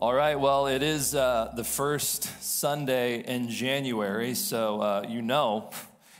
All 0.00 0.14
right, 0.14 0.38
well, 0.38 0.68
it 0.68 0.84
is 0.84 1.12
uh, 1.12 1.50
the 1.56 1.64
first 1.64 2.30
Sunday 2.40 3.18
in 3.18 3.48
January, 3.48 4.34
so 4.34 4.80
uh, 4.80 5.04
you 5.08 5.22
know, 5.22 5.70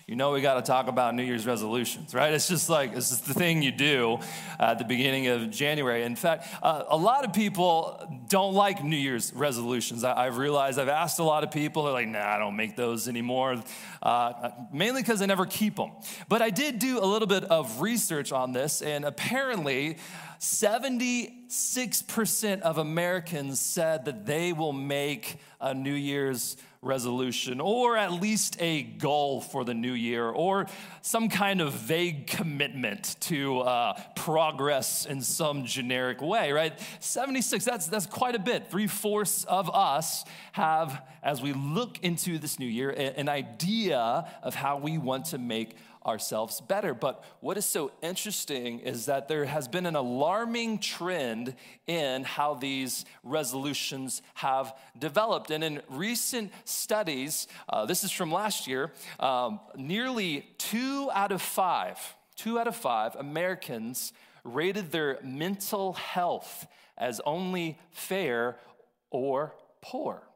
you 0.09 0.17
know 0.17 0.33
we 0.33 0.41
got 0.41 0.55
to 0.55 0.63
talk 0.63 0.89
about 0.89 1.15
New 1.15 1.23
Year's 1.23 1.47
resolutions, 1.47 2.15
right? 2.15 2.33
It's 2.33 2.49
just 2.49 2.71
like, 2.71 2.97
it's 2.97 3.19
the 3.19 3.35
thing 3.35 3.61
you 3.61 3.71
do 3.71 4.21
at 4.59 4.79
the 4.79 4.85
beginning 4.87 5.27
of 5.27 5.51
January. 5.51 6.03
In 6.03 6.17
fact, 6.17 6.49
uh, 6.63 6.85
a 6.89 6.97
lot 6.97 7.27
of 7.27 7.35
people 7.35 8.25
don't 8.27 8.55
like 8.55 8.83
New 8.83 8.97
Year's 8.97 9.35
resolutions. 9.35 10.05
I, 10.05 10.25
have 10.25 10.39
realized 10.39 10.79
I've 10.79 10.89
asked 10.89 11.19
a 11.19 11.25
lot 11.25 11.45
of 11.45 11.51
people, 11.51 11.83
they're 11.83 11.93
like, 11.93 12.09
nah, 12.09 12.27
I 12.27 12.39
don't 12.39 12.57
make 12.57 12.75
those 12.75 13.07
anymore, 13.07 13.63
uh, 14.03 14.49
mainly 14.73 15.03
because 15.03 15.21
I 15.21 15.27
never 15.27 15.45
keep 15.45 15.77
them. 15.77 15.91
But 16.27 16.41
I 16.41 16.49
did 16.49 16.79
do 16.79 16.99
a 16.99 17.05
little 17.05 17.29
bit 17.29 17.45
of 17.45 17.83
research 17.83 18.33
on 18.33 18.53
this, 18.53 18.81
and 18.81 19.05
apparently, 19.05 19.99
76% 20.41 22.61
of 22.63 22.79
Americans 22.79 23.61
said 23.61 24.07
that 24.07 24.25
they 24.25 24.55
will 24.55 24.73
make 24.73 25.37
a 25.61 25.75
New 25.75 25.93
Year's 25.93 26.57
resolution 26.81 27.61
or 27.61 27.97
at 27.97 28.13
least 28.13 28.57
a 28.61 28.83
goal 28.83 29.41
for 29.41 29.65
the 29.65 29.75
new 29.75 29.93
year 29.93 30.29
or 30.29 30.67
some 31.03 31.29
kind 31.29 31.61
of 31.61 31.73
vague 31.73 32.27
commitment 32.27 33.17
to 33.21 33.61
uh, 33.61 34.01
progress 34.15 35.05
in 35.05 35.21
some 35.21 35.65
generic 35.65 36.21
way, 36.21 36.53
right? 36.53 36.79
76, 37.01 37.65
that's, 37.65 37.87
that's 37.87 38.07
quite 38.07 38.35
a 38.35 38.39
bit. 38.39 38.71
Three 38.71 38.87
fourths 38.87 39.45
of 39.45 39.75
us 39.75 40.25
have, 40.53 41.03
as 41.23 41.43
we 41.43 41.53
look 41.53 41.99
into 42.03 42.39
this 42.39 42.59
new 42.59 42.67
year, 42.67 42.91
an 42.91 43.29
idea 43.29 44.29
of 44.43 44.55
how 44.55 44.79
we 44.79 44.99
want 44.99 45.27
to 45.27 45.39
make 45.39 45.77
ourselves 46.09 46.61
better. 46.61 46.95
But 46.95 47.23
what 47.41 47.57
is 47.57 47.67
so 47.67 47.93
interesting 48.03 48.81
is 48.81 49.07
that 49.07 49.29
there 49.29 49.45
has 49.45 49.69
been 49.69 49.87
an 49.87 49.95
alarming 49.95 50.79
trend 50.79 51.55
in 51.87 52.25
how 52.25 52.55
these 52.55 53.05
resolutions 53.23 54.23
have 54.35 54.75
developed. 54.99 55.51
And 55.51 55.63
in 55.63 55.83
recent 55.89 56.51
studies, 56.65 57.47
uh, 57.69 57.87
this 57.87 58.03
is 58.03 58.11
from 58.11 58.33
last 58.33 58.67
year, 58.67 58.93
um, 59.21 59.61
nearly 59.77 60.49
two 60.59 61.11
out 61.13 61.31
of 61.31 61.43
five, 61.43 61.99
two 62.35 62.59
out 62.59 62.67
of 62.67 62.75
five 62.75 63.15
Americans 63.15 64.13
rated 64.45 64.91
their 64.91 65.19
mental 65.23 65.93
health 65.93 66.67
as 66.97 67.21
only 67.25 67.79
fair 67.91 68.57
or 69.11 69.55
poor. 69.81 70.28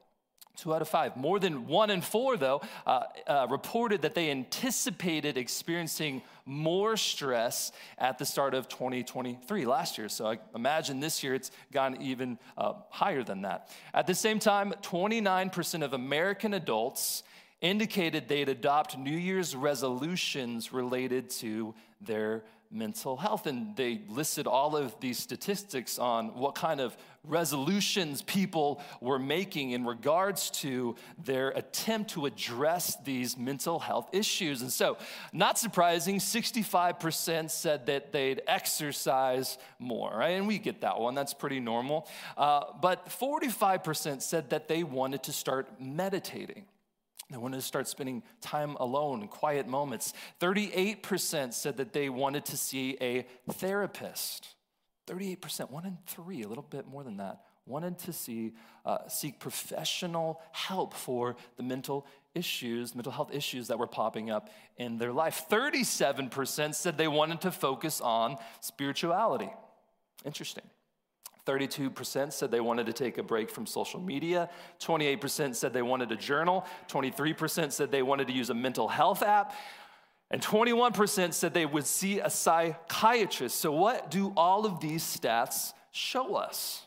Two 0.57 0.75
out 0.75 0.83
of 0.83 0.89
five. 0.89 1.17
More 1.17 1.39
than 1.39 1.67
one 1.67 1.89
in 1.89 2.03
four, 2.03 2.37
though, 2.37 2.61
uh, 2.87 3.05
uh, 3.27 3.47
reported 3.51 4.03
that 4.03 4.15
they 4.15 4.31
anticipated 4.31 5.39
experiencing 5.39 6.21
more 6.45 6.97
stress 6.97 7.73
at 7.97 8.19
the 8.19 8.27
start 8.27 8.53
of 8.53 8.69
2023 8.69 9.65
last 9.65 9.97
year. 9.97 10.11
So 10.11 10.27
I 10.27 10.39
imagine 10.55 11.01
this 11.01 11.23
year 11.23 11.35
it's 11.35 11.51
gone 11.73 12.01
even 12.03 12.39
uh, 12.59 12.75
higher 12.91 13.23
than 13.23 13.43
that. 13.43 13.71
At 13.95 14.07
the 14.07 14.15
same 14.15 14.39
time, 14.39 14.75
29% 14.83 15.83
of 15.83 15.95
American 15.95 16.53
adults 16.53 17.23
indicated 17.63 18.29
they'd 18.29 18.49
adopt 18.49 18.99
New 18.99 19.17
Year's 19.17 19.57
resolutions 19.57 20.73
related 20.73 21.31
to 21.31 21.75
their 22.05 22.43
mental 22.73 23.17
health. 23.17 23.47
And 23.47 23.77
they 23.77 24.01
listed 24.09 24.47
all 24.47 24.77
of 24.77 24.99
these 25.01 25.19
statistics 25.19 25.99
on 25.99 26.35
what 26.35 26.55
kind 26.55 26.81
of 26.81 26.97
resolutions 27.25 28.23
people 28.23 28.81
were 29.01 29.19
making 29.19 29.71
in 29.71 29.85
regards 29.85 30.51
to 30.51 30.97
their 31.25 31.51
attempt 31.51 32.11
to 32.13 32.27
address 32.27 32.97
these 33.05 33.37
mental 33.37 33.79
health 33.79 34.09
issues. 34.13 34.63
And 34.63 34.73
so, 34.73 34.99
not 35.33 35.59
surprising, 35.59 36.19
65% 36.19 37.51
said 37.51 37.87
that 37.87 38.13
they'd 38.13 38.43
exercise 38.49 39.59
more, 39.79 40.11
right? 40.17 40.31
And 40.31 40.49
we 40.49 40.59
get 40.59 40.81
that 40.81 40.99
one, 40.99 41.15
that's 41.15 41.35
pretty 41.35 41.61
normal. 41.61 42.09
Uh, 42.37 42.65
but 42.81 43.07
45% 43.07 44.23
said 44.23 44.51
that 44.51 44.67
they 44.67 44.83
wanted 44.83 45.23
to 45.25 45.33
start 45.33 45.69
meditating. 45.81 46.65
They 47.33 47.39
wanted 47.39 47.57
to 47.57 47.63
start 47.63 47.89
spending 47.89 48.23
time 48.41 48.77
alone, 48.77 49.27
quiet 49.29 49.67
moments. 49.67 50.13
38% 50.41 51.53
said 51.55 51.79
that 51.79 51.93
they 51.93 52.09
wanted 52.09 52.45
to 52.47 52.57
see 52.57 52.97
a 53.01 53.27
therapist. 53.51 54.55
38%, 55.07 55.71
one 55.71 55.87
in 55.87 55.99
three, 56.07 56.43
a 56.43 56.49
little 56.49 56.67
bit 56.69 56.87
more 56.87 57.03
than 57.03 57.17
that, 57.17 57.41
wanted 57.67 57.99
to 58.01 58.13
see, 58.13 58.53
uh, 58.85 59.09
seek 59.09 59.39
professional 59.39 60.41
help 60.53 60.95
for 60.95 61.37
the 61.57 61.63
mental 61.63 62.07
issues, 62.35 62.95
mental 62.95 63.13
health 63.13 63.33
issues 63.33 63.69
that 63.69 63.79
were 63.79 63.87
popping 63.87 64.31
up 64.31 64.51
in 64.77 64.99
their 64.99 65.13
life. 65.13 65.47
37% 65.51 66.75
said 66.75 66.99
they 66.99 67.09
wanted 67.09 67.41
to 67.43 67.51
focus 67.51 68.01
on 68.01 68.37
spirituality. 68.61 69.51
Interesting. 70.25 70.65
32% 71.47 72.33
said 72.33 72.51
they 72.51 72.61
wanted 72.61 72.87
to 72.87 72.93
take 72.93 73.19
a 73.19 73.23
break 73.23 73.51
from 73.51 73.67
social 73.67 74.01
media. 74.01 74.49
28% 74.81 75.57
said 75.57 75.73
they 75.73 75.83
wanted 75.83 76.13
a 76.13 76.17
journal. 76.17 76.65
23% 76.89 77.73
said 77.73 77.91
they 77.91 78.03
wanted 78.03 78.29
to 78.29 78.33
use 78.33 78.51
a 78.51 78.55
mental 78.55 78.89
health 78.89 79.23
app. 79.23 79.55
And 80.31 80.41
21% 80.41 81.35
said 81.35 81.53
they 81.53 81.67
would 81.67 81.87
see 81.87 82.21
a 82.21 82.31
psychiatrist. 82.31 83.59
So, 83.59 83.73
what 83.73 84.11
do 84.11 84.33
all 84.37 84.65
of 84.65 84.81
these 84.81 85.03
stats 85.03 85.73
show 85.91 86.37
us? 86.37 86.87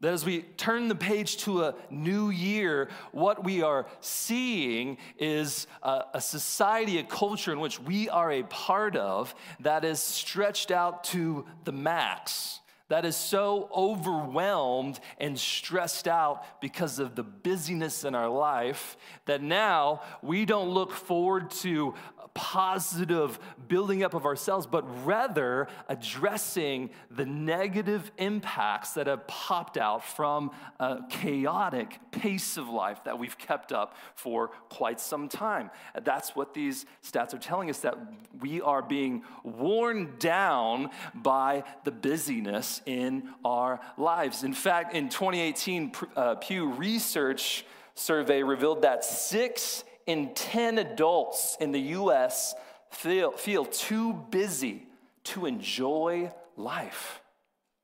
That 0.00 0.12
as 0.12 0.24
we 0.26 0.42
turn 0.42 0.88
the 0.88 0.94
page 0.94 1.38
to 1.38 1.64
a 1.64 1.74
new 1.90 2.28
year, 2.28 2.90
what 3.12 3.42
we 3.42 3.62
are 3.62 3.86
seeing 4.00 4.98
is 5.18 5.66
a, 5.82 6.04
a, 6.14 6.20
society, 6.20 6.98
a 6.98 7.02
culture 7.02 7.50
in 7.50 7.60
which 7.60 7.80
we 7.80 8.10
are 8.10 8.30
a 8.30 8.42
part 8.42 8.94
of 8.94 9.34
that 9.60 9.86
is 9.86 9.98
stretched 9.98 10.70
out 10.70 11.04
to 11.04 11.46
the 11.64 11.72
max 11.72 12.60
that 12.88 13.04
is 13.04 13.16
so 13.16 13.68
overwhelmed 13.74 15.00
and 15.18 15.38
stressed 15.38 16.06
out 16.06 16.60
because 16.60 16.98
of 16.98 17.14
the 17.16 17.22
busyness 17.22 18.04
in 18.04 18.14
our 18.14 18.28
life 18.28 18.96
that 19.24 19.42
now 19.42 20.02
we 20.22 20.44
don't 20.44 20.70
look 20.70 20.92
forward 20.92 21.50
to 21.50 21.94
positive 22.36 23.38
building 23.66 24.04
up 24.04 24.12
of 24.12 24.26
ourselves, 24.26 24.66
but 24.66 24.84
rather 25.06 25.66
addressing 25.88 26.90
the 27.10 27.24
negative 27.24 28.12
impacts 28.18 28.92
that 28.92 29.06
have 29.06 29.26
popped 29.26 29.78
out 29.78 30.04
from 30.04 30.50
a 30.78 30.98
chaotic 31.08 31.98
pace 32.10 32.58
of 32.58 32.68
life 32.68 33.02
that 33.04 33.18
we've 33.18 33.38
kept 33.38 33.72
up 33.72 33.96
for 34.14 34.48
quite 34.68 35.00
some 35.00 35.28
time. 35.28 35.70
That's 36.04 36.36
what 36.36 36.52
these 36.52 36.84
stats 37.02 37.32
are 37.32 37.38
telling 37.38 37.70
us 37.70 37.78
that 37.78 37.96
we 38.38 38.60
are 38.60 38.82
being 38.82 39.24
worn 39.42 40.14
down 40.18 40.90
by 41.14 41.64
the 41.84 41.90
busyness 41.90 42.82
in 42.84 43.30
our 43.46 43.80
lives. 43.96 44.44
In 44.44 44.52
fact, 44.52 44.94
in 44.94 45.08
2018, 45.08 45.92
uh, 46.14 46.34
Pew 46.34 46.68
Research 46.68 47.64
survey 47.94 48.42
revealed 48.42 48.82
that 48.82 49.04
six 49.04 49.84
in 50.06 50.34
10 50.34 50.78
adults 50.78 51.56
in 51.60 51.72
the 51.72 51.80
US 51.80 52.54
feel, 52.90 53.32
feel 53.32 53.64
too 53.64 54.12
busy 54.12 54.86
to 55.24 55.46
enjoy 55.46 56.32
life. 56.56 57.20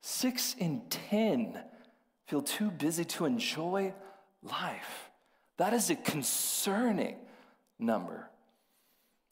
Six 0.00 0.54
in 0.58 0.82
10 0.88 1.58
feel 2.26 2.42
too 2.42 2.70
busy 2.70 3.04
to 3.04 3.24
enjoy 3.24 3.92
life. 4.42 5.10
That 5.58 5.74
is 5.74 5.90
a 5.90 5.96
concerning 5.96 7.16
number. 7.78 8.28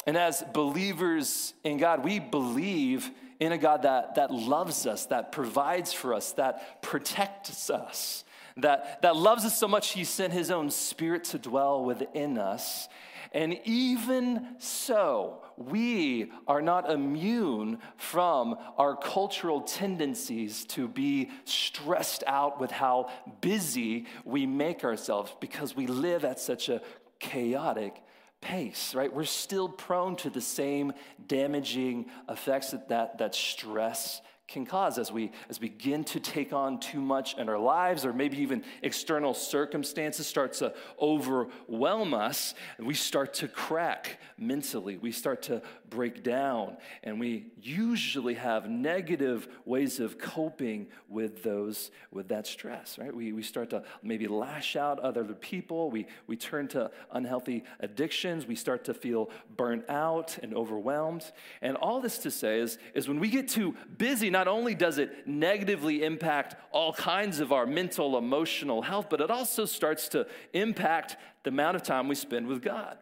And 0.07 0.17
as 0.17 0.43
believers 0.53 1.55
in 1.65 1.79
God, 1.79 2.05
we 2.05 2.19
believe 2.19 3.11
in 3.39 3.53
a 3.53 3.59
God 3.59 3.83
that, 3.83 4.17
that 4.17 4.31
loves 4.31 4.87
us, 4.87 5.07
that 5.07 5.33
provides 5.33 5.93
for 5.93 6.15
us, 6.15 6.33
that 6.33 6.83
protects 6.83 7.71
us, 7.71 8.25
that, 8.63 9.03
that 9.03 9.17
loves 9.17 9.45
us 9.45 9.59
so 9.59 9.69
much, 9.69 9.93
he 9.93 10.05
sent 10.05 10.33
his 10.33 10.51
own 10.51 10.71
spirit 10.71 11.25
to 11.25 11.39
dwell 11.39 11.85
within 11.85 12.39
us. 12.39 12.89
And 13.33 13.61
even 13.65 14.57
so, 14.59 15.43
we 15.57 16.33
are 16.49 16.61
not 16.61 16.91
immune 16.91 17.79
from 17.97 18.57
our 18.77 18.97
cultural 18.97 19.61
tendencies 19.61 20.65
to 20.67 20.89
be 20.89 21.31
stressed 21.45 22.25
out 22.27 22.61
with 22.61 22.73
how 22.73 23.11
busy 23.41 24.07
we 24.25 24.47
make 24.47 24.83
ourselves 24.83 25.33
because 25.39 25.77
we 25.77 25.87
live 25.87 26.25
at 26.25 26.41
such 26.41 26.69
a 26.69 26.81
chaotic 27.21 28.03
pace, 28.41 28.95
right? 28.95 29.13
We're 29.13 29.25
still 29.25 29.69
prone 29.69 30.17
to 30.17 30.31
the 30.31 30.41
same 30.41 30.93
damaging 31.29 32.07
effects 32.29 32.73
that, 32.73 32.89
that, 32.89 33.19
that 33.19 33.35
stress 33.35 34.23
can 34.51 34.67
cause 34.67 34.99
as 34.99 35.13
we 35.13 35.31
as 35.49 35.61
we 35.61 35.69
begin 35.69 36.05
to 36.05 36.21
take 36.21 36.53
on 36.53 36.81
too 36.81 37.01
much 37.01 37.39
in 37.39 37.49
our 37.49 37.59
lives 37.59 38.05
or 38.05 38.13
maybe 38.13 38.39
even 38.39 38.65
external 38.83 39.33
circumstances 39.33 40.27
start 40.27 40.53
to 40.53 40.75
overwhelm 41.01 42.13
us 42.13 42.55
and 42.77 42.87
we 42.87 42.95
start 42.95 43.33
to 43.33 43.49
crack 43.49 44.21
mentally 44.37 44.97
we 44.97 45.13
start 45.13 45.43
to 45.43 45.63
break 45.91 46.23
down. 46.23 46.77
And 47.03 47.21
we 47.21 47.47
usually 47.61 48.35
have 48.35 48.71
negative 48.71 49.49
ways 49.65 50.01
of 50.01 50.19
coping 50.19 50.87
with 51.09 51.43
those, 51.43 51.91
with 52.11 52.29
that 52.29 52.47
stress, 52.47 52.97
right? 52.99 53.15
We, 53.15 53.33
we 53.33 53.43
start 53.43 53.71
to 53.71 53.83
maybe 54.03 54.29
lash 54.29 54.77
out 54.77 54.99
at 55.01 55.05
other 55.05 55.35
people. 55.35 55.91
We, 55.91 56.07
we 56.27 56.37
turn 56.37 56.69
to 56.69 56.91
unhealthy 57.13 57.65
addictions. 57.81 58.47
We 58.47 58.55
start 58.55 58.85
to 58.85 58.95
feel 58.95 59.31
burnt 59.57 59.89
out 59.91 60.39
and 60.43 60.55
overwhelmed. 60.55 61.31
And 61.61 61.77
all 61.77 62.01
this 62.01 62.19
to 62.19 62.31
say 62.31 62.61
is, 62.61 62.79
is 62.95 63.09
when 63.09 63.19
we 63.19 63.29
get 63.29 63.49
too 63.49 63.75
busy, 63.99 64.31
not 64.31 64.40
only 64.49 64.75
does 64.75 64.99
it 64.99 65.27
negatively 65.27 66.03
impact 66.05 66.57
all 66.73 66.93
kinds 66.93 67.41
of 67.41 67.53
our 67.53 67.67
mental, 67.67 68.17
emotional 68.17 68.83
health, 68.83 69.07
but 69.11 69.21
it 69.21 69.31
also 69.31 69.65
starts 69.65 70.09
to 70.09 70.27
impact 70.53 71.17
the 71.45 71.51
amount 71.51 71.77
of 71.77 71.83
time 71.83 72.09
we 72.09 72.15
spend 72.15 72.47
with 72.47 72.63
God. 72.63 72.99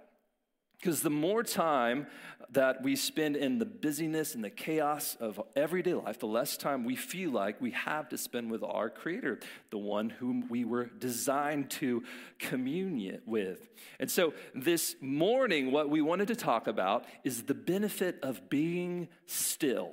Because 0.81 1.03
the 1.03 1.11
more 1.11 1.43
time 1.43 2.07
that 2.51 2.83
we 2.83 2.95
spend 2.95 3.37
in 3.37 3.59
the 3.59 3.67
busyness 3.67 4.35
and 4.35 4.45
the 4.45 4.51
chaos 4.51 5.17
of 5.21 5.41
everyday 5.57 5.93
life, 5.93 6.21
the 6.21 6.27
less 6.27 6.57
time 6.57 6.85
we 6.85 6.95
feel 6.95 7.31
like 7.31 7.61
we 7.61 7.73
have 7.73 8.09
to 8.09 8.17
spend 8.17 8.51
with 8.51 8.63
our 8.63 8.89
Creator, 8.89 9.41
the 9.71 9.79
one 9.79 10.09
whom 10.09 10.49
we 10.49 10.65
were 10.65 10.85
designed 10.87 11.69
to 11.71 12.05
commune 12.39 13.21
with. 13.27 13.69
And 13.99 14.11
so 14.11 14.35
this 14.55 14.95
morning, 15.01 15.73
what 15.73 15.91
we 15.91 16.01
wanted 16.01 16.29
to 16.29 16.37
talk 16.37 16.69
about 16.69 17.05
is 17.25 17.43
the 17.43 17.55
benefit 17.55 18.19
of 18.23 18.49
being 18.49 19.09
still 19.27 19.93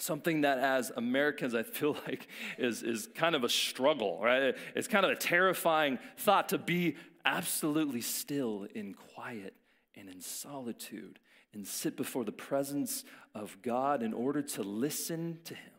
something 0.00 0.42
that 0.42 0.58
as 0.58 0.90
Americans 0.96 1.54
I 1.54 1.62
feel 1.62 1.92
like 2.06 2.28
is, 2.58 2.82
is 2.82 3.08
kind 3.14 3.34
of 3.34 3.44
a 3.44 3.48
struggle, 3.48 4.20
right? 4.22 4.54
It's 4.74 4.88
kind 4.88 5.04
of 5.04 5.12
a 5.12 5.16
terrifying 5.16 5.98
thought 6.16 6.50
to 6.50 6.58
be 6.58 6.96
absolutely 7.24 8.00
still 8.00 8.66
in 8.74 8.94
quiet 8.94 9.54
and 9.94 10.08
in 10.08 10.20
solitude 10.20 11.18
and 11.52 11.66
sit 11.66 11.96
before 11.96 12.24
the 12.24 12.32
presence 12.32 13.04
of 13.34 13.56
God 13.62 14.02
in 14.02 14.12
order 14.12 14.42
to 14.42 14.62
listen 14.62 15.38
to 15.44 15.54
Him, 15.54 15.72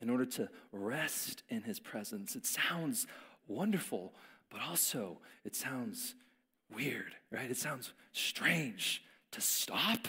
in 0.00 0.10
order 0.10 0.24
to 0.26 0.48
rest 0.72 1.42
in 1.48 1.62
His 1.62 1.78
presence. 1.78 2.34
It 2.34 2.46
sounds 2.46 3.06
wonderful, 3.46 4.14
but 4.50 4.60
also 4.62 5.18
it 5.44 5.54
sounds 5.54 6.14
weird, 6.74 7.14
right? 7.30 7.50
It 7.50 7.56
sounds 7.56 7.92
strange 8.12 9.02
to 9.32 9.40
stop, 9.40 10.08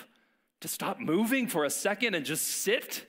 to 0.62 0.68
stop 0.68 1.00
moving 1.00 1.48
for 1.48 1.66
a 1.66 1.69
second 1.69 2.16
and 2.16 2.25
just 2.25 2.48
sit. 2.48 3.06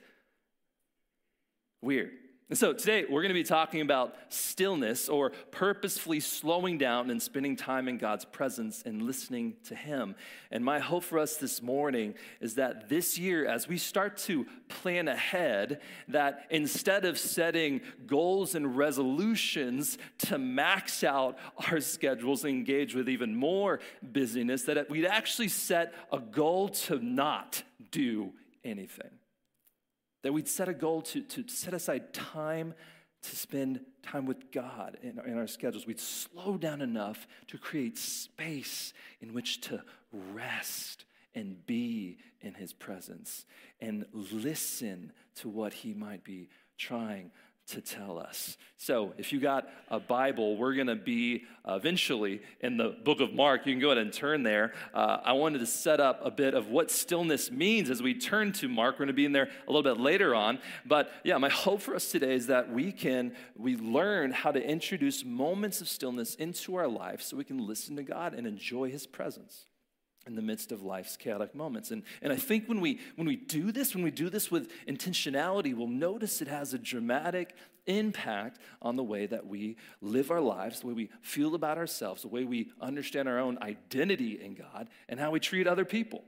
Weird. 1.81 2.11
And 2.49 2.57
so 2.57 2.73
today 2.73 3.05
we're 3.07 3.21
going 3.21 3.29
to 3.29 3.35
be 3.35 3.43
talking 3.43 3.81
about 3.81 4.15
stillness 4.29 5.07
or 5.07 5.29
purposefully 5.51 6.19
slowing 6.19 6.79
down 6.79 7.11
and 7.11 7.21
spending 7.21 7.55
time 7.55 7.87
in 7.87 7.99
God's 7.99 8.25
presence 8.25 8.81
and 8.83 9.03
listening 9.03 9.53
to 9.65 9.75
Him. 9.75 10.15
And 10.49 10.65
my 10.65 10.79
hope 10.79 11.03
for 11.03 11.19
us 11.19 11.37
this 11.37 11.61
morning 11.61 12.15
is 12.41 12.55
that 12.55 12.89
this 12.89 13.19
year, 13.19 13.45
as 13.45 13.67
we 13.67 13.77
start 13.77 14.17
to 14.17 14.47
plan 14.67 15.07
ahead, 15.07 15.79
that 16.07 16.47
instead 16.49 17.05
of 17.05 17.19
setting 17.19 17.81
goals 18.07 18.55
and 18.55 18.75
resolutions 18.75 19.99
to 20.25 20.39
max 20.39 21.03
out 21.03 21.37
our 21.69 21.79
schedules 21.79 22.43
and 22.43 22.51
engage 22.51 22.95
with 22.95 23.07
even 23.07 23.35
more 23.35 23.79
busyness, 24.01 24.63
that 24.63 24.89
we'd 24.89 25.05
actually 25.05 25.49
set 25.49 25.93
a 26.11 26.17
goal 26.17 26.69
to 26.69 26.97
not 26.97 27.61
do 27.91 28.33
anything. 28.63 29.18
That 30.21 30.33
we'd 30.33 30.47
set 30.47 30.67
a 30.67 30.73
goal 30.73 31.01
to, 31.03 31.21
to 31.21 31.47
set 31.47 31.73
aside 31.73 32.13
time 32.13 32.73
to 33.21 33.35
spend 33.35 33.81
time 34.01 34.25
with 34.25 34.51
God 34.51 34.97
in, 35.01 35.19
in 35.25 35.37
our 35.37 35.47
schedules. 35.47 35.85
We'd 35.85 35.99
slow 35.99 36.57
down 36.57 36.81
enough 36.81 37.27
to 37.47 37.57
create 37.57 37.97
space 37.97 38.93
in 39.21 39.33
which 39.33 39.61
to 39.61 39.83
rest 40.13 41.05
and 41.35 41.65
be 41.65 42.17
in 42.41 42.53
His 42.53 42.73
presence 42.73 43.45
and 43.81 44.05
listen 44.13 45.11
to 45.35 45.49
what 45.49 45.73
He 45.73 45.93
might 45.93 46.23
be 46.23 46.49
trying 46.77 47.31
to 47.69 47.81
tell 47.81 48.17
us. 48.17 48.57
So, 48.77 49.13
if 49.17 49.33
you 49.33 49.39
got 49.39 49.67
a 49.89 49.99
Bible, 49.99 50.55
we're 50.55 50.73
going 50.73 50.87
to 50.87 50.95
be 50.95 51.43
eventually 51.67 52.41
in 52.61 52.77
the 52.77 52.95
book 53.03 53.19
of 53.19 53.33
Mark. 53.33 53.65
You 53.65 53.73
can 53.73 53.81
go 53.81 53.91
ahead 53.91 53.97
and 53.97 54.13
turn 54.13 54.43
there. 54.43 54.73
Uh, 54.93 55.17
I 55.23 55.33
wanted 55.33 55.59
to 55.59 55.65
set 55.65 55.99
up 55.99 56.21
a 56.23 56.31
bit 56.31 56.53
of 56.53 56.69
what 56.69 56.89
stillness 56.89 57.51
means 57.51 57.89
as 57.89 58.01
we 58.01 58.13
turn 58.13 58.53
to 58.53 58.69
Mark. 58.69 58.95
We're 58.95 59.05
going 59.05 59.07
to 59.07 59.13
be 59.13 59.25
in 59.25 59.33
there 59.33 59.49
a 59.67 59.71
little 59.71 59.83
bit 59.83 60.01
later 60.01 60.33
on. 60.33 60.59
But 60.85 61.11
yeah, 61.23 61.37
my 61.37 61.49
hope 61.49 61.81
for 61.81 61.93
us 61.93 62.09
today 62.09 62.33
is 62.33 62.47
that 62.47 62.71
we 62.71 62.91
can 62.91 63.33
we 63.57 63.75
learn 63.75 64.31
how 64.31 64.51
to 64.51 64.63
introduce 64.63 65.25
moments 65.25 65.81
of 65.81 65.89
stillness 65.89 66.35
into 66.35 66.75
our 66.75 66.87
life 66.87 67.21
so 67.21 67.35
we 67.35 67.43
can 67.43 67.65
listen 67.65 67.95
to 67.97 68.03
God 68.03 68.33
and 68.33 68.47
enjoy 68.47 68.89
his 68.89 69.05
presence 69.05 69.65
in 70.29 70.35
the 70.35 70.41
midst 70.43 70.71
of 70.71 70.83
life's 70.83 71.17
chaotic 71.17 71.55
moments. 71.55 71.89
And, 71.89 72.03
and 72.21 72.31
I 72.31 72.35
think 72.35 72.69
when 72.69 72.79
we, 72.79 72.99
when 73.15 73.27
we 73.27 73.35
do 73.35 73.71
this, 73.71 73.95
when 73.95 74.03
we 74.03 74.11
do 74.11 74.29
this 74.29 74.51
with 74.51 74.71
intentionality, 74.87 75.75
we'll 75.75 75.87
notice 75.87 76.39
it 76.41 76.47
has 76.47 76.73
a 76.73 76.77
dramatic 76.77 77.55
impact 77.87 78.59
on 78.81 78.95
the 78.95 79.03
way 79.03 79.25
that 79.25 79.47
we 79.47 79.75
live 80.01 80.29
our 80.29 80.39
lives, 80.39 80.81
the 80.81 80.87
way 80.87 80.93
we 80.93 81.09
feel 81.21 81.55
about 81.55 81.79
ourselves, 81.79 82.21
the 82.21 82.27
way 82.27 82.43
we 82.43 82.71
understand 82.79 83.27
our 83.27 83.39
own 83.39 83.57
identity 83.63 84.39
in 84.39 84.53
God, 84.53 84.87
and 85.09 85.19
how 85.19 85.31
we 85.31 85.39
treat 85.39 85.65
other 85.65 85.85
people 85.85 86.23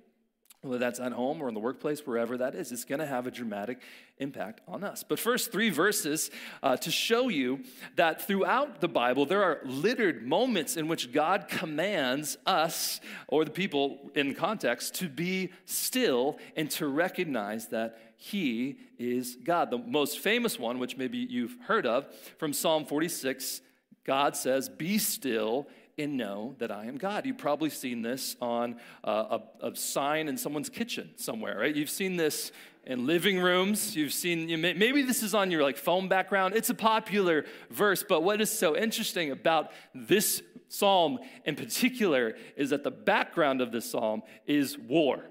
whether 0.64 0.78
that's 0.78 1.00
at 1.00 1.12
home 1.12 1.42
or 1.42 1.48
in 1.48 1.56
the 1.56 1.60
workplace, 1.60 2.06
wherever 2.06 2.38
that 2.38 2.54
is, 2.54 2.72
it's 2.72 2.86
going 2.86 3.00
to 3.00 3.06
have 3.08 3.26
a 3.26 3.32
dramatic 3.32 3.80
impact 4.20 4.62
on 4.68 4.84
us. 4.84 5.04
But 5.04 5.20
first, 5.20 5.52
three 5.52 5.72
verses 5.72 6.30
uh, 6.62 6.78
to 6.78 6.92
show 6.92 7.30
you 7.30 7.64
that 7.96 8.28
throughout 8.28 8.80
the 8.80 8.88
Bible, 8.88 9.26
there 9.26 9.42
are 9.42 9.62
littered 9.66 10.22
moments 10.22 10.78
in 10.78 10.88
which 10.88 11.12
God 11.12 11.48
commands 11.48 12.38
us, 12.46 13.02
or 13.28 13.44
the 13.44 13.52
people 13.52 14.12
in 14.14 14.36
context, 14.36 14.94
to 14.96 15.10
be 15.10 15.50
still 15.66 16.38
and 16.56 16.70
to 16.72 16.88
recognize 16.88 17.70
that 17.70 18.00
He 18.16 18.78
is 19.00 19.38
God. 19.44 19.72
The 19.72 19.80
most 19.80 20.20
famous 20.20 20.60
one, 20.60 20.78
which 20.78 20.96
maybe 20.96 21.18
you've 21.18 21.58
heard 21.66 21.88
of, 21.88 22.06
from 22.38 22.54
Psalm 22.54 22.86
46, 22.86 23.62
God 24.04 24.36
says, 24.36 24.70
Be 24.70 25.00
still 25.00 25.68
and 26.02 26.18
know 26.18 26.56
that 26.60 26.72
I 26.72 26.86
am 26.86 26.98
God. 26.98 27.26
You've 27.26 27.38
probably 27.38 27.70
seen 27.70 28.02
this 28.02 28.36
on 28.42 28.78
uh, 29.04 29.40
a, 29.62 29.68
a, 29.68 29.76
sign 29.76 30.28
in 30.28 30.38
someone's 30.38 30.70
kitchen 30.70 31.12
somewhere, 31.16 31.58
right? 31.60 31.76
You've 31.76 31.90
seen 31.90 32.18
this 32.18 32.52
in 32.86 33.06
living 33.06 33.40
rooms. 33.40 33.96
You've 33.96 34.14
seen, 34.14 34.50
you 34.50 34.58
may, 34.58 34.74
maybe 34.74 35.04
this 35.04 35.24
is 35.24 35.34
on 35.34 35.52
your 35.52 35.64
like 35.64 35.78
phone 35.78 36.08
background. 36.08 36.56
It's 36.56 36.70
a 36.70 36.76
popular 36.76 37.46
verse, 37.70 38.04
but 38.08 38.24
what 38.24 38.42
is 38.42 38.52
so 38.52 38.76
interesting 38.76 39.32
about 39.32 39.72
this 39.94 40.42
psalm 40.68 41.20
in 41.46 41.56
particular 41.56 42.36
is 42.56 42.72
that 42.72 42.84
the 42.84 42.92
background 42.92 43.62
of 43.62 43.72
this 43.72 43.90
psalm 43.90 44.24
is 44.48 44.78
war, 44.78 45.26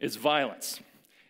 is 0.00 0.16
violence, 0.16 0.80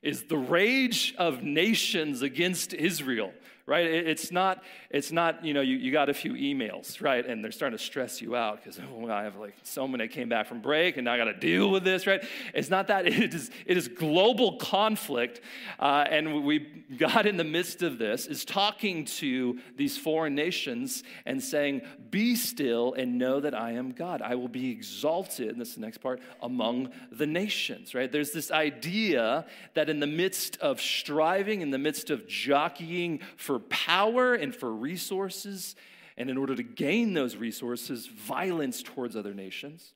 is 0.02 0.24
the 0.24 0.38
rage 0.38 1.14
of 1.18 1.42
nations 1.42 2.22
against 2.22 2.72
Israel 2.72 3.32
right? 3.66 3.84
It's 3.86 4.32
not, 4.32 4.62
it's 4.90 5.12
not 5.12 5.44
you 5.44 5.54
know, 5.54 5.60
you, 5.60 5.76
you 5.76 5.92
got 5.92 6.08
a 6.08 6.14
few 6.14 6.32
emails, 6.32 7.00
right? 7.00 7.24
And 7.24 7.44
they're 7.44 7.52
starting 7.52 7.78
to 7.78 7.84
stress 7.84 8.20
you 8.20 8.36
out 8.36 8.62
because, 8.62 8.80
oh, 8.80 9.08
I 9.08 9.24
have 9.24 9.36
like 9.36 9.54
so 9.62 9.86
many 9.86 10.08
came 10.08 10.28
back 10.28 10.46
from 10.46 10.60
break 10.60 10.96
and 10.96 11.04
now 11.04 11.12
I 11.12 11.16
got 11.16 11.24
to 11.24 11.34
deal 11.34 11.70
with 11.70 11.84
this, 11.84 12.06
right? 12.06 12.22
It's 12.54 12.70
not 12.70 12.88
that. 12.88 13.06
It 13.20 13.34
is, 13.34 13.50
it 13.66 13.76
is 13.76 13.86
global 13.86 14.56
conflict. 14.56 15.42
Uh, 15.78 16.04
and 16.08 16.42
we, 16.44 16.60
God, 16.96 17.26
in 17.26 17.36
the 17.36 17.44
midst 17.44 17.82
of 17.82 17.98
this, 17.98 18.26
is 18.26 18.44
talking 18.44 19.04
to 19.04 19.58
these 19.76 19.98
foreign 19.98 20.34
nations 20.34 21.02
and 21.26 21.42
saying, 21.42 21.82
Be 22.10 22.34
still 22.34 22.94
and 22.94 23.18
know 23.18 23.40
that 23.40 23.54
I 23.54 23.72
am 23.72 23.92
God. 23.92 24.22
I 24.22 24.36
will 24.36 24.48
be 24.48 24.70
exalted, 24.70 25.50
and 25.50 25.60
this 25.60 25.70
is 25.70 25.74
the 25.74 25.80
next 25.82 25.98
part, 25.98 26.20
among 26.42 26.90
the 27.12 27.26
nations, 27.26 27.94
right? 27.94 28.10
There's 28.10 28.32
this 28.32 28.50
idea 28.50 29.44
that 29.74 29.90
in 29.90 30.00
the 30.00 30.06
midst 30.06 30.56
of 30.58 30.80
striving, 30.80 31.60
in 31.60 31.70
the 31.70 31.78
midst 31.78 32.10
of 32.10 32.26
jockeying 32.26 33.20
for 33.36 33.49
power 33.58 34.34
and 34.34 34.54
for 34.54 34.72
resources, 34.72 35.74
and 36.16 36.30
in 36.30 36.36
order 36.36 36.54
to 36.54 36.62
gain 36.62 37.14
those 37.14 37.36
resources, 37.36 38.06
violence 38.06 38.82
towards 38.82 39.16
other 39.16 39.34
nations, 39.34 39.94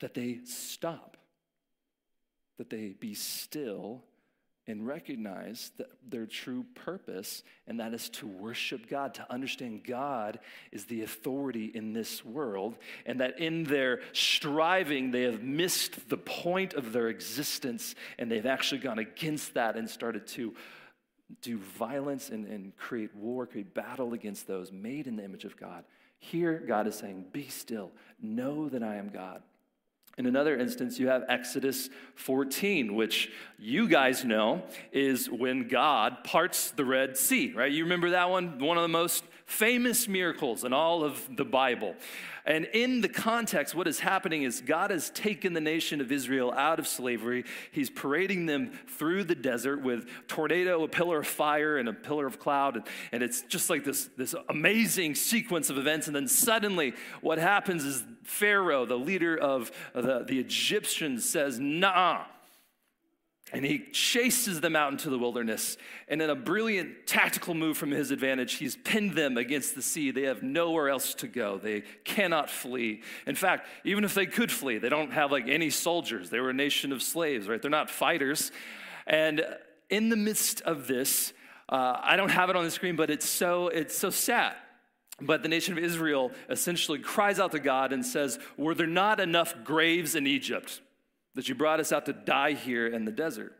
that 0.00 0.14
they 0.14 0.40
stop, 0.44 1.16
that 2.58 2.70
they 2.70 2.94
be 2.98 3.14
still 3.14 4.02
and 4.66 4.86
recognize 4.86 5.72
that 5.78 5.90
their 6.08 6.26
true 6.26 6.64
purpose, 6.74 7.42
and 7.66 7.80
that 7.80 7.92
is 7.92 8.08
to 8.08 8.26
worship 8.26 8.88
God, 8.88 9.14
to 9.14 9.32
understand 9.32 9.82
God 9.84 10.38
is 10.70 10.84
the 10.84 11.02
authority 11.02 11.72
in 11.74 11.92
this 11.92 12.24
world, 12.24 12.76
and 13.04 13.20
that 13.20 13.40
in 13.40 13.64
their 13.64 14.00
striving, 14.12 15.10
they 15.10 15.22
have 15.22 15.42
missed 15.42 16.08
the 16.08 16.18
point 16.18 16.74
of 16.74 16.92
their 16.92 17.08
existence, 17.08 17.96
and 18.18 18.30
they've 18.30 18.46
actually 18.46 18.80
gone 18.80 19.00
against 19.00 19.54
that 19.54 19.76
and 19.76 19.90
started 19.90 20.26
to 20.28 20.54
do 21.42 21.58
violence 21.58 22.30
and, 22.30 22.46
and 22.46 22.76
create 22.76 23.14
war, 23.14 23.46
create 23.46 23.74
battle 23.74 24.12
against 24.12 24.46
those 24.46 24.72
made 24.72 25.06
in 25.06 25.16
the 25.16 25.24
image 25.24 25.44
of 25.44 25.56
God. 25.56 25.84
Here, 26.18 26.62
God 26.66 26.86
is 26.86 26.96
saying, 26.96 27.26
Be 27.32 27.48
still, 27.48 27.90
know 28.20 28.68
that 28.68 28.82
I 28.82 28.96
am 28.96 29.08
God. 29.08 29.42
In 30.18 30.26
another 30.26 30.58
instance, 30.58 30.98
you 30.98 31.08
have 31.08 31.24
Exodus 31.28 31.88
14, 32.16 32.94
which 32.94 33.30
you 33.58 33.88
guys 33.88 34.24
know 34.24 34.62
is 34.92 35.30
when 35.30 35.68
God 35.68 36.24
parts 36.24 36.72
the 36.72 36.84
Red 36.84 37.16
Sea, 37.16 37.52
right? 37.54 37.70
You 37.70 37.84
remember 37.84 38.10
that 38.10 38.28
one? 38.28 38.58
One 38.58 38.76
of 38.76 38.82
the 38.82 38.88
most 38.88 39.24
famous 39.50 40.06
miracles 40.06 40.62
in 40.62 40.72
all 40.72 41.02
of 41.02 41.20
the 41.36 41.44
Bible. 41.44 41.96
And 42.46 42.66
in 42.66 43.00
the 43.00 43.08
context, 43.08 43.74
what 43.74 43.88
is 43.88 43.98
happening 43.98 44.44
is 44.44 44.60
God 44.60 44.90
has 44.92 45.10
taken 45.10 45.52
the 45.52 45.60
nation 45.60 46.00
of 46.00 46.12
Israel 46.12 46.52
out 46.52 46.78
of 46.78 46.86
slavery. 46.86 47.44
He's 47.72 47.90
parading 47.90 48.46
them 48.46 48.70
through 48.96 49.24
the 49.24 49.34
desert 49.34 49.82
with 49.82 50.08
tornado, 50.28 50.84
a 50.84 50.88
pillar 50.88 51.18
of 51.18 51.26
fire, 51.26 51.78
and 51.78 51.88
a 51.88 51.92
pillar 51.92 52.26
of 52.26 52.38
cloud. 52.38 52.76
And, 52.76 52.86
and 53.12 53.22
it's 53.22 53.42
just 53.42 53.68
like 53.68 53.84
this, 53.84 54.08
this 54.16 54.34
amazing 54.48 55.16
sequence 55.16 55.68
of 55.68 55.76
events. 55.76 56.06
And 56.06 56.14
then 56.14 56.28
suddenly, 56.28 56.94
what 57.20 57.38
happens 57.38 57.84
is 57.84 58.04
Pharaoh, 58.22 58.86
the 58.86 58.98
leader 58.98 59.36
of 59.36 59.72
the, 59.94 60.24
the 60.26 60.38
Egyptians, 60.38 61.28
says, 61.28 61.58
Nah 61.58 62.24
and 63.52 63.64
he 63.64 63.86
chases 63.92 64.60
them 64.60 64.76
out 64.76 64.92
into 64.92 65.10
the 65.10 65.18
wilderness. 65.18 65.76
And 66.08 66.22
in 66.22 66.30
a 66.30 66.34
brilliant 66.34 67.06
tactical 67.06 67.54
move 67.54 67.76
from 67.76 67.90
his 67.90 68.10
advantage, 68.10 68.54
he's 68.54 68.76
pinned 68.76 69.14
them 69.14 69.36
against 69.36 69.74
the 69.74 69.82
sea. 69.82 70.10
They 70.10 70.22
have 70.22 70.42
nowhere 70.42 70.88
else 70.88 71.14
to 71.14 71.26
go. 71.26 71.58
They 71.58 71.82
cannot 72.04 72.48
flee. 72.48 73.02
In 73.26 73.34
fact, 73.34 73.66
even 73.84 74.04
if 74.04 74.14
they 74.14 74.26
could 74.26 74.52
flee, 74.52 74.78
they 74.78 74.88
don't 74.88 75.12
have 75.12 75.32
like 75.32 75.48
any 75.48 75.70
soldiers. 75.70 76.30
They 76.30 76.40
were 76.40 76.50
a 76.50 76.54
nation 76.54 76.92
of 76.92 77.02
slaves, 77.02 77.48
right? 77.48 77.60
They're 77.60 77.70
not 77.70 77.90
fighters. 77.90 78.52
And 79.06 79.44
in 79.88 80.08
the 80.08 80.16
midst 80.16 80.60
of 80.62 80.86
this, 80.86 81.32
uh, 81.68 81.98
I 82.00 82.16
don't 82.16 82.30
have 82.30 82.50
it 82.50 82.56
on 82.56 82.64
the 82.64 82.70
screen, 82.70 82.96
but 82.96 83.10
it's 83.10 83.28
so 83.28 83.68
it's 83.68 83.96
so 83.96 84.10
sad. 84.10 84.54
But 85.20 85.42
the 85.42 85.48
nation 85.48 85.76
of 85.76 85.82
Israel 85.82 86.32
essentially 86.48 86.98
cries 86.98 87.38
out 87.38 87.52
to 87.52 87.60
God 87.60 87.92
and 87.92 88.04
says, 88.04 88.38
"Were 88.56 88.74
there 88.74 88.86
not 88.86 89.20
enough 89.20 89.54
graves 89.64 90.14
in 90.14 90.26
Egypt?" 90.26 90.80
That 91.34 91.48
you 91.48 91.54
brought 91.54 91.80
us 91.80 91.92
out 91.92 92.06
to 92.06 92.12
die 92.12 92.52
here 92.52 92.86
in 92.86 93.04
the 93.04 93.12
desert. 93.12 93.56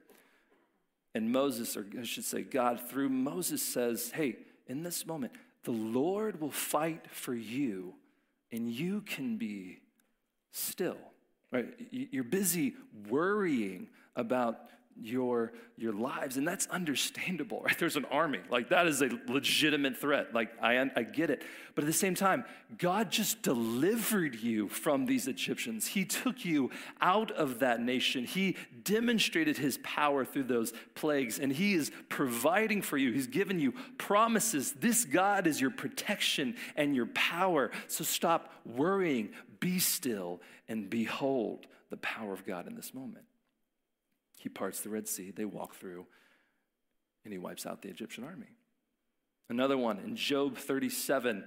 And 1.15 1.33
Moses, 1.33 1.77
or 1.77 1.87
I 1.99 2.05
should 2.05 2.25
say, 2.25 2.43
God 2.43 2.81
through 2.89 3.09
Moses 3.09 3.62
says, 3.62 4.12
Hey, 4.15 4.37
in 4.67 4.83
this 4.83 5.07
moment, 5.07 5.33
the 5.65 5.73
Lord 5.73 6.41
will 6.41 6.50
fight 6.50 7.07
for 7.11 7.35
you, 7.35 7.95
and 8.53 8.71
you 8.71 9.03
can 9.03 9.37
be 9.37 9.81
still. 10.53 10.99
Right? 11.53 11.69
You're 11.91 12.25
busy 12.25 12.75
worrying 13.09 13.89
about 14.15 14.61
your 15.03 15.53
your 15.77 15.95
lives 15.95 16.37
and 16.37 16.47
that's 16.47 16.67
understandable 16.67 17.63
right? 17.65 17.79
There's 17.79 17.97
an 17.97 18.05
army. 18.07 18.41
Like 18.51 18.69
that 18.69 18.87
is 18.87 19.01
a 19.01 19.09
legitimate 19.29 19.97
threat. 19.97 20.35
Like 20.35 20.51
I, 20.63 20.79
I 20.95 21.03
get 21.03 21.31
it. 21.31 21.43
But 21.75 21.85
at 21.85 21.87
the 21.87 21.93
same 21.93 22.15
time 22.15 22.45
god 22.77 23.11
just 23.11 23.43
delivered 23.43 24.35
you 24.35 24.69
from 24.69 25.07
these 25.07 25.27
egyptians. 25.27 25.87
He 25.87 26.05
took 26.05 26.45
you 26.45 26.71
out 27.01 27.31
of 27.31 27.61
that 27.61 27.81
nation. 27.81 28.25
He 28.25 28.57
demonstrated 28.85 29.57
his 29.57 29.79
power 29.83 30.25
through 30.25 30.45
those 30.45 30.73
plagues 30.95 31.39
and 31.39 31.53
he 31.53 31.75
is 31.75 31.91
providing 32.09 32.83
for 32.83 32.99
you. 32.99 33.13
He's 33.13 33.27
given 33.27 33.59
you 33.59 33.73
promises. 33.97 34.73
This 34.73 35.05
god 35.05 35.47
is 35.47 35.61
your 35.61 35.71
protection 35.71 36.57
and 36.77 36.95
your 36.95 37.07
power. 37.07 37.71
So 37.87 38.05
stop 38.05 38.53
worrying. 38.67 39.31
Be 39.61 39.79
still 39.79 40.41
and 40.69 40.91
behold 40.91 41.67
the 41.89 41.97
power 41.97 42.33
of 42.33 42.47
god 42.47 42.67
in 42.67 42.77
this 42.77 42.93
moment 42.95 43.25
he 44.41 44.49
parts 44.49 44.81
the 44.81 44.89
Red 44.89 45.07
Sea, 45.07 45.31
they 45.31 45.45
walk 45.45 45.75
through, 45.75 46.07
and 47.25 47.33
he 47.33 47.39
wipes 47.39 47.67
out 47.67 47.83
the 47.83 47.91
Egyptian 47.91 48.25
army. 48.25 48.47
Another 49.51 49.77
one 49.77 49.99
in 49.99 50.17
Job 50.17 50.57
37 50.57 51.45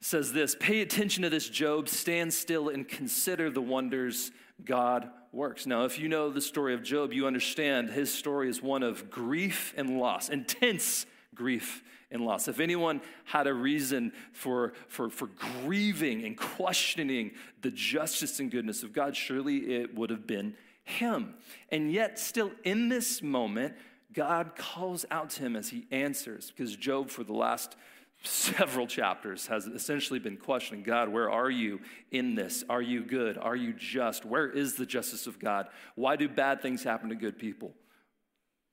says 0.00 0.34
this 0.34 0.54
Pay 0.60 0.82
attention 0.82 1.22
to 1.22 1.30
this, 1.30 1.48
Job. 1.48 1.88
Stand 1.88 2.34
still 2.34 2.68
and 2.68 2.86
consider 2.86 3.48
the 3.48 3.62
wonders 3.62 4.30
God 4.62 5.08
works. 5.32 5.64
Now, 5.64 5.84
if 5.84 5.98
you 5.98 6.10
know 6.10 6.28
the 6.28 6.42
story 6.42 6.74
of 6.74 6.82
Job, 6.82 7.14
you 7.14 7.26
understand 7.26 7.88
his 7.88 8.12
story 8.12 8.50
is 8.50 8.60
one 8.60 8.82
of 8.82 9.10
grief 9.10 9.72
and 9.74 9.98
loss, 9.98 10.28
intense 10.28 11.06
grief 11.34 11.82
and 12.10 12.26
loss. 12.26 12.46
If 12.46 12.60
anyone 12.60 13.00
had 13.24 13.46
a 13.46 13.54
reason 13.54 14.12
for, 14.32 14.74
for, 14.88 15.08
for 15.08 15.28
grieving 15.28 16.26
and 16.26 16.36
questioning 16.36 17.30
the 17.62 17.70
justice 17.70 18.38
and 18.38 18.50
goodness 18.50 18.82
of 18.82 18.92
God, 18.92 19.16
surely 19.16 19.76
it 19.76 19.94
would 19.94 20.10
have 20.10 20.26
been 20.26 20.54
him. 20.92 21.34
And 21.70 21.92
yet, 21.92 22.18
still 22.18 22.52
in 22.64 22.88
this 22.88 23.22
moment, 23.22 23.74
God 24.12 24.56
calls 24.56 25.04
out 25.10 25.30
to 25.30 25.42
him 25.42 25.56
as 25.56 25.70
he 25.70 25.86
answers, 25.90 26.50
because 26.50 26.76
Job, 26.76 27.08
for 27.10 27.24
the 27.24 27.32
last 27.32 27.76
several 28.22 28.86
chapters, 28.86 29.46
has 29.46 29.66
essentially 29.66 30.18
been 30.18 30.36
questioning 30.36 30.82
God, 30.82 31.08
where 31.08 31.30
are 31.30 31.50
you 31.50 31.80
in 32.10 32.34
this? 32.34 32.62
Are 32.68 32.82
you 32.82 33.02
good? 33.02 33.36
Are 33.38 33.56
you 33.56 33.72
just? 33.72 34.24
Where 34.24 34.48
is 34.48 34.74
the 34.74 34.86
justice 34.86 35.26
of 35.26 35.38
God? 35.38 35.66
Why 35.94 36.16
do 36.16 36.28
bad 36.28 36.62
things 36.62 36.84
happen 36.84 37.08
to 37.08 37.16
good 37.16 37.38
people? 37.38 37.74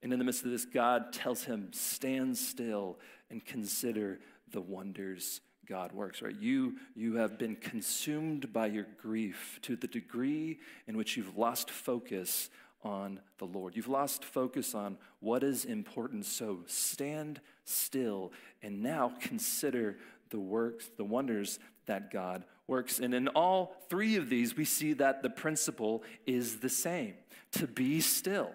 And 0.01 0.13
in 0.13 0.19
the 0.19 0.25
midst 0.25 0.45
of 0.45 0.51
this, 0.51 0.65
God 0.65 1.11
tells 1.11 1.43
him, 1.43 1.69
stand 1.73 2.37
still 2.37 2.99
and 3.29 3.43
consider 3.43 4.19
the 4.51 4.61
wonders 4.61 5.41
God 5.69 5.91
works, 5.91 6.21
right? 6.21 6.35
You, 6.35 6.77
you 6.95 7.15
have 7.17 7.37
been 7.37 7.55
consumed 7.55 8.51
by 8.51 8.65
your 8.65 8.87
grief 8.99 9.59
to 9.61 9.75
the 9.75 9.87
degree 9.87 10.59
in 10.87 10.97
which 10.97 11.15
you've 11.15 11.37
lost 11.37 11.69
focus 11.69 12.49
on 12.83 13.19
the 13.37 13.45
Lord. 13.45 13.75
You've 13.75 13.87
lost 13.87 14.25
focus 14.25 14.73
on 14.73 14.97
what 15.19 15.43
is 15.43 15.65
important. 15.65 16.25
So 16.25 16.59
stand 16.65 17.39
still 17.65 18.31
and 18.63 18.81
now 18.81 19.13
consider 19.19 19.97
the 20.31 20.39
works, 20.39 20.89
the 20.97 21.03
wonders 21.03 21.59
that 21.85 22.11
God 22.11 22.45
works. 22.67 22.99
And 22.99 23.13
in 23.13 23.27
all 23.29 23.75
three 23.89 24.15
of 24.15 24.29
these, 24.29 24.57
we 24.57 24.65
see 24.65 24.93
that 24.93 25.21
the 25.21 25.29
principle 25.29 26.03
is 26.25 26.57
the 26.57 26.69
same 26.69 27.13
to 27.53 27.67
be 27.67 28.01
still. 28.01 28.51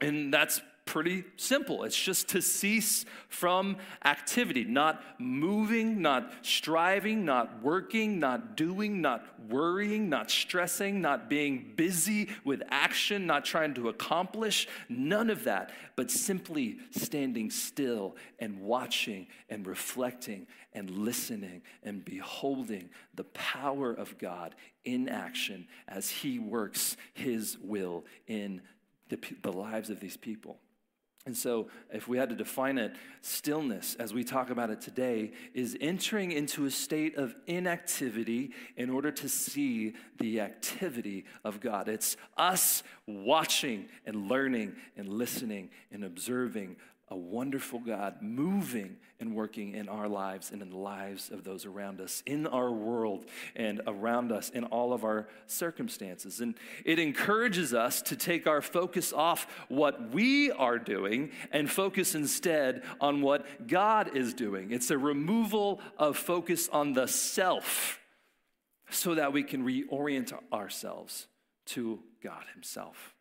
And 0.00 0.32
that's 0.32 0.60
pretty 0.84 1.24
simple. 1.36 1.84
It's 1.84 2.00
just 2.00 2.28
to 2.28 2.42
cease 2.42 3.04
from 3.28 3.78
activity, 4.04 4.64
not 4.64 5.02
moving, 5.18 6.02
not 6.02 6.32
striving, 6.42 7.24
not 7.24 7.62
working, 7.62 8.18
not 8.20 8.56
doing, 8.56 9.00
not 9.00 9.26
worrying, 9.48 10.08
not 10.08 10.30
stressing, 10.30 11.00
not 11.00 11.28
being 11.28 11.72
busy 11.76 12.28
with 12.44 12.62
action, 12.70 13.26
not 13.26 13.44
trying 13.44 13.74
to 13.74 13.88
accomplish, 13.88 14.68
none 14.88 15.30
of 15.30 15.44
that, 15.44 15.72
but 15.96 16.10
simply 16.10 16.78
standing 16.90 17.50
still 17.50 18.16
and 18.38 18.60
watching 18.60 19.26
and 19.48 19.66
reflecting 19.66 20.46
and 20.74 20.90
listening 20.90 21.62
and 21.82 22.04
beholding 22.04 22.90
the 23.14 23.24
power 23.24 23.92
of 23.92 24.18
God 24.18 24.54
in 24.84 25.08
action 25.08 25.66
as 25.88 26.10
He 26.10 26.38
works 26.38 26.96
His 27.14 27.56
will 27.58 28.04
in 28.26 28.60
the, 29.08 29.18
the 29.42 29.52
lives 29.52 29.90
of 29.90 30.00
these 30.00 30.16
people. 30.16 30.58
And 31.26 31.34
so, 31.34 31.68
if 31.90 32.06
we 32.06 32.18
had 32.18 32.28
to 32.28 32.34
define 32.34 32.76
it, 32.76 32.96
stillness, 33.22 33.94
as 33.98 34.12
we 34.12 34.24
talk 34.24 34.50
about 34.50 34.68
it 34.68 34.82
today, 34.82 35.32
is 35.54 35.74
entering 35.80 36.32
into 36.32 36.66
a 36.66 36.70
state 36.70 37.16
of 37.16 37.34
inactivity 37.46 38.50
in 38.76 38.90
order 38.90 39.10
to 39.10 39.28
see 39.30 39.94
the 40.18 40.40
activity 40.40 41.24
of 41.42 41.60
God. 41.60 41.88
It's 41.88 42.18
us 42.36 42.82
watching 43.06 43.88
and 44.04 44.28
learning 44.28 44.76
and 44.98 45.08
listening 45.08 45.70
and 45.90 46.04
observing 46.04 46.76
a 47.14 47.16
wonderful 47.16 47.78
God 47.78 48.16
moving 48.22 48.96
and 49.20 49.36
working 49.36 49.76
in 49.76 49.88
our 49.88 50.08
lives 50.08 50.50
and 50.50 50.60
in 50.60 50.70
the 50.70 50.76
lives 50.76 51.30
of 51.30 51.44
those 51.44 51.64
around 51.64 52.00
us, 52.00 52.24
in 52.26 52.44
our 52.48 52.72
world 52.72 53.26
and 53.54 53.80
around 53.86 54.32
us, 54.32 54.50
in 54.50 54.64
all 54.64 54.92
of 54.92 55.04
our 55.04 55.28
circumstances. 55.46 56.40
And 56.40 56.56
it 56.84 56.98
encourages 56.98 57.72
us 57.72 58.02
to 58.02 58.16
take 58.16 58.48
our 58.48 58.60
focus 58.60 59.12
off 59.12 59.46
what 59.68 60.10
we 60.10 60.50
are 60.50 60.76
doing 60.76 61.30
and 61.52 61.70
focus 61.70 62.16
instead 62.16 62.82
on 63.00 63.22
what 63.22 63.68
God 63.68 64.16
is 64.16 64.34
doing. 64.34 64.72
It's 64.72 64.90
a 64.90 64.98
removal 64.98 65.80
of 65.96 66.16
focus 66.16 66.68
on 66.72 66.94
the 66.94 67.06
self 67.06 68.00
so 68.90 69.14
that 69.14 69.32
we 69.32 69.44
can 69.44 69.64
reorient 69.64 70.32
ourselves 70.52 71.28
to 71.66 72.00
God 72.20 72.42
Himself. 72.54 73.13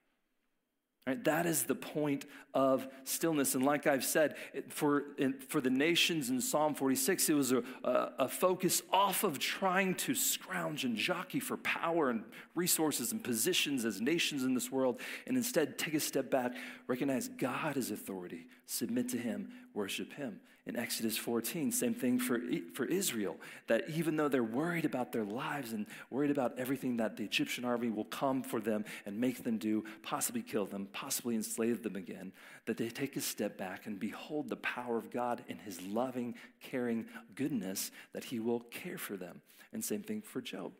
Right? 1.06 1.22
That 1.26 1.46
is 1.46 1.64
the 1.64 1.76
point 1.76 2.26
of 2.54 2.88
stillness. 3.04 3.56
And 3.56 3.66
like 3.66 3.88
I've 3.88 4.06
said, 4.06 4.36
for, 4.70 5.04
for 5.50 5.60
the 5.60 5.70
nations 5.70 6.30
in 6.30 6.40
Psalm 6.40 6.76
46, 6.76 7.28
it 7.28 7.34
was 7.34 7.52
a, 7.52 7.64
a, 7.84 8.30
focus 8.30 8.82
off 8.90 9.26
of 9.26 9.38
trying 9.38 9.96
to 9.96 10.16
scrounge 10.16 10.86
and 10.86 10.96
jockey 10.96 11.42
for 11.42 11.58
power 11.58 12.10
and 12.10 12.24
resources 12.56 13.12
and 13.12 13.22
positions 13.22 13.84
as 13.84 14.00
nations 14.00 14.44
in 14.44 14.54
this 14.54 14.72
world, 14.72 15.02
and 15.28 15.36
instead 15.36 15.78
take 15.78 15.94
a 15.94 16.00
step 16.00 16.32
back, 16.32 16.54
recognize 16.88 17.28
God 17.28 17.76
is 17.76 17.92
authority, 17.92 18.48
submit 18.66 19.10
to 19.10 19.18
Him, 19.18 19.50
worship 19.74 20.14
Him 20.14 20.40
in 20.66 20.78
Exodus 20.78 21.18
14. 21.18 21.72
Same 21.72 21.94
thing 21.94 22.20
for, 22.20 22.40
for 22.74 22.86
Israel, 22.86 23.38
that 23.68 23.90
even 23.90 24.16
though 24.16 24.30
they're 24.30 24.44
worried 24.44 24.86
about 24.86 25.12
their 25.12 25.26
lives 25.26 25.74
and 25.74 25.86
worried 26.10 26.32
about 26.32 26.58
everything 26.58 26.98
that 26.98 27.18
the 27.18 27.24
Egyptian 27.24 27.66
army 27.66 27.90
will 27.90 28.06
come 28.06 28.44
for 28.44 28.62
them 28.62 28.86
and 29.06 29.20
make 29.20 29.44
them 29.44 29.58
do, 29.58 29.84
possibly 30.04 30.42
kill 30.42 30.66
them, 30.66 30.88
possibly 30.94 31.36
enslave 31.36 31.84
them 31.84 31.96
again, 31.96 32.32
that 32.66 32.78
they 32.78 32.90
take 32.90 33.16
a 33.18 33.22
step 33.22 33.58
back 33.58 33.86
and 33.86 34.00
behold 34.00 34.50
the 34.50 34.56
power 34.58 34.98
of 34.98 35.12
God 35.12 35.44
in 35.48 35.58
his 35.58 35.82
loving, 35.82 36.36
caring 36.62 37.06
goodness, 37.36 37.92
that 38.14 38.24
he 38.24 38.40
will 38.40 38.62
care 38.62 38.98
for 38.98 39.18
them. 39.18 39.42
And 39.74 39.84
same 39.84 40.04
thing 40.04 40.22
for 40.22 40.40
Job. 40.40 40.72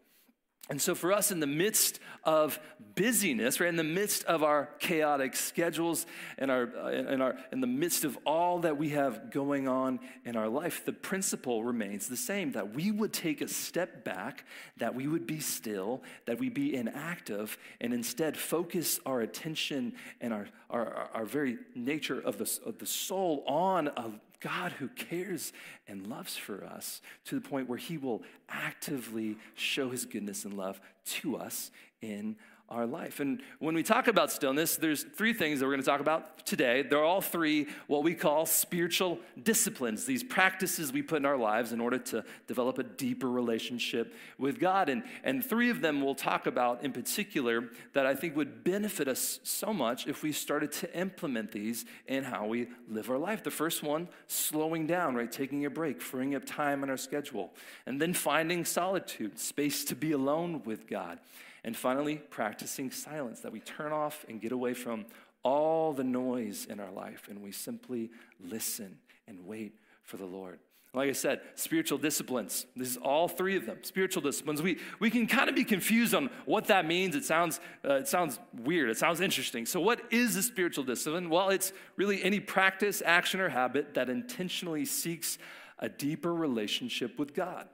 And 0.70 0.82
so, 0.82 0.96
for 0.96 1.12
us, 1.12 1.30
in 1.30 1.42
the 1.42 1.48
midst 1.48 2.00
of 2.24 2.58
busyness, 2.96 3.60
right, 3.60 3.68
in 3.68 3.76
the 3.76 3.84
midst 3.84 4.24
of 4.24 4.44
our 4.44 4.70
chaotic 4.80 5.36
schedules, 5.36 6.06
and 6.38 6.50
our, 6.50 6.70
uh, 6.78 6.88
in, 6.90 7.22
our, 7.22 7.36
in 7.52 7.60
the 7.60 7.68
midst 7.68 8.06
of 8.06 8.18
all 8.26 8.60
that 8.60 8.78
we 8.78 8.90
have 8.90 9.30
going 9.30 9.68
on 9.68 10.00
in 10.24 10.38
our 10.38 10.48
life, 10.48 10.86
the 10.86 10.94
principle 10.94 11.66
remains 11.66 12.08
the 12.08 12.16
same 12.16 12.54
that 12.54 12.74
we 12.74 12.92
would 12.92 13.12
take 13.12 13.42
a 13.42 13.48
step 13.50 14.06
back, 14.06 14.46
that 14.78 14.96
we 14.96 15.06
would 15.06 15.28
be 15.28 15.42
still, 15.42 16.02
that 16.28 16.40
we 16.40 16.48
be 16.48 16.74
inactive, 16.76 17.58
and 17.82 17.94
instead 17.94 18.38
focus 18.38 19.02
our 19.06 19.20
attention 19.20 19.92
and 20.22 20.34
our, 20.34 20.48
our, 20.70 21.10
our 21.14 21.26
very 21.26 21.58
nature 21.76 22.22
of 22.22 22.38
the, 22.38 22.60
of 22.66 22.78
the 22.78 22.86
soul 22.86 23.44
on 23.48 23.90
a 23.90 24.12
God 24.44 24.74
who 24.74 24.90
cares 24.90 25.54
and 25.88 26.08
loves 26.08 26.36
for 26.36 26.66
us 26.66 27.02
to 27.26 27.36
the 27.36 27.48
point 27.48 27.70
where 27.70 27.78
he 27.78 27.98
will 27.98 28.24
actively 28.50 29.38
show 29.56 29.90
his 29.90 30.06
goodness 30.06 30.44
and 30.44 30.56
love 30.56 30.82
to 31.06 31.38
us 31.38 31.72
in 32.02 32.36
our 32.70 32.86
life. 32.86 33.20
And 33.20 33.42
when 33.60 33.76
we 33.76 33.84
talk 33.84 34.08
about 34.08 34.32
stillness, 34.32 34.78
there's 34.78 35.04
three 35.04 35.34
things 35.34 35.60
that 35.60 35.66
we're 35.66 35.74
going 35.74 35.84
to 35.84 35.88
talk 35.88 36.00
about 36.00 36.46
today. 36.46 36.82
They're 36.82 37.04
all 37.04 37.22
three 37.22 37.68
what 37.88 38.04
we 38.04 38.16
call 38.16 38.46
spiritual 38.46 39.20
disciplines, 39.42 40.06
these 40.06 40.24
practices 40.24 40.92
we 40.92 41.02
put 41.02 41.18
in 41.18 41.26
our 41.26 41.38
lives 41.38 41.72
in 41.72 41.80
order 41.80 41.98
to 42.00 42.24
develop 42.48 42.80
a 42.80 42.84
deeper 42.84 43.30
relationship 43.30 44.16
with 44.38 44.60
God. 44.60 44.90
And, 44.90 45.04
and 45.24 45.46
three 45.46 45.70
of 45.70 45.82
them 45.82 46.02
we'll 46.02 46.16
talk 46.16 46.48
about 46.48 46.84
in 46.84 46.94
particular 46.94 47.70
that 47.94 48.06
I 48.06 48.16
think 48.16 48.36
would 48.36 48.64
benefit 48.64 49.08
us 49.08 49.40
so 49.44 49.74
much 49.74 50.08
if 50.08 50.24
we 50.24 50.32
started 50.32 50.72
to 50.74 50.98
implement 50.98 51.52
these 51.52 51.86
in 52.08 52.24
how 52.24 52.48
we 52.48 52.68
live 52.90 53.10
our 53.10 53.18
life. 53.18 53.44
The 53.44 53.52
first 53.52 53.84
one, 53.84 54.08
slowing 54.28 54.88
down, 54.88 55.16
right? 55.16 55.32
Taking 55.32 55.66
a 55.66 55.70
break, 55.70 56.02
freeing 56.02 56.34
up 56.34 56.46
time 56.46 56.84
in 56.84 56.90
our 56.90 56.98
schedule. 56.98 57.52
And 57.86 58.02
then 58.02 58.14
finding 58.14 58.66
solitude, 58.66 59.38
space 59.38 59.86
to 59.86 59.96
be 59.96 60.14
alone 60.14 60.64
with 60.66 60.88
God. 60.88 61.20
And 61.64 61.76
finally, 61.76 62.18
practicing 62.18 62.92
silence, 62.92 63.40
that 63.42 63.52
we 63.52 63.60
turn 63.60 63.94
off 63.94 64.26
and 64.28 64.42
get 64.42 64.52
away 64.52 64.74
from 64.74 65.06
all 65.44 65.94
the 65.94 66.04
noise 66.04 66.66
in 66.70 66.80
our 66.80 66.92
life 66.92 67.28
and 67.30 67.42
we 67.42 67.52
simply 67.52 68.10
listen 68.40 68.98
and 69.28 69.46
wait 69.46 69.76
for 70.04 70.18
the 70.18 70.26
Lord. 70.26 70.60
Like 70.96 71.10
I 71.10 71.14
said, 71.14 71.42
spiritual 71.56 71.98
disciplines. 71.98 72.68
This 72.76 72.90
is 72.90 72.98
all 72.98 73.28
three 73.28 73.56
of 73.56 73.66
them. 73.66 73.80
Spiritual 73.82 74.22
disciplines. 74.22 74.62
We, 74.62 74.78
we 75.00 75.10
can 75.10 75.26
kind 75.26 75.50
of 75.50 75.56
be 75.56 75.64
confused 75.64 76.14
on 76.14 76.30
what 76.46 76.66
that 76.68 76.86
means. 76.86 77.16
It 77.16 77.26
sounds, 77.26 77.60
uh, 77.84 77.96
it 77.96 78.08
sounds 78.08 78.40
weird. 78.54 78.92
It 78.92 78.98
sounds 78.98 79.20
interesting. 79.20 79.66
So, 79.66 79.80
what 79.80 80.02
is 80.12 80.36
a 80.36 80.44
spiritual 80.44 80.84
discipline? 80.84 81.32
Well, 81.32 81.50
it's 81.50 81.74
really 81.96 82.24
any 82.24 82.40
practice, 82.40 83.02
action, 83.04 83.40
or 83.40 83.50
habit 83.50 83.96
that 83.96 84.08
intentionally 84.08 84.86
seeks 84.86 85.40
a 85.80 85.90
deeper 85.90 86.32
relationship 86.32 87.18
with 87.18 87.34
God. 87.34 87.68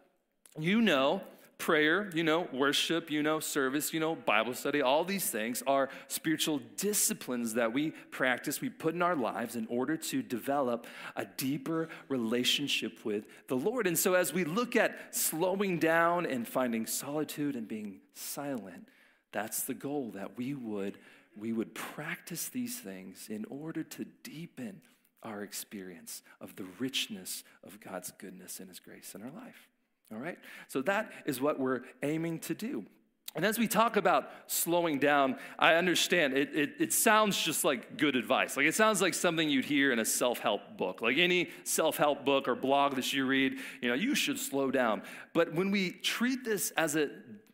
You 0.57 0.79
know 0.79 1.21
prayer, 1.59 2.09
you 2.15 2.23
know, 2.23 2.47
worship, 2.51 3.11
you 3.11 3.21
know, 3.21 3.39
service, 3.39 3.93
you 3.93 3.99
know, 3.99 4.15
Bible 4.15 4.55
study, 4.55 4.81
all 4.81 5.03
these 5.03 5.29
things 5.29 5.61
are 5.67 5.89
spiritual 6.07 6.61
disciplines 6.77 7.53
that 7.53 7.71
we 7.71 7.91
practice, 8.11 8.61
we 8.61 8.69
put 8.69 8.95
in 8.95 9.01
our 9.01 9.15
lives 9.15 9.55
in 9.55 9.67
order 9.67 9.95
to 9.95 10.23
develop 10.23 10.87
a 11.15 11.25
deeper 11.25 11.89
relationship 12.07 13.05
with 13.05 13.25
the 13.47 13.55
Lord. 13.55 13.85
And 13.85 13.99
so 13.99 14.13
as 14.13 14.33
we 14.33 14.45
look 14.45 14.75
at 14.75 15.13
slowing 15.13 15.77
down 15.77 16.25
and 16.25 16.47
finding 16.47 16.87
solitude 16.87 17.55
and 17.55 17.67
being 17.67 17.99
silent, 18.13 18.87
that's 19.31 19.63
the 19.63 19.75
goal 19.75 20.11
that 20.15 20.37
we 20.37 20.55
would 20.55 20.97
we 21.39 21.53
would 21.53 21.73
practice 21.73 22.49
these 22.49 22.79
things 22.79 23.27
in 23.29 23.45
order 23.49 23.81
to 23.81 24.05
deepen 24.23 24.81
our 25.23 25.41
experience 25.43 26.21
of 26.41 26.55
the 26.55 26.65
richness 26.79 27.43
of 27.63 27.79
God's 27.79 28.11
goodness 28.17 28.59
and 28.59 28.67
his 28.67 28.79
grace 28.79 29.15
in 29.15 29.21
our 29.21 29.31
life. 29.31 29.68
All 30.11 30.19
right? 30.19 30.37
So 30.67 30.81
that 30.83 31.11
is 31.25 31.39
what 31.39 31.59
we're 31.59 31.81
aiming 32.01 32.39
to 32.39 32.53
do. 32.53 32.85
And 33.35 33.45
as 33.45 33.59
we 33.59 33.67
talk 33.67 33.95
about 33.95 34.31
slowing 34.47 34.97
down, 34.97 35.37
I 35.59 35.75
understand 35.75 36.33
it, 36.35 36.49
it, 36.55 36.73
it, 36.79 36.93
sounds 36.93 37.39
just 37.39 37.63
like 37.63 37.95
good 37.95 38.15
advice. 38.15 38.57
Like 38.57 38.65
it 38.65 38.73
sounds 38.73 39.03
like 39.03 39.13
something 39.13 39.47
you'd 39.47 39.65
hear 39.65 39.91
in 39.91 39.99
a 39.99 40.05
self 40.05 40.39
help 40.39 40.77
book. 40.77 41.01
Like 41.01 41.17
any 41.19 41.49
self 41.63 41.95
help 41.95 42.25
book 42.25 42.47
or 42.47 42.55
blog 42.55 42.95
that 42.95 43.13
you 43.13 43.27
read, 43.27 43.59
you 43.81 43.89
know, 43.89 43.93
you 43.93 44.15
should 44.15 44.39
slow 44.39 44.71
down. 44.71 45.03
But 45.33 45.53
when 45.53 45.69
we 45.69 45.91
treat 45.91 46.43
this 46.43 46.71
as 46.71 46.95
a 46.95 47.11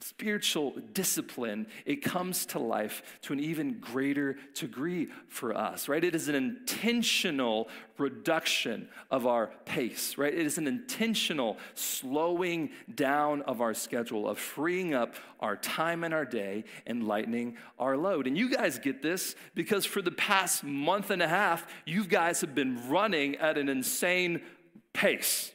spiritual 0.07 0.75
discipline, 0.93 1.65
it 1.83 2.03
comes 2.03 2.45
to 2.45 2.59
life 2.59 3.01
to 3.24 3.33
an 3.33 3.39
even 3.39 3.79
greater 3.79 4.38
degree 4.53 5.07
for 5.27 5.57
us, 5.57 5.89
right? 5.89 6.03
It 6.03 6.13
is 6.13 6.29
an 6.29 6.35
intentional 6.35 7.67
reduction 7.97 8.88
of 9.09 9.25
our 9.25 9.47
pace, 9.65 10.15
right? 10.15 10.31
It 10.31 10.45
is 10.45 10.59
an 10.59 10.67
intentional 10.67 11.57
slowing 11.74 12.69
down 12.93 13.41
of 13.43 13.62
our 13.62 13.74
schedule, 13.74 14.29
of 14.29 14.38
freeing 14.38 14.93
up 14.93 15.15
our 15.39 15.57
time 15.57 16.03
in 16.03 16.13
our 16.13 16.25
day 16.25 16.65
and 16.85 17.07
lightening 17.07 17.57
our 17.79 17.97
load. 17.97 18.27
And 18.27 18.38
you 18.38 18.51
guys 18.51 18.77
get 18.77 19.01
this 19.01 19.35
because 19.55 19.85
for 19.85 20.03
the 20.03 20.12
past 20.12 20.63
month 20.63 21.09
and 21.09 21.21
a 21.21 21.27
half, 21.27 21.65
you 21.83 22.05
guys 22.05 22.41
have 22.41 22.53
been 22.53 22.89
running 22.89 23.38
at 23.38 23.57
an 23.57 23.69
insane 23.69 24.41
pace 24.93 25.51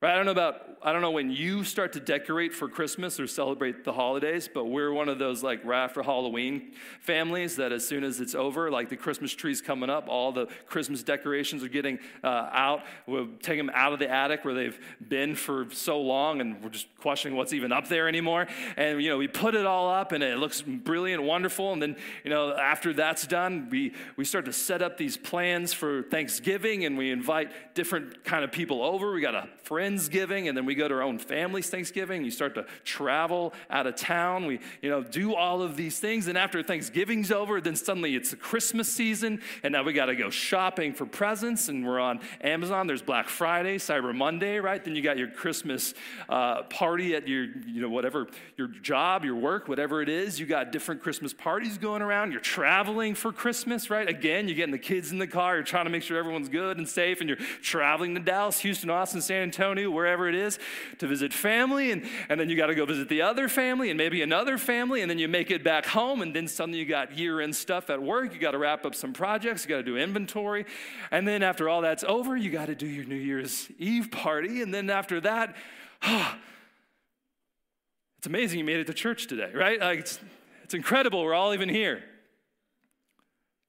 Right? 0.00 0.12
I 0.12 0.16
don't 0.16 0.26
know 0.26 0.32
about 0.32 0.68
I 0.80 0.92
don't 0.92 1.02
know 1.02 1.10
when 1.10 1.32
you 1.32 1.64
start 1.64 1.94
to 1.94 2.00
decorate 2.00 2.54
for 2.54 2.68
Christmas 2.68 3.18
or 3.18 3.26
celebrate 3.26 3.82
the 3.82 3.92
holidays, 3.92 4.48
but 4.52 4.66
we're 4.66 4.92
one 4.92 5.08
of 5.08 5.18
those 5.18 5.42
like 5.42 5.64
right 5.64 5.82
after 5.82 6.04
Halloween 6.04 6.72
families 7.00 7.56
that 7.56 7.72
as 7.72 7.86
soon 7.86 8.04
as 8.04 8.20
it's 8.20 8.36
over, 8.36 8.70
like 8.70 8.88
the 8.88 8.96
Christmas 8.96 9.32
tree's 9.32 9.60
coming 9.60 9.90
up, 9.90 10.06
all 10.08 10.30
the 10.30 10.46
Christmas 10.66 11.02
decorations 11.02 11.64
are 11.64 11.68
getting 11.68 11.98
uh, 12.22 12.48
out. 12.52 12.84
We'll 13.08 13.28
take 13.42 13.58
them 13.58 13.72
out 13.74 13.92
of 13.92 13.98
the 13.98 14.08
attic 14.08 14.44
where 14.44 14.54
they've 14.54 14.78
been 15.08 15.34
for 15.34 15.66
so 15.72 16.00
long, 16.00 16.40
and 16.40 16.62
we're 16.62 16.70
just 16.70 16.86
questioning 16.98 17.36
what's 17.36 17.52
even 17.52 17.72
up 17.72 17.88
there 17.88 18.06
anymore. 18.06 18.46
And 18.76 19.02
you 19.02 19.10
know, 19.10 19.18
we 19.18 19.26
put 19.26 19.56
it 19.56 19.66
all 19.66 19.90
up, 19.90 20.12
and 20.12 20.22
it 20.22 20.38
looks 20.38 20.62
brilliant, 20.62 21.24
wonderful. 21.24 21.72
And 21.72 21.82
then 21.82 21.96
you 22.22 22.30
know, 22.30 22.54
after 22.56 22.92
that's 22.92 23.26
done, 23.26 23.68
we 23.68 23.94
we 24.16 24.24
start 24.24 24.44
to 24.44 24.52
set 24.52 24.80
up 24.80 24.96
these 24.96 25.16
plans 25.16 25.72
for 25.72 26.04
Thanksgiving, 26.04 26.84
and 26.84 26.96
we 26.96 27.10
invite 27.10 27.74
different 27.74 28.22
kind 28.22 28.44
of 28.44 28.52
people 28.52 28.84
over. 28.84 29.12
We 29.12 29.20
got 29.20 29.34
a 29.34 29.48
friend 29.64 29.87
Friendsgiving, 29.88 30.48
and 30.48 30.56
then 30.56 30.66
we 30.66 30.74
go 30.74 30.86
to 30.86 30.94
our 30.94 31.02
own 31.02 31.18
family's 31.18 31.70
Thanksgiving. 31.70 32.22
You 32.22 32.30
start 32.30 32.54
to 32.56 32.66
travel 32.84 33.54
out 33.70 33.86
of 33.86 33.96
town. 33.96 34.44
We, 34.44 34.60
you 34.82 34.90
know, 34.90 35.02
do 35.02 35.34
all 35.34 35.62
of 35.62 35.76
these 35.76 35.98
things. 35.98 36.28
And 36.28 36.36
after 36.36 36.62
Thanksgiving's 36.62 37.32
over, 37.32 37.58
then 37.60 37.74
suddenly 37.74 38.14
it's 38.14 38.30
the 38.30 38.36
Christmas 38.36 38.92
season, 38.92 39.40
and 39.62 39.72
now 39.72 39.82
we 39.82 39.94
got 39.94 40.06
to 40.06 40.16
go 40.16 40.28
shopping 40.28 40.92
for 40.92 41.06
presents, 41.06 41.68
and 41.68 41.86
we're 41.86 42.00
on 42.00 42.20
Amazon. 42.42 42.86
There's 42.86 43.00
Black 43.00 43.28
Friday, 43.28 43.78
Cyber 43.78 44.14
Monday, 44.14 44.58
right? 44.58 44.84
Then 44.84 44.94
you 44.94 45.00
got 45.00 45.16
your 45.16 45.30
Christmas 45.30 45.94
uh, 46.28 46.64
party 46.64 47.14
at 47.14 47.26
your, 47.26 47.44
you 47.66 47.80
know, 47.80 47.88
whatever, 47.88 48.26
your 48.58 48.68
job, 48.68 49.24
your 49.24 49.36
work, 49.36 49.68
whatever 49.68 50.02
it 50.02 50.10
is. 50.10 50.38
You 50.38 50.44
got 50.44 50.70
different 50.70 51.02
Christmas 51.02 51.32
parties 51.32 51.78
going 51.78 52.02
around. 52.02 52.32
You're 52.32 52.40
traveling 52.42 53.14
for 53.14 53.32
Christmas, 53.32 53.88
right? 53.88 54.08
Again, 54.08 54.48
you're 54.48 54.56
getting 54.56 54.72
the 54.72 54.78
kids 54.78 55.12
in 55.12 55.18
the 55.18 55.26
car. 55.26 55.54
You're 55.54 55.64
trying 55.64 55.84
to 55.84 55.90
make 55.90 56.02
sure 56.02 56.18
everyone's 56.18 56.50
good 56.50 56.76
and 56.76 56.86
safe, 56.86 57.20
and 57.20 57.28
you're 57.28 57.38
traveling 57.62 58.14
to 58.14 58.20
Dallas, 58.20 58.60
Houston, 58.60 58.90
Austin, 58.90 59.22
San 59.22 59.42
Antonio 59.42 59.77
wherever 59.86 60.28
it 60.28 60.34
is, 60.34 60.58
to 60.98 61.06
visit 61.06 61.32
family. 61.32 61.90
And, 61.90 62.08
and 62.28 62.40
then 62.40 62.48
you 62.48 62.56
got 62.56 62.66
to 62.66 62.74
go 62.74 62.84
visit 62.84 63.08
the 63.08 63.22
other 63.22 63.48
family 63.48 63.90
and 63.90 63.98
maybe 63.98 64.22
another 64.22 64.58
family. 64.58 65.00
And 65.02 65.10
then 65.10 65.18
you 65.18 65.28
make 65.28 65.50
it 65.50 65.62
back 65.62 65.86
home. 65.86 66.22
And 66.22 66.34
then 66.34 66.48
suddenly 66.48 66.78
you 66.78 66.86
got 66.86 67.16
year 67.16 67.40
end 67.40 67.54
stuff 67.54 67.90
at 67.90 68.02
work. 68.02 68.32
You 68.32 68.40
got 68.40 68.52
to 68.52 68.58
wrap 68.58 68.84
up 68.84 68.94
some 68.94 69.12
projects. 69.12 69.64
You 69.64 69.70
got 69.70 69.76
to 69.78 69.82
do 69.82 69.96
inventory. 69.96 70.66
And 71.10 71.26
then 71.26 71.42
after 71.42 71.68
all 71.68 71.82
that's 71.82 72.04
over, 72.04 72.36
you 72.36 72.50
got 72.50 72.66
to 72.66 72.74
do 72.74 72.86
your 72.86 73.04
New 73.04 73.16
Year's 73.16 73.68
Eve 73.78 74.10
party. 74.10 74.62
And 74.62 74.72
then 74.72 74.90
after 74.90 75.20
that, 75.20 75.56
oh, 76.02 76.34
it's 78.18 78.26
amazing 78.26 78.58
you 78.58 78.64
made 78.64 78.80
it 78.80 78.86
to 78.88 78.94
church 78.94 79.26
today, 79.26 79.50
right? 79.54 79.80
Like 79.80 80.00
it's, 80.00 80.18
it's 80.64 80.74
incredible 80.74 81.22
we're 81.22 81.34
all 81.34 81.54
even 81.54 81.68
here. 81.68 82.02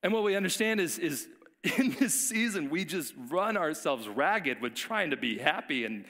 And 0.02 0.14
what 0.14 0.24
we 0.24 0.36
understand 0.36 0.80
is, 0.80 0.98
is 0.98 1.28
in 1.78 1.96
this 2.00 2.14
season, 2.14 2.70
we 2.70 2.86
just 2.86 3.14
run 3.30 3.58
ourselves 3.58 4.08
ragged 4.08 4.62
with 4.62 4.76
trying 4.76 5.10
to 5.10 5.18
be 5.18 5.38
happy 5.38 5.84
and, 5.84 6.06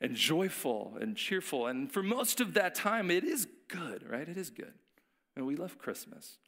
and 0.00 0.14
joyful 0.14 0.96
and 1.00 1.16
cheerful. 1.16 1.66
And 1.66 1.92
for 1.92 2.02
most 2.02 2.40
of 2.40 2.54
that 2.54 2.74
time, 2.74 3.10
it 3.10 3.24
is 3.24 3.46
good, 3.68 4.08
right? 4.08 4.28
It 4.28 4.38
is 4.38 4.50
good. 4.50 4.72
And 5.34 5.46
we 5.46 5.56
love 5.56 5.78
Christmas. 5.78 6.38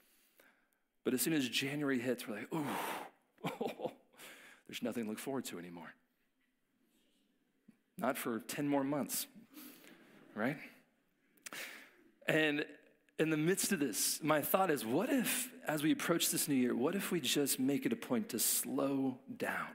But 1.05 1.13
as 1.13 1.21
soon 1.21 1.35
as 1.35 1.49
January 1.49 1.99
hits, 1.99 2.27
we're 2.27 2.37
like, 2.37 2.49
oh, 2.53 2.67
oh 3.61 3.93
there's 4.67 4.83
nothing 4.83 5.05
to 5.05 5.11
look 5.11 5.19
forward 5.19 5.45
to 5.47 5.59
anymore. 5.59 5.93
Not 7.99 8.17
for 8.17 8.41
10 8.41 8.69
more 8.69 8.85
months, 8.85 9.27
right? 10.35 10.57
And 12.27 12.65
in 13.19 13.31
the 13.31 13.37
midst 13.37 13.73
of 13.73 13.81
this, 13.81 14.21
my 14.23 14.41
thought 14.41 14.71
is 14.71 14.85
what 14.85 15.11
if, 15.11 15.51
as 15.67 15.83
we 15.83 15.93
approach 15.93 16.31
this 16.31 16.49
new 16.49 16.55
year, 16.55 16.75
what 16.75 16.95
if 16.95 17.11
we 17.11 17.21
just 17.21 17.59
make 17.59 17.85
it 17.85 17.93
a 17.93 17.97
point 17.97 18.29
to 18.31 18.39
slow 18.39 19.19
down 19.37 19.69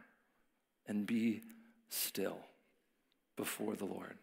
and 0.87 1.05
be 1.05 1.41
still 1.89 2.37
before 3.35 3.75
the 3.75 3.85
Lord? 3.85 4.17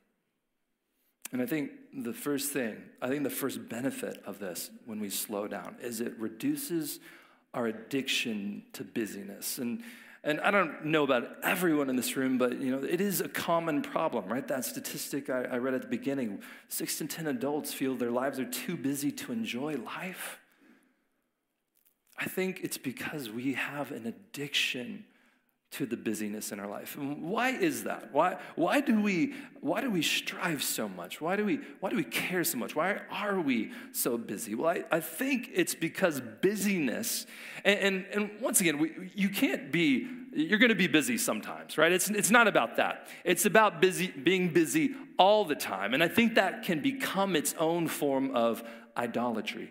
And 1.33 1.41
I 1.41 1.47
think 1.47 1.71
the 1.95 2.13
first 2.13 2.51
thing, 2.51 2.77
I 3.01 3.09
think 3.09 3.23
the 3.23 3.31
first 3.31 3.69
benefit 3.69 4.21
of 4.27 4.39
this 4.41 4.71
when 4.87 5.01
we 5.01 5.11
slow 5.11 5.47
down 5.47 5.77
is 5.81 6.01
it 6.01 6.19
reduces 6.19 6.99
our 7.55 7.67
addiction 7.67 8.65
to 8.73 8.85
busyness. 8.85 9.59
And 9.59 9.83
And 10.23 10.39
I 10.41 10.51
don't 10.51 10.85
know 10.85 11.03
about 11.03 11.37
everyone 11.43 11.89
in 11.89 11.97
this 11.97 12.15
room, 12.15 12.37
but 12.37 12.61
you 12.61 12.77
know, 12.77 12.87
it 12.87 13.01
is 13.01 13.23
a 13.23 13.29
common 13.29 13.81
problem, 13.81 14.29
right? 14.29 14.47
That 14.47 14.65
statistic 14.67 15.31
I, 15.31 15.45
I 15.45 15.57
read 15.57 15.73
at 15.73 15.83
the 15.83 15.89
beginning 15.89 16.43
six 16.69 17.01
in 17.01 17.09
10 17.09 17.27
adults 17.27 17.73
feel 17.73 17.95
their 17.95 18.11
lives 18.11 18.39
are 18.39 18.45
too 18.45 18.77
busy 18.77 19.11
to 19.13 19.33
enjoy 19.33 19.77
life. 19.77 20.39
I 22.19 22.27
think 22.27 22.61
it's 22.63 22.77
because 22.77 23.31
we 23.31 23.55
have 23.55 23.93
an 23.93 24.07
addiction 24.07 25.07
to 25.73 25.87
the 25.87 25.97
busyness 25.97 26.51
in 26.51 26.59
our 26.59 26.67
life. 26.67 26.99
Why 26.99 27.51
is 27.51 27.85
that? 27.85 28.13
Why, 28.13 28.39
why, 28.57 28.81
do 28.81 29.01
we, 29.01 29.35
why 29.61 29.81
do 29.81 29.91
we 29.91 30.03
strive 30.03 30.65
so 30.65 30.89
much? 30.89 31.21
Why 31.21 31.37
do, 31.37 31.45
we, 31.45 31.61
why 31.79 31.91
do 31.91 31.97
we 31.97 32.03
care 32.03 32.43
so 32.43 32.59
much? 32.59 32.75
Why 32.75 33.01
are 33.09 33.41
we 33.41 33.71
so 33.93 34.19
busy? 34.19 34.57
Well, 34.57 34.69
I, 34.69 34.97
I 34.97 35.01
think 35.01 35.51
it's 35.55 35.77
because 35.77 36.21
busyness, 36.21 37.27
and, 37.65 37.79
and, 37.79 38.07
and 38.13 38.41
once 38.41 38.61
again, 38.61 38.79
we, 38.79 39.13
you 39.15 39.29
can't 39.29 39.71
be, 39.71 40.09
you're 40.33 40.59
to 40.59 40.75
be 40.75 40.89
busy 40.89 41.17
sometimes, 41.17 41.79
right? 41.79 41.93
It's, 41.93 42.11
it's 42.11 42.31
not 42.31 42.49
about 42.49 42.77
that. 42.77 43.07
It's 43.25 43.47
about 43.47 43.81
busy, 43.81 44.09
being 44.09 44.53
busy 44.53 44.95
all 45.19 45.45
the 45.45 45.55
time. 45.55 45.95
And 45.95 46.03
I 46.03 46.09
think 46.09 46.35
that 46.35 46.65
can 46.65 46.81
become 46.81 47.37
its 47.37 47.55
own 47.59 47.87
form 47.87 48.35
of 48.35 48.65
idolatry, 48.97 49.71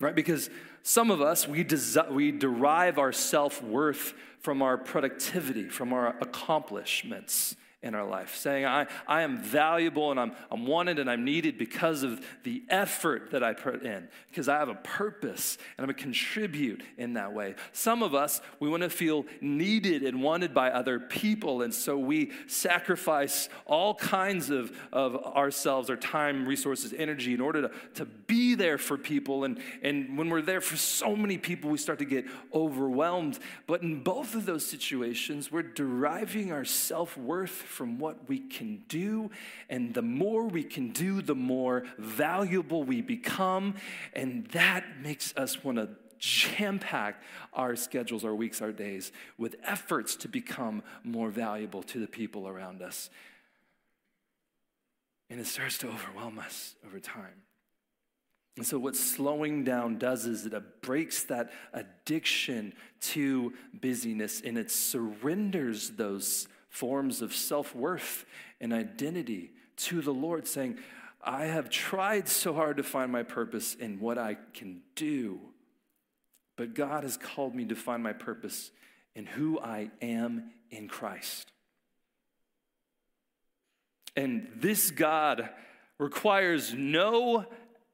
right? 0.00 0.14
Because 0.14 0.50
some 0.84 1.10
of 1.10 1.22
us, 1.22 1.48
we, 1.48 1.64
desi- 1.64 2.12
we 2.12 2.30
derive 2.30 2.98
our 2.98 3.10
self 3.10 3.62
worth 3.62 4.12
from 4.38 4.60
our 4.60 4.76
productivity, 4.76 5.68
from 5.68 5.94
our 5.94 6.14
accomplishments 6.20 7.56
in 7.84 7.94
our 7.94 8.04
life, 8.04 8.34
saying, 8.34 8.64
I, 8.64 8.86
I 9.06 9.22
am 9.22 9.36
valuable 9.36 10.10
and 10.10 10.18
I'm, 10.18 10.32
I'm 10.50 10.66
wanted 10.66 10.98
and 10.98 11.08
I'm 11.08 11.22
needed 11.22 11.58
because 11.58 12.02
of 12.02 12.24
the 12.42 12.64
effort 12.70 13.30
that 13.32 13.44
I 13.44 13.52
put 13.52 13.82
in, 13.82 14.08
because 14.30 14.48
I 14.48 14.58
have 14.58 14.70
a 14.70 14.74
purpose 14.74 15.58
and 15.76 15.84
I'm 15.84 15.86
going 15.86 15.96
to 15.96 16.02
contribute 16.02 16.82
in 16.96 17.12
that 17.12 17.34
way. 17.34 17.56
Some 17.72 18.02
of 18.02 18.14
us, 18.14 18.40
we 18.58 18.70
want 18.70 18.82
to 18.84 18.88
feel 18.88 19.26
needed 19.42 20.02
and 20.02 20.22
wanted 20.22 20.54
by 20.54 20.70
other 20.70 20.98
people, 20.98 21.60
and 21.60 21.74
so 21.74 21.98
we 21.98 22.32
sacrifice 22.46 23.50
all 23.66 23.94
kinds 23.94 24.48
of, 24.48 24.72
of 24.90 25.16
ourselves, 25.16 25.90
our 25.90 25.96
time, 25.96 26.46
resources, 26.48 26.94
energy 26.96 27.34
in 27.34 27.40
order 27.42 27.68
to, 27.68 27.70
to 27.96 28.06
be 28.06 28.54
there 28.54 28.78
for 28.78 28.96
people. 28.96 29.44
And, 29.44 29.60
and 29.82 30.16
when 30.16 30.30
we're 30.30 30.40
there 30.40 30.62
for 30.62 30.78
so 30.78 31.14
many 31.14 31.36
people, 31.36 31.68
we 31.68 31.76
start 31.76 31.98
to 31.98 32.06
get 32.06 32.24
overwhelmed. 32.54 33.38
But 33.66 33.82
in 33.82 34.02
both 34.02 34.34
of 34.34 34.46
those 34.46 34.66
situations, 34.66 35.52
we're 35.52 35.62
deriving 35.62 36.50
our 36.50 36.64
self 36.64 37.18
worth 37.18 37.73
from 37.74 37.98
what 37.98 38.28
we 38.28 38.38
can 38.38 38.82
do. 38.88 39.30
And 39.68 39.92
the 39.92 40.02
more 40.02 40.46
we 40.46 40.62
can 40.62 40.90
do, 40.90 41.20
the 41.20 41.34
more 41.34 41.84
valuable 41.98 42.84
we 42.84 43.02
become. 43.02 43.74
And 44.12 44.46
that 44.48 44.84
makes 45.02 45.34
us 45.36 45.62
want 45.62 45.78
to 45.78 45.90
jam 46.18 46.78
pack 46.78 47.22
our 47.52 47.76
schedules, 47.76 48.24
our 48.24 48.34
weeks, 48.34 48.62
our 48.62 48.72
days 48.72 49.12
with 49.36 49.56
efforts 49.64 50.16
to 50.16 50.28
become 50.28 50.82
more 51.02 51.28
valuable 51.28 51.82
to 51.82 51.98
the 51.98 52.06
people 52.06 52.48
around 52.48 52.80
us. 52.80 53.10
And 55.28 55.40
it 55.40 55.46
starts 55.46 55.78
to 55.78 55.88
overwhelm 55.88 56.38
us 56.38 56.76
over 56.86 57.00
time. 57.00 57.42
And 58.56 58.64
so, 58.64 58.78
what 58.78 58.94
slowing 58.94 59.64
down 59.64 59.98
does 59.98 60.26
is 60.26 60.46
it 60.46 60.82
breaks 60.82 61.24
that 61.24 61.50
addiction 61.72 62.72
to 63.00 63.52
busyness 63.80 64.40
and 64.44 64.56
it 64.56 64.70
surrenders 64.70 65.90
those 65.90 66.46
forms 66.74 67.22
of 67.22 67.32
self 67.32 67.72
worth 67.72 68.26
and 68.60 68.72
identity 68.72 69.52
to 69.76 70.00
the 70.00 70.12
Lord, 70.12 70.48
saying, 70.48 70.78
I 71.22 71.44
have 71.44 71.70
tried 71.70 72.28
so 72.28 72.52
hard 72.52 72.78
to 72.78 72.82
find 72.82 73.12
my 73.12 73.22
purpose 73.22 73.76
in 73.76 74.00
what 74.00 74.18
I 74.18 74.36
can 74.52 74.82
do, 74.96 75.38
but 76.56 76.74
God 76.74 77.04
has 77.04 77.16
called 77.16 77.54
me 77.54 77.64
to 77.66 77.76
find 77.76 78.02
my 78.02 78.12
purpose 78.12 78.72
in 79.14 79.24
who 79.24 79.60
I 79.60 79.90
am 80.02 80.50
in 80.70 80.88
Christ. 80.88 81.52
And 84.16 84.48
this 84.56 84.90
God 84.90 85.48
requires 85.98 86.74
no 86.74 87.46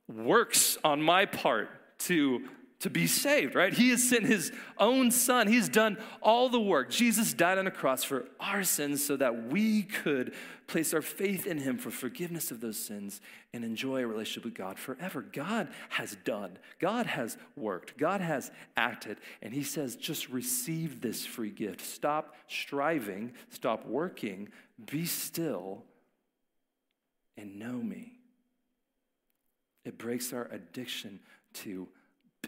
works 0.08 0.78
on 0.82 1.02
my 1.02 1.26
part 1.26 1.68
to 2.06 2.48
to 2.80 2.88
be 2.88 3.06
saved, 3.06 3.54
right? 3.54 3.74
He 3.74 3.90
has 3.90 4.02
sent 4.02 4.24
his 4.24 4.52
own 4.78 5.10
son. 5.10 5.46
He's 5.46 5.68
done 5.68 5.98
all 6.22 6.48
the 6.48 6.60
work. 6.60 6.90
Jesus 6.90 7.34
died 7.34 7.58
on 7.58 7.66
a 7.66 7.70
cross 7.70 8.02
for 8.02 8.26
our 8.40 8.64
sins 8.64 9.04
so 9.04 9.16
that 9.18 9.48
we 9.48 9.82
could 9.82 10.34
place 10.66 10.94
our 10.94 11.02
faith 11.02 11.46
in 11.46 11.58
him 11.58 11.76
for 11.76 11.90
forgiveness 11.90 12.50
of 12.50 12.60
those 12.60 12.78
sins 12.78 13.20
and 13.52 13.64
enjoy 13.64 14.02
a 14.02 14.06
relationship 14.06 14.44
with 14.44 14.54
God 14.54 14.78
forever. 14.78 15.20
God 15.20 15.68
has 15.90 16.16
done, 16.24 16.58
God 16.78 17.06
has 17.06 17.36
worked, 17.54 17.98
God 17.98 18.22
has 18.22 18.50
acted. 18.76 19.18
And 19.42 19.52
he 19.52 19.62
says, 19.62 19.94
just 19.94 20.30
receive 20.30 21.02
this 21.02 21.26
free 21.26 21.50
gift. 21.50 21.82
Stop 21.82 22.34
striving, 22.48 23.32
stop 23.50 23.84
working, 23.86 24.48
be 24.90 25.04
still, 25.04 25.84
and 27.36 27.58
know 27.58 27.72
me. 27.72 28.12
It 29.84 29.98
breaks 29.98 30.32
our 30.32 30.48
addiction 30.50 31.20
to 31.54 31.88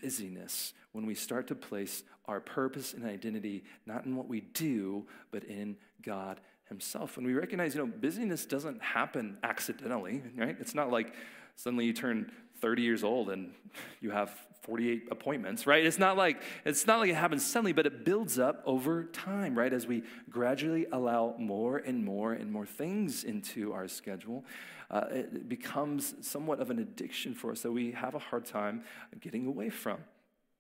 busyness 0.01 0.73
when 0.93 1.07
we 1.07 1.15
start 1.15 1.47
to 1.49 1.55
place 1.55 2.03
our 2.27 2.41
purpose 2.41 2.95
and 2.95 3.05
identity 3.05 3.65
not 3.87 4.05
in 4.05 4.17
what 4.17 4.29
we 4.29 4.41
do, 4.41 5.07
but 5.31 5.45
in 5.45 5.77
God 6.03 6.41
Himself. 6.69 7.17
When 7.17 7.27
we 7.27 7.35
recognize, 7.35 7.75
you 7.75 7.81
know, 7.81 7.93
busyness 8.01 8.47
doesn't 8.47 8.83
happen 8.83 9.39
accidentally, 9.43 10.23
right? 10.37 10.57
It's 10.61 10.75
not 10.75 10.91
like 10.91 11.15
suddenly 11.57 11.87
you 11.87 11.93
turn 11.93 12.31
30 12.61 12.83
years 12.83 13.03
old 13.05 13.31
and 13.31 13.53
you 14.01 14.11
have 14.11 14.31
48 14.63 15.09
appointments, 15.11 15.67
right? 15.67 15.85
It's 15.85 15.99
not 15.99 16.17
like 16.17 16.41
it's 16.65 16.87
not 16.87 17.01
like 17.01 17.11
it 17.11 17.17
happens 17.17 17.45
suddenly, 17.45 17.73
but 17.73 17.85
it 17.85 18.05
builds 18.05 18.39
up 18.39 18.63
over 18.65 19.05
time, 19.05 19.59
right? 19.59 19.73
As 19.73 19.89
we 19.89 20.05
gradually 20.31 20.87
allow 20.93 21.35
more 21.39 21.79
and 21.79 22.05
more 22.05 22.33
and 22.33 22.53
more 22.53 22.65
things 22.65 23.25
into 23.25 23.73
our 23.73 23.89
schedule, 23.89 24.45
uh, 24.93 25.07
it 25.11 25.49
becomes 25.49 26.15
somewhat 26.21 26.61
of 26.61 26.71
an 26.71 26.79
addiction 26.79 27.35
for 27.35 27.51
us 27.51 27.63
that 27.63 27.73
we 27.73 27.93
have 27.93 28.15
a 28.15 28.19
hard 28.19 28.45
time 28.45 28.83
getting 29.21 29.47
away 29.47 29.71
from. 29.71 29.99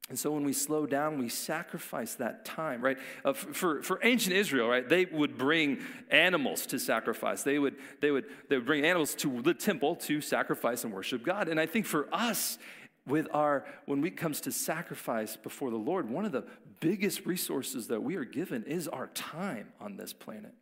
And 0.08 0.18
so 0.18 0.32
when 0.32 0.44
we 0.44 0.52
slow 0.52 0.84
down, 0.84 1.18
we 1.18 1.28
sacrifice 1.28 2.16
that 2.16 2.44
time, 2.44 2.82
right? 2.82 2.98
Uh, 3.24 3.32
for, 3.32 3.82
for 3.82 4.00
ancient 4.02 4.34
Israel, 4.34 4.68
right, 4.68 4.86
they 4.86 5.04
would 5.04 5.38
bring 5.38 5.78
animals 6.10 6.66
to 6.66 6.78
sacrifice. 6.78 7.42
They 7.42 7.58
would, 7.58 7.76
they, 8.00 8.10
would, 8.10 8.24
they 8.48 8.56
would 8.56 8.66
bring 8.66 8.84
animals 8.84 9.14
to 9.16 9.42
the 9.42 9.54
temple 9.54 9.96
to 9.96 10.20
sacrifice 10.20 10.84
and 10.84 10.92
worship 10.92 11.24
God. 11.24 11.48
And 11.48 11.60
I 11.60 11.66
think 11.66 11.86
for 11.86 12.08
us, 12.12 12.58
with 13.06 13.26
our, 13.32 13.64
when 13.86 14.04
it 14.04 14.16
comes 14.16 14.40
to 14.42 14.52
sacrifice 14.52 15.36
before 15.36 15.70
the 15.70 15.76
Lord, 15.76 16.08
one 16.08 16.24
of 16.24 16.32
the 16.32 16.44
biggest 16.80 17.26
resources 17.26 17.88
that 17.88 18.02
we 18.02 18.16
are 18.16 18.24
given 18.24 18.64
is 18.64 18.88
our 18.88 19.08
time 19.08 19.68
on 19.80 19.96
this 19.96 20.12
planet. 20.12 20.52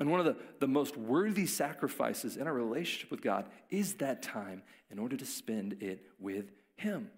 And 0.00 0.10
one 0.10 0.20
of 0.20 0.26
the, 0.26 0.36
the 0.58 0.68
most 0.68 0.96
worthy 0.96 1.46
sacrifices 1.46 2.36
in 2.36 2.46
our 2.46 2.54
relationship 2.54 3.10
with 3.10 3.22
God 3.22 3.46
is 3.70 3.94
that 3.94 4.22
time 4.22 4.62
in 4.90 4.98
order 4.98 5.16
to 5.16 5.26
spend 5.26 5.82
it 5.82 6.04
with 6.18 6.50
Him. 6.76 7.10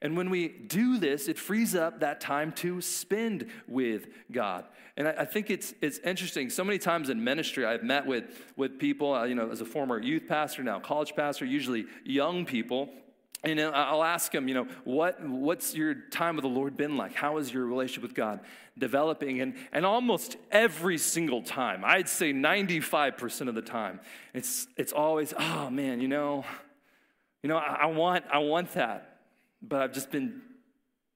And 0.00 0.16
when 0.16 0.30
we 0.30 0.48
do 0.48 0.98
this, 0.98 1.28
it 1.28 1.38
frees 1.38 1.74
up 1.74 2.00
that 2.00 2.20
time 2.20 2.52
to 2.52 2.80
spend 2.80 3.46
with 3.68 4.08
God. 4.32 4.64
And 4.96 5.06
I, 5.06 5.12
I, 5.18 5.24
think 5.24 5.48
it's, 5.48 5.74
it's 5.80 5.98
interesting. 5.98 6.50
So 6.50 6.64
many 6.64 6.78
times 6.78 7.08
in 7.08 7.22
ministry, 7.22 7.64
I've 7.64 7.84
met 7.84 8.04
with, 8.04 8.24
with 8.56 8.78
people, 8.78 9.14
uh, 9.14 9.24
you 9.24 9.36
know, 9.36 9.50
as 9.50 9.60
a 9.60 9.64
former 9.64 10.00
youth 10.00 10.24
pastor, 10.28 10.64
now 10.64 10.80
college 10.80 11.14
pastor, 11.14 11.44
usually 11.44 11.86
young 12.04 12.44
people. 12.44 12.90
And 13.44 13.60
I'll 13.60 14.04
ask 14.04 14.32
him, 14.32 14.46
you 14.46 14.54
know, 14.54 14.68
what, 14.84 15.20
what's 15.20 15.74
your 15.74 15.94
time 15.94 16.36
with 16.36 16.44
the 16.44 16.48
Lord 16.48 16.76
been 16.76 16.96
like? 16.96 17.12
How 17.12 17.38
is 17.38 17.52
your 17.52 17.66
relationship 17.66 18.02
with 18.04 18.14
God 18.14 18.38
developing? 18.78 19.40
And, 19.40 19.54
and 19.72 19.84
almost 19.84 20.36
every 20.52 20.96
single 20.96 21.42
time, 21.42 21.84
I'd 21.84 22.08
say 22.08 22.32
95% 22.32 23.48
of 23.48 23.56
the 23.56 23.62
time, 23.62 23.98
it's, 24.32 24.68
it's 24.76 24.92
always, 24.92 25.34
oh 25.36 25.70
man, 25.70 26.00
you 26.00 26.06
know, 26.06 26.44
you 27.42 27.48
know, 27.48 27.56
I, 27.56 27.78
I 27.80 27.86
want, 27.86 28.24
I 28.32 28.38
want 28.38 28.74
that, 28.74 29.18
but 29.60 29.82
I've 29.82 29.92
just 29.92 30.12
been 30.12 30.40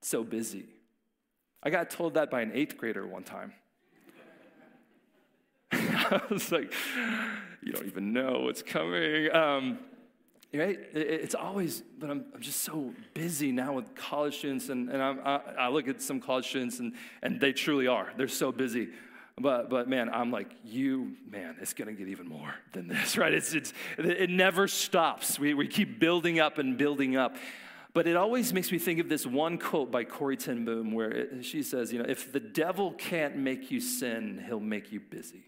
so 0.01 0.21
busy. 0.21 0.65
I 1.63 1.69
got 1.69 1.89
told 1.89 2.15
that 2.15 2.29
by 2.29 2.41
an 2.41 2.51
eighth 2.53 2.75
grader 2.75 3.07
one 3.07 3.23
time. 3.23 3.53
I 5.71 6.21
was 6.29 6.51
like, 6.51 6.73
you 7.61 7.71
don't 7.71 7.85
even 7.85 8.11
know 8.11 8.41
what's 8.41 8.61
coming. 8.61 9.33
Um, 9.33 9.79
right? 10.53 10.79
It's 10.93 11.35
always, 11.35 11.83
but 11.99 12.09
I'm, 12.09 12.25
I'm 12.33 12.41
just 12.41 12.61
so 12.61 12.93
busy 13.13 13.51
now 13.51 13.73
with 13.73 13.95
college 13.95 14.37
students, 14.37 14.69
and, 14.69 14.89
and 14.89 15.01
I, 15.01 15.41
I 15.59 15.67
look 15.69 15.87
at 15.87 16.01
some 16.01 16.19
college 16.19 16.47
students, 16.47 16.79
and, 16.79 16.93
and 17.21 17.39
they 17.39 17.51
truly 17.51 17.87
are. 17.87 18.11
They're 18.15 18.27
so 18.27 18.51
busy. 18.51 18.89
But, 19.39 19.69
but 19.69 19.87
man, 19.87 20.09
I'm 20.09 20.31
like, 20.31 20.49
you, 20.63 21.15
man, 21.29 21.57
it's 21.61 21.73
going 21.73 21.87
to 21.87 21.93
get 21.93 22.09
even 22.09 22.27
more 22.27 22.55
than 22.71 22.87
this, 22.87 23.17
right? 23.17 23.33
It's, 23.33 23.53
it's, 23.53 23.73
it 23.97 24.29
never 24.29 24.67
stops. 24.67 25.37
We, 25.37 25.53
we 25.53 25.67
keep 25.67 25.99
building 25.99 26.39
up 26.39 26.57
and 26.57 26.77
building 26.77 27.17
up. 27.17 27.35
But 27.93 28.07
it 28.07 28.15
always 28.15 28.53
makes 28.53 28.71
me 28.71 28.77
think 28.77 28.99
of 28.99 29.09
this 29.09 29.25
one 29.25 29.57
quote 29.57 29.91
by 29.91 30.03
Corrie 30.03 30.37
ten 30.37 30.65
Boom 30.65 30.91
where 30.91 31.09
it, 31.09 31.45
she 31.45 31.63
says, 31.63 31.91
you 31.91 31.99
know, 31.99 32.05
if 32.07 32.31
the 32.31 32.39
devil 32.39 32.93
can't 32.93 33.35
make 33.35 33.71
you 33.71 33.79
sin, 33.79 34.43
he'll 34.45 34.59
make 34.59 34.91
you 34.91 34.99
busy. 34.99 35.45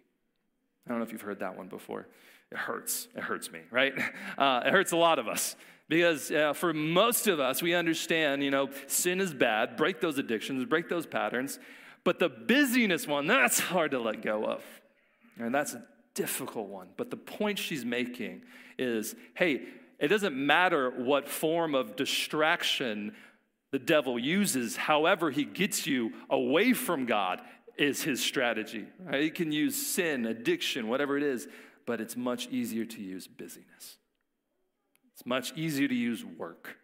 I 0.86 0.90
don't 0.90 1.00
know 1.00 1.06
if 1.06 1.12
you've 1.12 1.22
heard 1.22 1.40
that 1.40 1.56
one 1.56 1.68
before 1.68 2.08
it 2.52 2.58
hurts. 2.58 3.08
It 3.16 3.24
hurts 3.24 3.52
me, 3.52 3.60
right? 3.72 3.94
Uh, 4.38 4.62
it 4.66 4.72
hurts 4.72 4.94
a 4.94 4.98
lot 4.98 5.20
of 5.20 5.28
us 5.28 5.58
because 5.90 6.32
uh, 6.32 6.54
for 6.54 6.74
most 6.74 7.28
of 7.28 7.42
us, 7.42 7.62
we 7.62 7.74
understand, 7.74 8.42
you 8.42 8.52
know, 8.52 8.70
sin 8.88 9.20
is 9.20 9.34
bad, 9.34 9.76
break 9.76 10.00
those 10.00 10.18
addictions, 10.18 10.64
break 10.64 10.88
those 10.88 11.06
patterns. 11.06 11.60
But 12.06 12.20
the 12.20 12.30
busyness 12.30 13.06
one, 13.06 13.28
that's 13.28 13.60
hard 13.60 13.92
to 13.92 14.00
let 14.00 14.22
go 14.22 14.46
of. 14.46 14.64
And 15.38 15.54
that's 15.54 15.74
a 15.74 15.84
difficult 16.14 16.70
one. 16.70 16.88
But 16.96 17.10
the 17.10 17.18
point 17.18 17.60
she's 17.60 17.84
making 17.84 18.44
is 18.78 19.16
hey, 19.34 19.64
it 20.00 20.08
doesn't 20.08 20.36
matter 20.36 20.90
what 20.90 21.28
form 21.28 21.76
of 21.76 21.98
distraction 21.98 23.14
the 23.72 23.80
devil 23.80 24.18
uses, 24.18 24.76
however, 24.76 25.30
he 25.30 25.44
gets 25.44 25.86
you 25.86 26.14
away 26.30 26.74
from 26.74 27.06
God 27.06 27.42
is 27.78 28.02
his 28.02 28.24
strategy. 28.24 28.86
Right? 29.00 29.24
He 29.24 29.30
can 29.30 29.52
use 29.52 29.76
sin, 29.76 30.26
addiction, 30.26 30.88
whatever 30.88 31.18
it 31.18 31.24
is, 31.24 31.48
but 31.90 32.00
it's 32.00 32.16
much 32.16 32.48
easier 32.50 32.86
to 32.86 33.02
use 33.02 33.26
busyness. 33.26 33.98
It's 35.12 35.26
much 35.26 35.54
easier 35.56 35.88
to 35.88 35.96
use 35.96 36.24
work 36.24 36.78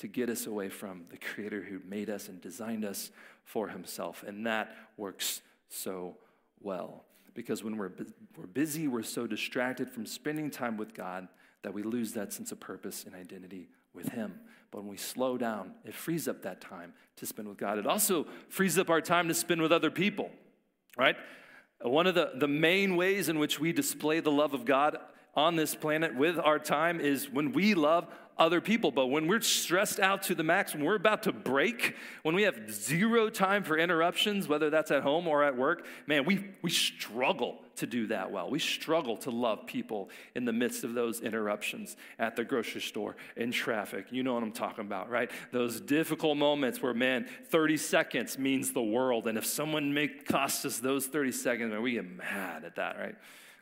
to 0.00 0.06
get 0.06 0.28
us 0.28 0.44
away 0.44 0.68
from 0.68 1.04
the 1.08 1.16
Creator 1.16 1.62
who 1.62 1.80
made 1.82 2.10
us 2.10 2.28
and 2.28 2.38
designed 2.38 2.84
us 2.84 3.10
for 3.42 3.68
Himself. 3.68 4.22
And 4.22 4.46
that 4.46 4.76
works 4.98 5.40
so 5.70 6.18
well. 6.60 7.06
Because 7.32 7.64
when 7.64 7.78
we're, 7.78 7.92
we're 8.36 8.46
busy, 8.46 8.86
we're 8.86 9.02
so 9.02 9.26
distracted 9.26 9.88
from 9.88 10.04
spending 10.04 10.50
time 10.50 10.76
with 10.76 10.92
God 10.92 11.26
that 11.62 11.72
we 11.72 11.82
lose 11.82 12.12
that 12.12 12.34
sense 12.34 12.52
of 12.52 12.60
purpose 12.60 13.04
and 13.04 13.14
identity 13.14 13.70
with 13.94 14.10
Him. 14.10 14.38
But 14.72 14.82
when 14.82 14.90
we 14.90 14.98
slow 14.98 15.38
down, 15.38 15.72
it 15.86 15.94
frees 15.94 16.28
up 16.28 16.42
that 16.42 16.60
time 16.60 16.92
to 17.16 17.24
spend 17.24 17.48
with 17.48 17.56
God. 17.56 17.78
It 17.78 17.86
also 17.86 18.26
frees 18.50 18.78
up 18.78 18.90
our 18.90 19.00
time 19.00 19.26
to 19.28 19.34
spend 19.34 19.62
with 19.62 19.72
other 19.72 19.90
people, 19.90 20.30
right? 20.98 21.16
One 21.80 22.06
of 22.06 22.14
the, 22.14 22.32
the 22.34 22.48
main 22.48 22.96
ways 22.96 23.28
in 23.28 23.38
which 23.38 23.60
we 23.60 23.72
display 23.72 24.20
the 24.20 24.30
love 24.30 24.54
of 24.54 24.64
God 24.64 24.96
on 25.34 25.56
this 25.56 25.74
planet 25.74 26.14
with 26.14 26.38
our 26.38 26.58
time 26.58 27.00
is 27.00 27.30
when 27.30 27.52
we 27.52 27.74
love 27.74 28.06
other 28.38 28.60
people. 28.60 28.90
But 28.90 29.06
when 29.06 29.26
we're 29.26 29.40
stressed 29.40 29.98
out 29.98 30.22
to 30.24 30.34
the 30.34 30.42
max, 30.42 30.74
when 30.74 30.84
we're 30.84 30.96
about 30.96 31.22
to 31.24 31.32
break, 31.32 31.96
when 32.22 32.34
we 32.34 32.42
have 32.42 32.70
zero 32.70 33.30
time 33.30 33.64
for 33.64 33.78
interruptions, 33.78 34.48
whether 34.48 34.70
that's 34.70 34.90
at 34.90 35.02
home 35.02 35.26
or 35.26 35.42
at 35.42 35.56
work, 35.56 35.86
man, 36.06 36.24
we, 36.24 36.50
we 36.62 36.70
struggle 36.70 37.58
to 37.76 37.86
do 37.86 38.06
that 38.08 38.30
well. 38.30 38.50
We 38.50 38.58
struggle 38.58 39.16
to 39.18 39.30
love 39.30 39.66
people 39.66 40.10
in 40.34 40.44
the 40.44 40.52
midst 40.52 40.84
of 40.84 40.94
those 40.94 41.20
interruptions 41.20 41.96
at 42.18 42.36
the 42.36 42.44
grocery 42.44 42.80
store, 42.80 43.16
in 43.36 43.52
traffic. 43.52 44.06
You 44.10 44.22
know 44.22 44.34
what 44.34 44.42
I'm 44.42 44.52
talking 44.52 44.84
about, 44.84 45.10
right? 45.10 45.30
Those 45.52 45.80
difficult 45.80 46.36
moments 46.36 46.82
where, 46.82 46.94
man, 46.94 47.26
30 47.46 47.76
seconds 47.76 48.38
means 48.38 48.72
the 48.72 48.82
world. 48.82 49.26
And 49.26 49.38
if 49.38 49.46
someone 49.46 49.92
make, 49.92 50.26
costs 50.26 50.64
us 50.64 50.78
those 50.78 51.06
30 51.06 51.32
seconds, 51.32 51.72
man, 51.72 51.82
we 51.82 51.92
get 51.92 52.16
mad 52.16 52.64
at 52.64 52.76
that, 52.76 52.98
right? 52.98 53.14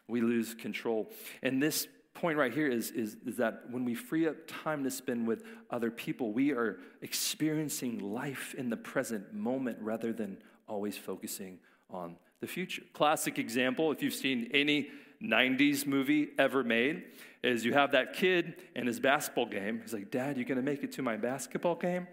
We 0.06 0.20
lose 0.20 0.54
control. 0.54 1.10
And 1.42 1.62
this 1.62 1.88
point 2.14 2.38
right 2.38 2.52
here 2.52 2.68
is, 2.68 2.90
is, 2.92 3.16
is 3.26 3.36
that 3.36 3.64
when 3.70 3.84
we 3.84 3.94
free 3.94 4.26
up 4.26 4.36
time 4.46 4.84
to 4.84 4.90
spend 4.90 5.26
with 5.26 5.44
other 5.70 5.90
people, 5.90 6.32
we 6.32 6.52
are 6.52 6.78
experiencing 7.02 7.98
life 7.98 8.54
in 8.56 8.70
the 8.70 8.76
present 8.76 9.34
moment 9.34 9.78
rather 9.80 10.12
than 10.12 10.38
always 10.68 10.96
focusing 10.96 11.58
on 11.90 12.16
the 12.40 12.46
future. 12.46 12.82
Classic 12.92 13.38
example, 13.38 13.92
if 13.92 14.02
you've 14.02 14.14
seen 14.14 14.50
any 14.54 14.90
90s 15.22 15.86
movie 15.86 16.28
ever 16.38 16.62
made, 16.62 17.04
is 17.42 17.64
you 17.64 17.72
have 17.72 17.92
that 17.92 18.14
kid 18.14 18.54
in 18.74 18.86
his 18.86 19.00
basketball 19.00 19.46
game. 19.46 19.80
He's 19.82 19.92
like, 19.92 20.10
Dad, 20.10 20.38
you 20.38 20.44
gonna 20.44 20.62
make 20.62 20.82
it 20.82 20.92
to 20.92 21.02
my 21.02 21.16
basketball 21.16 21.74
game? 21.74 22.06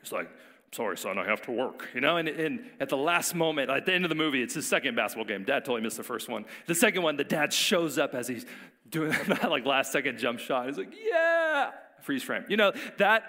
He's 0.00 0.12
like, 0.12 0.30
sorry, 0.72 0.96
son, 0.96 1.18
I 1.18 1.24
have 1.26 1.42
to 1.42 1.52
work. 1.52 1.88
You 1.94 2.00
know, 2.00 2.16
and, 2.16 2.28
and 2.28 2.64
at 2.80 2.88
the 2.88 2.96
last 2.96 3.34
moment, 3.34 3.70
at 3.70 3.86
the 3.86 3.92
end 3.92 4.04
of 4.04 4.08
the 4.08 4.14
movie, 4.14 4.42
it's 4.42 4.54
his 4.54 4.66
second 4.66 4.96
basketball 4.96 5.26
game. 5.26 5.44
Dad 5.44 5.64
totally 5.64 5.82
missed 5.82 5.98
the 5.98 6.02
first 6.02 6.28
one. 6.28 6.44
The 6.66 6.74
second 6.74 7.02
one, 7.02 7.16
the 7.16 7.24
dad 7.24 7.52
shows 7.52 7.98
up 7.98 8.14
as 8.14 8.26
he's 8.26 8.46
doing 8.92 9.10
that 9.26 9.50
like 9.50 9.66
last 9.66 9.90
second 9.90 10.18
jump 10.18 10.38
shot. 10.38 10.66
He's 10.66 10.78
like, 10.78 10.94
yeah, 11.04 11.70
freeze 12.02 12.22
frame. 12.22 12.44
You 12.48 12.56
know, 12.56 12.72
that 12.98 13.24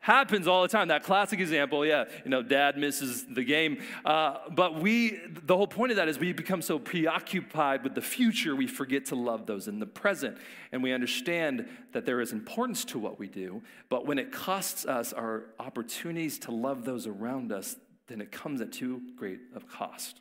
happens 0.00 0.46
all 0.46 0.62
the 0.62 0.68
time. 0.68 0.88
That 0.88 1.02
classic 1.02 1.40
example, 1.40 1.84
yeah, 1.84 2.04
you 2.24 2.30
know, 2.30 2.42
dad 2.42 2.76
misses 2.78 3.26
the 3.26 3.44
game. 3.44 3.82
Uh, 4.04 4.38
but 4.50 4.80
we, 4.80 5.20
the 5.44 5.56
whole 5.56 5.66
point 5.66 5.90
of 5.90 5.96
that 5.96 6.08
is 6.08 6.18
we 6.18 6.32
become 6.32 6.62
so 6.62 6.78
preoccupied 6.78 7.82
with 7.82 7.94
the 7.94 8.00
future, 8.00 8.54
we 8.54 8.66
forget 8.66 9.06
to 9.06 9.14
love 9.14 9.46
those 9.46 9.68
in 9.68 9.78
the 9.78 9.86
present. 9.86 10.38
And 10.72 10.82
we 10.82 10.92
understand 10.92 11.68
that 11.92 12.06
there 12.06 12.20
is 12.20 12.32
importance 12.32 12.84
to 12.86 12.98
what 12.98 13.18
we 13.18 13.28
do. 13.28 13.62
But 13.88 14.06
when 14.06 14.18
it 14.18 14.32
costs 14.32 14.86
us 14.86 15.12
our 15.12 15.46
opportunities 15.58 16.38
to 16.40 16.52
love 16.52 16.84
those 16.84 17.06
around 17.06 17.52
us, 17.52 17.76
then 18.06 18.20
it 18.20 18.30
comes 18.30 18.60
at 18.60 18.72
too 18.72 19.02
great 19.16 19.40
of 19.54 19.68
cost. 19.68 20.20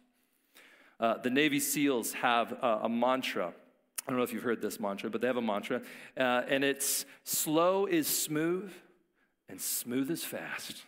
Uh, 1.00 1.18
the 1.18 1.30
Navy 1.30 1.60
SEALs 1.60 2.14
have 2.14 2.54
a, 2.54 2.80
a 2.84 2.90
mantra 2.90 3.54
I 4.06 4.12
don't 4.12 4.18
know 4.18 4.24
if 4.24 4.34
you've 4.34 4.44
heard 4.44 4.62
this 4.62 4.80
mantra, 4.80 5.10
but 5.10 5.22
they 5.22 5.28
have 5.28 5.38
a 5.38 5.42
mantra, 5.42 5.82
uh, 6.18 6.44
and 6.48 6.64
it's 6.64 7.06
slow 7.24 7.88
is 7.88 8.08
smooth 8.08 8.72
and 9.50 9.60
smooth 9.60 10.12
is 10.12 10.24
fast. 10.24 10.84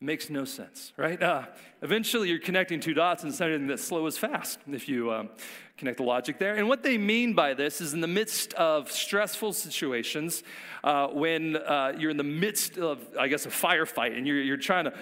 It 0.00 0.04
makes 0.06 0.30
no 0.30 0.46
sense, 0.46 0.94
right? 0.96 1.22
Uh, 1.22 1.44
eventually, 1.82 2.30
you're 2.30 2.38
connecting 2.38 2.80
two 2.80 2.94
dots 2.94 3.22
and 3.22 3.34
something 3.34 3.66
that 3.66 3.78
slow 3.78 4.06
is 4.06 4.16
fast 4.16 4.58
if 4.66 4.88
you 4.88 5.12
um, 5.12 5.28
connect 5.76 5.98
the 5.98 6.02
logic 6.02 6.38
there. 6.38 6.54
And 6.56 6.66
what 6.66 6.82
they 6.82 6.96
mean 6.96 7.34
by 7.34 7.52
this 7.52 7.82
is 7.82 7.92
in 7.92 8.00
the 8.00 8.08
midst 8.08 8.54
of 8.54 8.90
stressful 8.90 9.52
situations, 9.52 10.42
uh, 10.82 11.08
when 11.08 11.56
uh, 11.56 11.92
you're 11.98 12.10
in 12.10 12.16
the 12.16 12.24
midst 12.24 12.78
of, 12.78 13.06
I 13.18 13.28
guess, 13.28 13.44
a 13.44 13.50
firefight 13.50 14.16
and 14.16 14.26
you're, 14.26 14.40
you're 14.40 14.56
trying 14.56 14.86
to 14.86 14.94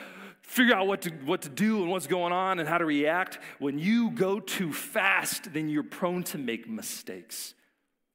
figure 0.48 0.74
out 0.74 0.86
what 0.86 1.02
to, 1.02 1.10
what 1.10 1.42
to 1.42 1.50
do 1.50 1.82
and 1.82 1.90
what's 1.90 2.06
going 2.06 2.32
on 2.32 2.58
and 2.58 2.66
how 2.66 2.78
to 2.78 2.86
react. 2.86 3.38
When 3.58 3.78
you 3.78 4.10
go 4.10 4.40
too 4.40 4.72
fast, 4.72 5.52
then 5.52 5.68
you're 5.68 5.82
prone 5.82 6.24
to 6.24 6.38
make 6.38 6.68
mistakes. 6.68 7.54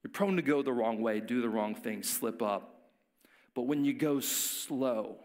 You're 0.04 0.12
prone 0.12 0.36
to 0.36 0.42
go 0.42 0.64
the 0.64 0.74
wrong 0.74 1.00
way, 1.00 1.20
do 1.20 1.42
the 1.42 1.50
wrong 1.50 1.76
thing, 1.76 2.02
slip 2.02 2.42
up. 2.42 2.90
But 3.54 3.64
when 3.64 3.86
you 3.86 3.94
go 3.94 4.20
slow, 4.20 5.18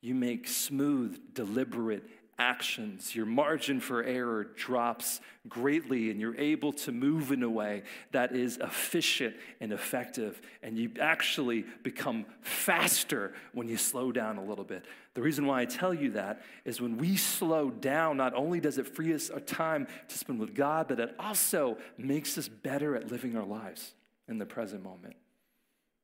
you 0.00 0.14
make 0.14 0.48
smooth, 0.48 1.20
deliberate 1.34 2.08
actions. 2.38 3.14
Your 3.14 3.26
margin 3.26 3.80
for 3.80 4.02
error 4.04 4.44
drops 4.44 5.20
greatly, 5.48 6.10
and 6.10 6.20
you're 6.20 6.36
able 6.36 6.72
to 6.72 6.92
move 6.92 7.32
in 7.32 7.42
a 7.42 7.50
way 7.50 7.82
that 8.12 8.34
is 8.34 8.58
efficient 8.58 9.34
and 9.60 9.72
effective. 9.72 10.40
And 10.62 10.78
you 10.78 10.92
actually 11.00 11.64
become 11.82 12.26
faster 12.40 13.34
when 13.52 13.68
you 13.68 13.76
slow 13.76 14.12
down 14.12 14.38
a 14.38 14.44
little 14.44 14.64
bit. 14.64 14.84
The 15.14 15.22
reason 15.22 15.46
why 15.46 15.62
I 15.62 15.64
tell 15.64 15.92
you 15.92 16.12
that 16.12 16.42
is 16.64 16.80
when 16.80 16.96
we 16.96 17.16
slow 17.16 17.70
down, 17.70 18.16
not 18.16 18.34
only 18.34 18.60
does 18.60 18.78
it 18.78 18.86
free 18.86 19.12
us 19.12 19.30
our 19.30 19.40
time 19.40 19.88
to 20.08 20.18
spend 20.18 20.38
with 20.38 20.54
God, 20.54 20.86
but 20.88 21.00
it 21.00 21.14
also 21.18 21.76
makes 21.96 22.38
us 22.38 22.48
better 22.48 22.94
at 22.94 23.10
living 23.10 23.36
our 23.36 23.46
lives 23.46 23.94
in 24.28 24.38
the 24.38 24.46
present 24.46 24.84
moment. 24.84 25.16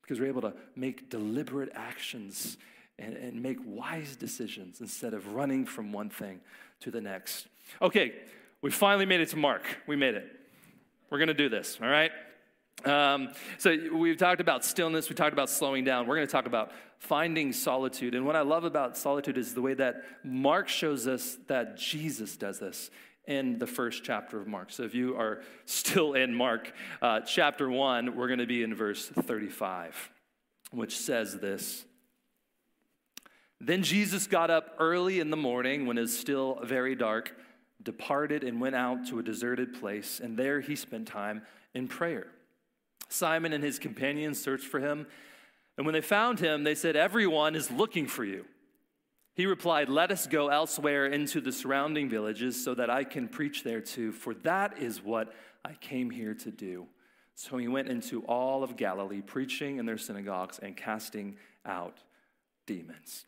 Because 0.02 0.20
we're 0.20 0.28
able 0.28 0.42
to 0.42 0.54
make 0.74 1.08
deliberate 1.08 1.70
actions 1.74 2.58
and, 2.98 3.16
and 3.16 3.42
make 3.42 3.58
wise 3.64 4.16
decisions 4.16 4.80
instead 4.80 5.14
of 5.14 5.34
running 5.34 5.66
from 5.66 5.92
one 5.92 6.10
thing 6.10 6.40
to 6.80 6.90
the 6.90 7.00
next. 7.00 7.48
Okay, 7.82 8.12
we 8.62 8.70
finally 8.70 9.06
made 9.06 9.20
it 9.20 9.28
to 9.30 9.36
Mark. 9.36 9.62
We 9.86 9.96
made 9.96 10.14
it. 10.14 10.26
We're 11.10 11.18
going 11.18 11.28
to 11.28 11.34
do 11.34 11.48
this, 11.48 11.78
all 11.82 11.88
right? 11.88 12.10
Um, 12.84 13.30
so 13.58 13.76
we've 13.92 14.16
talked 14.16 14.40
about 14.40 14.64
stillness, 14.64 15.08
we 15.08 15.14
talked 15.14 15.32
about 15.32 15.48
slowing 15.48 15.84
down. 15.84 16.06
We're 16.06 16.16
going 16.16 16.26
to 16.26 16.32
talk 16.32 16.46
about 16.46 16.72
finding 16.98 17.52
solitude. 17.52 18.14
And 18.14 18.26
what 18.26 18.36
I 18.36 18.42
love 18.42 18.64
about 18.64 18.96
solitude 18.96 19.38
is 19.38 19.54
the 19.54 19.62
way 19.62 19.74
that 19.74 20.02
Mark 20.22 20.68
shows 20.68 21.06
us 21.06 21.38
that 21.46 21.76
Jesus 21.76 22.36
does 22.36 22.58
this 22.58 22.90
in 23.26 23.58
the 23.58 23.66
first 23.66 24.04
chapter 24.04 24.38
of 24.40 24.46
Mark. 24.46 24.70
So 24.70 24.82
if 24.82 24.94
you 24.94 25.16
are 25.16 25.42
still 25.64 26.14
in 26.14 26.34
Mark 26.34 26.72
uh, 27.00 27.20
chapter 27.20 27.70
1, 27.70 28.16
we're 28.16 28.28
going 28.28 28.38
to 28.38 28.46
be 28.46 28.62
in 28.62 28.74
verse 28.74 29.06
35, 29.08 30.10
which 30.72 30.96
says 30.98 31.38
this. 31.38 31.84
Then 33.66 33.82
Jesus 33.82 34.26
got 34.26 34.50
up 34.50 34.76
early 34.78 35.20
in 35.20 35.30
the 35.30 35.38
morning 35.38 35.86
when 35.86 35.96
it 35.96 36.02
was 36.02 36.18
still 36.18 36.60
very 36.62 36.94
dark, 36.94 37.34
departed, 37.82 38.44
and 38.44 38.60
went 38.60 38.74
out 38.74 39.06
to 39.08 39.18
a 39.18 39.22
deserted 39.22 39.80
place, 39.80 40.20
and 40.22 40.36
there 40.36 40.60
he 40.60 40.76
spent 40.76 41.08
time 41.08 41.40
in 41.72 41.88
prayer. 41.88 42.26
Simon 43.08 43.54
and 43.54 43.64
his 43.64 43.78
companions 43.78 44.38
searched 44.38 44.66
for 44.66 44.80
him, 44.80 45.06
and 45.78 45.86
when 45.86 45.94
they 45.94 46.02
found 46.02 46.40
him, 46.40 46.62
they 46.62 46.74
said, 46.74 46.94
Everyone 46.94 47.54
is 47.54 47.70
looking 47.70 48.06
for 48.06 48.22
you. 48.22 48.44
He 49.32 49.46
replied, 49.46 49.88
Let 49.88 50.10
us 50.10 50.26
go 50.26 50.48
elsewhere 50.48 51.06
into 51.06 51.40
the 51.40 51.50
surrounding 51.50 52.10
villages 52.10 52.62
so 52.62 52.74
that 52.74 52.90
I 52.90 53.02
can 53.02 53.28
preach 53.28 53.64
there 53.64 53.80
too, 53.80 54.12
for 54.12 54.34
that 54.34 54.78
is 54.78 55.02
what 55.02 55.32
I 55.64 55.72
came 55.72 56.10
here 56.10 56.34
to 56.34 56.50
do. 56.50 56.86
So 57.34 57.56
he 57.56 57.68
went 57.68 57.88
into 57.88 58.24
all 58.26 58.62
of 58.62 58.76
Galilee, 58.76 59.22
preaching 59.22 59.78
in 59.78 59.86
their 59.86 59.96
synagogues 59.96 60.58
and 60.58 60.76
casting 60.76 61.36
out 61.64 62.00
demons. 62.66 63.24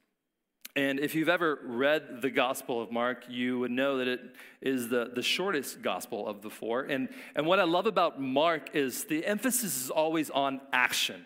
And 0.77 1.01
if 1.01 1.15
you've 1.15 1.31
ever 1.31 1.59
read 1.65 2.21
the 2.21 2.29
Gospel 2.29 2.83
of 2.83 2.93
Mark, 2.93 3.25
you 3.31 3.59
would 3.61 3.71
know 3.71 3.97
that 3.97 4.09
it 4.09 4.21
is 4.61 4.91
the, 4.91 5.11
the 5.15 5.23
shortest 5.23 5.81
gospel 5.81 6.29
of 6.29 6.43
the 6.43 6.51
four. 6.51 6.83
And, 6.83 7.09
and 7.35 7.47
what 7.47 7.59
I 7.59 7.65
love 7.65 7.87
about 7.87 8.21
Mark 8.21 8.77
is 8.77 9.05
the 9.05 9.25
emphasis 9.25 9.85
is 9.85 9.91
always 9.91 10.29
on 10.29 10.61
action. 10.75 11.25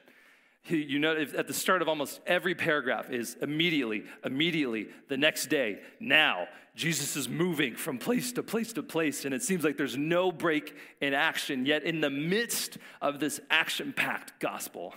You 0.68 1.00
know, 1.00 1.16
at 1.16 1.48
the 1.48 1.54
start 1.54 1.82
of 1.82 1.88
almost 1.88 2.20
every 2.26 2.54
paragraph 2.54 3.10
is 3.10 3.36
immediately, 3.42 4.04
immediately, 4.24 4.88
the 5.08 5.16
next 5.16 5.46
day, 5.46 5.80
now. 5.98 6.46
Jesus 6.76 7.16
is 7.16 7.28
moving 7.28 7.74
from 7.74 7.98
place 7.98 8.30
to 8.32 8.44
place 8.44 8.72
to 8.74 8.82
place, 8.82 9.24
and 9.24 9.34
it 9.34 9.42
seems 9.42 9.64
like 9.64 9.76
there's 9.76 9.96
no 9.96 10.30
break 10.30 10.76
in 11.00 11.12
action. 11.12 11.66
Yet, 11.66 11.82
in 11.82 12.00
the 12.00 12.10
midst 12.10 12.78
of 13.02 13.18
this 13.18 13.40
action 13.50 13.92
packed 13.92 14.38
gospel, 14.38 14.94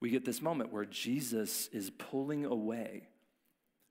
we 0.00 0.08
get 0.08 0.24
this 0.24 0.40
moment 0.40 0.72
where 0.72 0.86
Jesus 0.86 1.68
is 1.72 1.90
pulling 1.90 2.46
away 2.46 3.08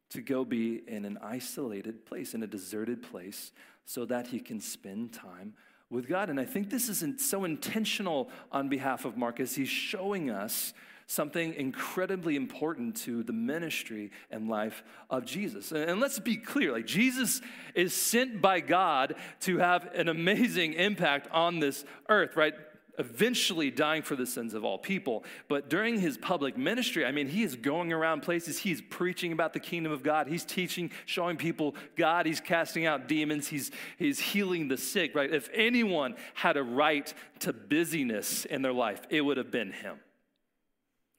to 0.10 0.22
go 0.22 0.44
be 0.44 0.82
in 0.88 1.06
an 1.06 1.18
isolated 1.22 2.06
place, 2.06 2.34
in 2.34 2.44
a 2.44 2.48
deserted 2.48 3.04
place, 3.04 3.52
so 3.86 4.06
that 4.06 4.28
he 4.28 4.40
can 4.40 4.60
spend 4.60 5.14
time 5.14 5.54
with 5.90 6.08
God. 6.08 6.30
And 6.30 6.40
I 6.40 6.46
think 6.46 6.70
this 6.70 6.90
isn't 6.90 7.20
so 7.20 7.44
intentional 7.44 8.30
on 8.52 8.70
behalf 8.70 9.06
of 9.06 9.18
Mark 9.18 9.40
as 9.40 9.56
he's 9.56 9.70
showing 9.70 10.30
us 10.30 10.74
something 11.08 11.56
incredibly 11.56 12.36
important 12.36 12.96
to 12.96 13.24
the 13.24 13.34
ministry 13.34 14.12
and 14.30 14.48
life 14.48 14.84
of 15.10 15.26
Jesus. 15.26 15.72
And 15.72 16.00
let's 16.00 16.20
be 16.20 16.38
clear 16.38 16.72
like, 16.72 16.86
Jesus 16.86 17.42
is 17.74 17.96
sent 17.96 18.42
by 18.42 18.60
God 18.60 19.16
to 19.42 19.58
have 19.58 19.90
an 19.96 20.08
amazing 20.08 20.74
impact 20.74 21.28
on 21.32 21.60
this 21.60 21.84
earth, 22.10 22.36
right? 22.36 22.54
Eventually 23.00 23.72
dying 23.72 24.04
for 24.04 24.16
the 24.16 24.26
sins 24.26 24.54
of 24.54 24.64
all 24.64 24.78
people. 24.78 25.24
But 25.48 25.70
during 25.70 26.00
his 26.00 26.18
public 26.18 26.58
ministry, 26.58 27.06
I 27.06 27.12
mean, 27.12 27.30
he 27.30 27.44
is 27.44 27.56
going 27.56 27.92
around 27.92 28.22
places, 28.22 28.60
he's 28.60 28.82
preaching 28.82 29.32
about 29.32 29.54
the 29.54 29.60
kingdom 29.60 29.92
of 29.92 30.04
God, 30.04 30.28
he's 30.28 30.46
teaching, 30.46 30.92
showing 31.06 31.38
people 31.38 31.76
God, 31.96 32.26
he's 32.26 32.42
casting 32.42 32.86
out 32.86 33.08
demons, 33.08 33.48
he's, 33.48 33.72
he's 33.98 34.20
healing 34.20 34.68
the 34.68 34.78
sick, 34.78 35.16
right? 35.16 35.34
If 35.34 35.50
anyone 35.54 36.16
had 36.36 36.58
a 36.58 36.64
right 36.64 37.12
to 37.40 37.54
busyness 37.54 38.46
in 38.46 38.62
their 38.62 38.74
life, 38.74 39.02
it 39.10 39.22
would 39.22 39.38
have 39.38 39.50
been 39.50 39.72
him. 39.72 40.00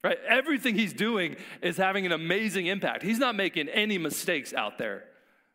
Right? 0.05 0.19
Everything 0.29 0.77
he's 0.77 0.95
doing 0.95 1.37
is 1.61 1.77
having 1.77 2.07
an 2.07 2.13
amazing 2.13 2.67
impact. 2.67 3.03
He's 3.03 3.19
not 3.19 3.35
making 3.35 3.69
any 3.69 3.99
mistakes 3.99 4.55
out 4.55 4.79
there. 4.79 5.05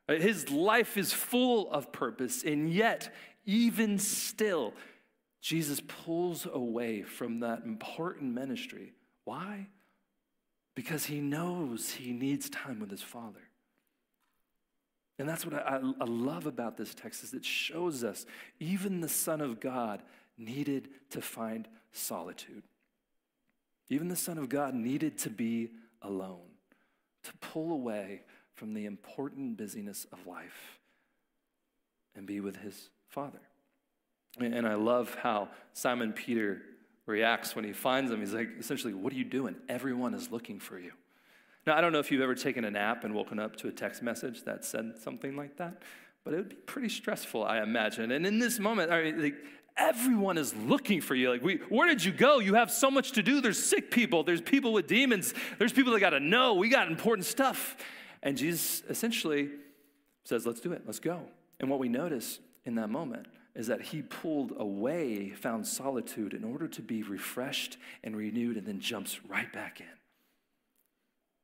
His 0.08 0.52
life 0.52 0.98
is 0.98 1.12
full 1.12 1.72
of 1.72 1.92
purpose, 1.92 2.44
and 2.44 2.72
yet, 2.72 3.14
even 3.46 3.98
still, 3.98 4.74
Jesus 5.46 5.80
pulls 5.80 6.48
away 6.52 7.04
from 7.04 7.42
that 7.42 7.66
important 7.66 8.34
ministry. 8.34 8.94
Why? 9.26 9.68
Because 10.74 11.06
he 11.06 11.22
knows 11.22 11.92
he 11.92 12.14
needs 12.14 12.50
time 12.50 12.80
with 12.80 12.90
his 12.90 13.04
Father. 13.04 13.44
And 15.20 15.30
that's 15.30 15.46
what 15.46 15.54
I, 15.54 15.82
I, 16.02 16.06
love 16.06 16.48
about 16.48 16.78
this 16.78 16.96
text 16.96 17.24
is 17.24 17.36
it 17.36 17.46
shows 17.46 18.04
us 18.04 18.26
even 18.60 19.02
the 19.02 19.08
Son 19.08 19.40
of 19.40 19.60
God 19.60 20.02
needed 20.36 20.90
to 21.12 21.22
find 21.22 21.68
solitude. 21.92 22.64
Even 23.88 24.08
the 24.08 24.16
Son 24.16 24.40
of 24.40 24.50
God 24.50 24.74
needed 24.74 25.16
to 25.20 25.30
be 25.30 25.70
alone, 26.02 26.50
to 27.22 27.32
pull 27.36 27.72
away 27.72 28.24
from 28.56 28.74
the 28.74 28.88
important 28.88 29.58
busyness 29.58 30.08
of 30.12 30.26
life 30.26 30.80
and 32.16 32.26
be 32.26 32.40
with 32.40 32.56
his 32.56 32.90
Father. 33.10 33.42
And 34.40 34.68
I 34.68 34.76
love 34.76 35.16
how 35.22 35.50
Simon 35.74 36.14
Peter 36.14 36.62
reacts 37.06 37.56
when 37.56 37.64
he 37.64 37.72
finds 37.72 38.12
him. 38.12 38.20
He's 38.20 38.34
like, 38.34 38.50
essentially, 38.60 38.94
what 38.94 39.14
are 39.14 39.16
you 39.16 39.24
doing? 39.24 39.56
Everyone 39.70 40.14
is 40.14 40.32
looking 40.32 40.60
for 40.60 40.80
you. 40.80 40.92
Now, 41.66 41.78
I 41.78 41.82
don't 41.82 41.92
know 41.92 42.00
if 42.00 42.12
you've 42.12 42.22
ever 42.22 42.36
taken 42.36 42.66
a 42.66 42.72
nap 42.72 43.04
and 43.04 43.14
woken 43.16 43.40
up 43.40 43.56
to 43.58 43.68
a 43.68 43.72
text 43.72 44.04
message 44.04 44.44
that 44.44 44.64
said 44.64 45.00
something 45.02 45.36
like 45.36 45.58
that, 45.58 45.82
but 46.24 46.34
it 46.34 46.38
would 46.38 46.50
be 46.50 46.56
pretty 46.56 46.90
stressful, 46.90 47.44
I 47.44 47.62
imagine. 47.62 48.12
And 48.12 48.26
in 48.26 48.40
this 48.40 48.60
moment, 48.60 48.92
I 48.92 49.04
mean, 49.04 49.22
like, 49.22 49.36
everyone 49.78 50.38
is 50.38 50.56
looking 50.56 51.02
for 51.02 51.16
you. 51.16 51.32
Like, 51.32 51.44
we, 51.44 51.58
where 51.70 51.88
did 51.88 52.04
you 52.04 52.12
go? 52.12 52.40
You 52.40 52.54
have 52.56 52.72
so 52.72 52.92
much 52.92 53.14
to 53.14 53.24
do. 53.24 53.42
There's 53.42 53.64
sick 53.64 53.90
people, 53.90 54.24
there's 54.24 54.42
people 54.42 54.74
with 54.74 54.88
demons, 54.88 55.34
there's 55.58 55.74
people 55.74 55.94
that 55.94 56.00
got 56.00 56.12
to 56.12 56.20
know. 56.20 56.54
We 56.54 56.70
got 56.70 56.88
important 56.88 57.26
stuff. 57.26 57.78
And 58.22 58.38
Jesus 58.38 58.84
essentially 58.90 59.50
says, 60.24 60.46
let's 60.46 60.60
do 60.60 60.72
it, 60.72 60.84
let's 60.86 61.00
go. 61.00 61.22
And 61.60 61.70
what 61.70 61.80
we 61.80 61.90
notice 61.90 62.40
in 62.66 62.76
that 62.76 62.90
moment 62.90 63.28
is 63.56 63.68
that 63.68 63.82
he 63.82 64.02
pulled 64.02 64.54
away, 64.58 65.30
found 65.30 65.66
solitude 65.66 66.34
in 66.34 66.44
order 66.44 66.68
to 66.68 66.82
be 66.82 67.04
refreshed 67.04 67.78
and 68.04 68.16
renewed, 68.16 68.58
and 68.58 68.68
then 68.68 68.80
jumps 68.80 69.20
right 69.28 69.52
back 69.54 69.80
in. 69.80 69.88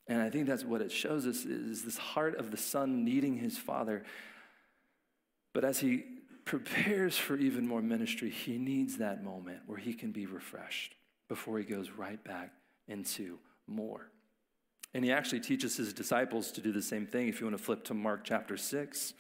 And 0.08 0.22
I 0.22 0.30
think 0.30 0.46
that's 0.48 0.66
what 0.66 0.82
it 0.82 0.92
shows 0.92 1.26
us 1.26 1.46
is 1.46 1.84
this 1.84 1.98
heart 1.98 2.36
of 2.38 2.52
the 2.52 2.58
son 2.58 3.06
needing 3.06 3.38
his 3.38 3.58
father. 3.58 4.04
But 5.54 5.64
as 5.64 5.80
he 5.80 6.04
prepares 6.44 7.18
for 7.18 7.38
even 7.38 7.66
more 7.66 7.82
ministry, 7.82 8.30
he 8.30 8.58
needs 8.58 8.98
that 8.98 9.24
moment 9.24 9.60
where 9.68 9.78
he 9.78 9.94
can 9.94 10.12
be 10.12 10.26
refreshed 10.26 10.96
before 11.30 11.60
he 11.60 11.64
goes 11.64 11.92
right 11.92 12.22
back 12.26 12.52
into 12.90 13.38
more. 13.68 14.10
And 14.94 15.06
he 15.06 15.14
actually 15.14 15.40
teaches 15.40 15.78
his 15.78 15.94
disciples 15.94 16.52
to 16.52 16.62
do 16.62 16.74
the 16.74 16.82
same 16.82 17.08
thing. 17.08 17.30
If 17.30 17.40
you 17.40 17.46
want 17.46 17.58
to 17.58 17.64
flip 17.64 17.86
to 17.86 17.94
Mark 17.94 18.26
chapter 18.26 18.58
6, 18.58 19.14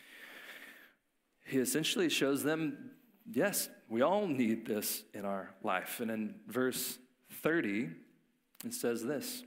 he 1.44 1.58
essentially 1.58 2.10
shows 2.10 2.44
them 2.44 2.92
yes, 3.30 3.70
we 3.90 4.02
all 4.02 4.28
need 4.28 4.66
this 4.66 5.04
in 5.14 5.26
our 5.26 5.54
life. 5.64 6.00
And 6.00 6.12
in 6.12 6.36
verse 6.48 6.98
30, 7.42 7.90
it 8.66 8.74
says 8.74 9.04
this 9.04 9.44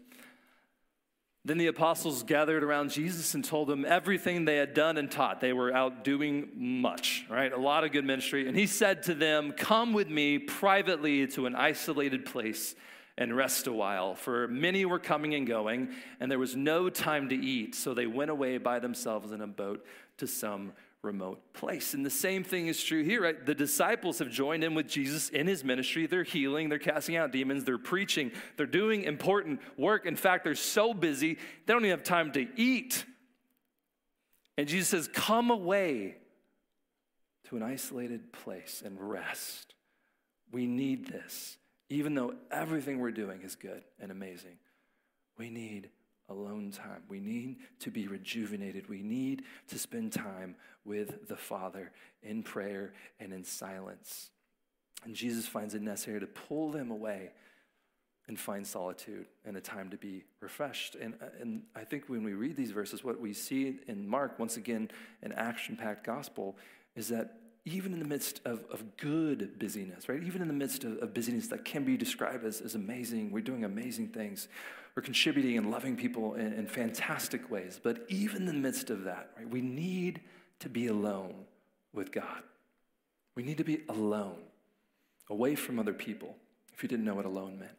Then 1.45 1.59
the 1.59 1.69
apostles 1.69 2.23
gathered 2.23 2.63
around 2.63 2.91
Jesus 2.91 3.35
and 3.35 3.45
told 3.45 3.71
him 3.71 3.85
everything 3.85 4.45
they 4.45 4.57
had 4.57 4.75
done 4.75 4.97
and 4.97 5.11
taught. 5.11 5.41
They 5.41 5.53
were 5.53 5.73
out 5.73 6.05
doing 6.05 6.51
much, 6.55 7.25
right? 7.31 7.53
A 7.53 7.59
lot 7.59 7.85
of 7.85 7.93
good 7.93 8.05
ministry. 8.05 8.49
And 8.49 8.57
he 8.57 8.67
said 8.67 9.03
to 9.05 9.15
them, 9.15 9.53
Come 9.53 9.93
with 9.93 10.09
me 10.09 10.39
privately 10.39 11.27
to 11.29 11.47
an 11.47 11.55
isolated 11.55 12.27
place 12.27 12.75
and 13.17 13.37
rest 13.37 13.69
a 13.69 13.73
while. 13.73 14.17
For 14.17 14.49
many 14.49 14.85
were 14.85 14.99
coming 14.99 15.35
and 15.35 15.47
going, 15.47 15.91
and 16.19 16.29
there 16.29 16.39
was 16.39 16.57
no 16.57 16.91
time 16.91 17.29
to 17.29 17.37
eat. 17.37 17.77
So 17.77 17.95
they 17.95 18.07
went 18.07 18.31
away 18.31 18.59
by 18.59 18.81
themselves 18.81 19.31
in 19.31 19.41
a 19.41 19.47
boat 19.47 19.87
to 20.19 20.27
some 20.27 20.73
remote 21.05 21.53
place. 21.53 21.95
And 21.95 22.05
the 22.05 22.11
same 22.11 22.43
thing 22.43 22.67
is 22.67 22.83
true 22.83 23.03
here, 23.03 23.23
right? 23.23 23.47
The 23.47 23.55
disciples 23.55 24.19
have 24.19 24.31
joined 24.31 24.65
in 24.65 24.75
with 24.75 24.89
Jesus 24.89 25.29
in 25.29 25.47
his 25.47 25.63
ministry. 25.63 26.07
They're 26.07 26.25
healing, 26.25 26.69
they're 26.69 26.79
casting 26.79 27.17
out 27.17 27.31
demons, 27.31 27.65
they're 27.65 27.79
preaching, 27.79 28.33
they're 28.57 28.67
doing 28.67 29.05
important 29.05 29.61
work. 29.77 30.07
In 30.07 30.17
fact, 30.17 30.45
they're 30.45 30.55
so 30.55 30.95
busy, 30.95 31.35
they 31.67 31.73
don't 31.73 31.85
even 31.85 31.97
have 31.97 32.05
time 32.05 32.33
to 32.33 32.47
eat. 32.57 33.05
And 34.57 34.69
Jesus 34.69 34.89
says, 34.89 35.09
Come 35.13 35.51
away 35.51 36.17
to 37.49 37.57
an 37.57 37.63
isolated 37.63 38.33
place 38.33 38.83
and 38.85 38.99
rest. 39.01 39.75
We 40.53 40.67
need 40.67 41.09
this. 41.09 41.59
Even 41.91 42.15
though 42.15 42.35
everything 42.51 42.99
we're 42.99 43.11
doing 43.11 43.43
is 43.43 43.57
good 43.57 43.85
and 44.01 44.11
amazing, 44.11 44.59
we 45.37 45.51
need 45.51 45.91
alone 46.29 46.71
time. 46.71 47.03
We 47.09 47.21
need 47.21 47.59
to 47.81 47.91
be 47.91 48.07
rejuvenated. 48.09 48.89
We 48.89 49.03
need 49.03 49.43
to 49.69 49.79
spend 49.79 50.13
time 50.13 50.57
with 50.85 51.29
the 51.29 51.37
Father 51.37 51.93
in 52.23 52.43
prayer 52.43 52.93
and 53.21 53.33
in 53.33 53.45
silence. 53.45 54.31
And 55.05 55.15
Jesus 55.15 55.47
finds 55.47 55.75
it 55.75 55.83
necessary 55.83 56.21
to 56.21 56.27
pull 56.27 56.71
them 56.71 56.91
away 56.91 57.31
and 58.27 58.39
find 58.39 58.67
solitude 58.67 59.27
and 59.45 59.57
a 59.57 59.61
time 59.61 59.91
to 59.91 59.99
be 59.99 60.25
refreshed. 60.41 60.95
And, 60.95 61.15
uh, 61.23 61.27
and 61.41 61.63
I 61.75 61.85
think 61.85 62.09
when 62.09 62.25
we 62.25 62.33
read 62.33 62.57
these 62.57 62.71
verses, 62.71 63.05
what 63.05 63.21
we 63.21 63.35
see 63.35 63.81
in 63.87 64.09
Mark, 64.09 64.39
once 64.39 64.57
again, 64.57 64.91
an 65.23 65.33
action 65.33 65.77
packed 65.77 66.07
gospel, 66.07 66.57
is 66.97 67.09
that 67.09 67.39
even 67.67 67.95
in 67.95 67.99
the 67.99 68.05
midst 68.05 68.41
of, 68.45 68.65
of 68.71 68.97
good 68.99 69.59
busyness, 69.59 70.09
right? 70.09 70.23
Even 70.23 70.43
in 70.43 70.49
the 70.49 70.55
midst 70.55 70.85
of, 70.85 70.99
of 70.99 71.15
busyness 71.15 71.49
that 71.49 71.65
can 71.65 71.85
be 71.85 71.97
described 71.97 72.45
as, 72.45 72.61
as 72.61 72.75
amazing, 72.75 73.31
we're 73.31 73.41
doing 73.41 73.65
amazing 73.65 74.09
things. 74.09 74.49
We're 74.95 75.03
contributing 75.03 75.57
and 75.57 75.71
loving 75.71 75.97
people 75.97 76.35
in, 76.35 76.53
in 76.53 76.67
fantastic 76.67 77.51
ways. 77.51 77.81
But 77.83 78.05
even 78.09 78.43
in 78.43 78.47
the 78.47 78.53
midst 78.53 78.91
of 78.91 79.05
that, 79.05 79.31
right, 79.37 79.49
we 79.49 79.63
need 79.63 80.21
to 80.61 80.69
be 80.69 80.89
alone 80.89 81.35
with 81.95 82.13
God. 82.13 82.43
We 83.35 83.43
need 83.43 83.59
to 83.59 83.65
be 83.65 83.81
alone, 83.89 84.39
away 85.31 85.55
from 85.55 85.79
other 85.79 85.95
people, 85.95 86.37
if 86.75 86.83
you 86.83 86.89
didn't 86.89 87.05
know 87.05 87.15
what 87.15 87.25
alone 87.25 87.59
meant. 87.59 87.73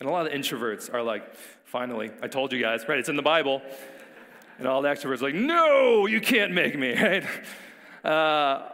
And 0.00 0.08
a 0.08 0.12
lot 0.12 0.26
of 0.26 0.32
introverts 0.32 0.92
are 0.92 1.02
like, 1.02 1.34
finally, 1.64 2.10
I 2.22 2.28
told 2.28 2.52
you 2.52 2.62
guys, 2.62 2.88
right? 2.88 2.98
It's 2.98 3.08
in 3.08 3.16
the 3.16 3.22
Bible. 3.22 3.60
And 4.58 4.66
all 4.66 4.80
the 4.80 4.88
extroverts 4.88 5.20
are 5.20 5.26
like, 5.26 5.34
no, 5.34 6.06
you 6.06 6.20
can't 6.20 6.52
make 6.52 6.78
me, 6.78 6.94
right? 7.00 7.24
Uh, 8.04 8.70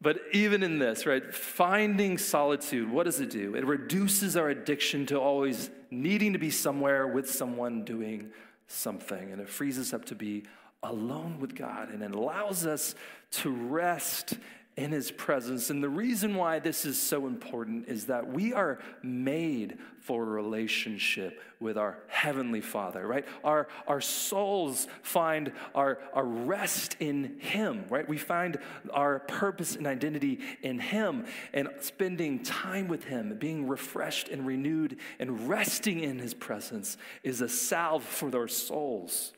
but 0.00 0.20
even 0.32 0.62
in 0.62 0.78
this, 0.78 1.06
right, 1.06 1.34
finding 1.34 2.18
solitude, 2.18 2.90
what 2.90 3.04
does 3.04 3.20
it 3.20 3.30
do? 3.30 3.56
It 3.56 3.64
reduces 3.66 4.36
our 4.36 4.48
addiction 4.48 5.06
to 5.06 5.18
always 5.18 5.70
needing 5.90 6.32
to 6.34 6.38
be 6.38 6.50
somewhere 6.50 7.08
with 7.08 7.28
someone 7.28 7.84
doing 7.84 8.30
something. 8.68 9.32
And 9.32 9.40
it 9.40 9.48
frees 9.48 9.78
us 9.78 9.92
up 9.92 10.04
to 10.06 10.14
be 10.14 10.44
alone 10.82 11.40
with 11.40 11.56
God 11.56 11.90
and 11.90 12.02
it 12.02 12.14
allows 12.14 12.64
us 12.64 12.94
to 13.30 13.50
rest 13.50 14.34
in 14.78 14.92
his 14.92 15.10
presence. 15.10 15.70
And 15.70 15.82
the 15.82 15.88
reason 15.88 16.36
why 16.36 16.60
this 16.60 16.84
is 16.84 16.96
so 16.96 17.26
important 17.26 17.88
is 17.88 18.06
that 18.06 18.28
we 18.28 18.52
are 18.52 18.78
made 19.02 19.76
for 19.98 20.22
a 20.22 20.26
relationship 20.26 21.42
with 21.58 21.76
our 21.76 21.98
heavenly 22.06 22.60
Father, 22.60 23.04
right? 23.04 23.26
Our, 23.42 23.66
our 23.88 24.00
souls 24.00 24.86
find 25.02 25.50
our, 25.74 25.98
our 26.14 26.24
rest 26.24 26.96
in 27.00 27.40
him, 27.40 27.86
right? 27.90 28.08
We 28.08 28.18
find 28.18 28.58
our 28.92 29.18
purpose 29.18 29.74
and 29.74 29.84
identity 29.84 30.38
in 30.62 30.78
him 30.78 31.26
and 31.52 31.68
spending 31.80 32.44
time 32.44 32.86
with 32.86 33.02
him, 33.02 33.36
being 33.36 33.66
refreshed 33.66 34.28
and 34.28 34.46
renewed 34.46 34.98
and 35.18 35.48
resting 35.48 35.98
in 35.98 36.20
his 36.20 36.34
presence 36.34 36.96
is 37.24 37.40
a 37.40 37.48
salve 37.48 38.04
for 38.04 38.34
our 38.36 38.46
souls 38.46 39.32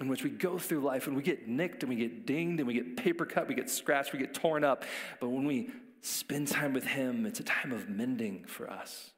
in 0.00 0.08
which 0.08 0.24
we 0.24 0.30
go 0.30 0.58
through 0.58 0.80
life 0.80 1.06
and 1.06 1.16
we 1.16 1.22
get 1.22 1.46
nicked 1.46 1.82
and 1.82 1.90
we 1.90 1.96
get 1.96 2.26
dinged 2.26 2.58
and 2.58 2.66
we 2.66 2.74
get 2.74 2.96
paper 2.96 3.26
cut, 3.26 3.46
we 3.46 3.54
get 3.54 3.68
scratched, 3.68 4.12
we 4.12 4.18
get 4.18 4.32
torn 4.32 4.64
up. 4.64 4.84
But 5.20 5.28
when 5.28 5.44
we 5.44 5.70
spend 6.00 6.48
time 6.48 6.72
with 6.72 6.86
Him, 6.86 7.26
it's 7.26 7.40
a 7.40 7.44
time 7.44 7.70
of 7.70 7.88
mending 7.88 8.44
for 8.46 8.70
us, 8.70 9.10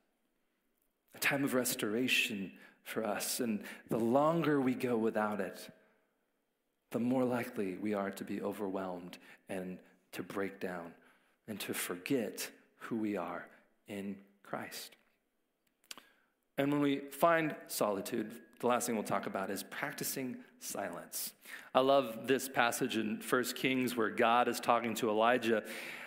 a 1.14 1.18
time 1.18 1.44
of 1.44 1.54
restoration 1.54 2.52
for 2.82 3.04
us. 3.04 3.38
And 3.38 3.62
the 3.88 3.98
longer 3.98 4.60
we 4.60 4.74
go 4.74 4.96
without 4.96 5.40
it, 5.40 5.70
the 6.90 6.98
more 6.98 7.24
likely 7.24 7.76
we 7.80 7.94
are 7.94 8.10
to 8.10 8.24
be 8.24 8.42
overwhelmed 8.42 9.18
and 9.48 9.78
to 10.12 10.22
break 10.22 10.60
down 10.60 10.92
and 11.46 11.58
to 11.60 11.72
forget 11.72 12.50
who 12.78 12.96
we 12.96 13.16
are 13.16 13.46
in 13.86 14.16
Christ. 14.42 14.96
And 16.58 16.70
when 16.70 16.82
we 16.82 16.98
find 17.10 17.54
solitude, 17.68 18.30
the 18.62 18.68
last 18.68 18.86
thing 18.86 18.94
we'll 18.94 19.04
talk 19.04 19.26
about 19.26 19.50
is 19.50 19.62
practicing 19.64 20.36
silence. 20.60 21.32
I 21.74 21.80
love 21.80 22.26
this 22.26 22.48
passage 22.48 22.96
in 22.96 23.20
1 23.28 23.44
Kings 23.56 23.96
where 23.96 24.08
God 24.08 24.48
is 24.48 24.60
talking 24.60 24.94
to 24.96 25.10
Elijah. 25.10 25.64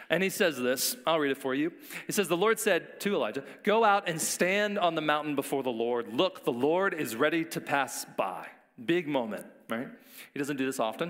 And 0.10 0.24
he 0.24 0.30
says 0.30 0.58
this, 0.58 0.96
I'll 1.06 1.20
read 1.20 1.32
it 1.32 1.38
for 1.38 1.54
you. 1.54 1.74
He 2.08 2.14
says, 2.14 2.28
The 2.28 2.38
Lord 2.38 2.60
said 2.60 3.00
to 3.02 3.14
Elijah, 3.16 3.44
Go 3.64 3.84
out 3.84 4.08
and 4.08 4.22
stand 4.22 4.80
on 4.80 4.96
the 4.96 5.02
mountain 5.02 5.36
before 5.36 5.64
the 5.64 5.72
Lord. 5.72 6.14
Look, 6.14 6.46
the 6.46 6.54
Lord 6.54 6.94
is 6.94 7.16
ready 7.16 7.44
to 7.46 7.60
pass 7.60 8.06
by. 8.18 8.48
Big 8.84 9.08
moment, 9.08 9.46
right? 9.70 9.90
He 10.34 10.40
doesn't 10.40 10.58
do 10.58 10.66
this 10.66 10.80
often. 10.80 11.10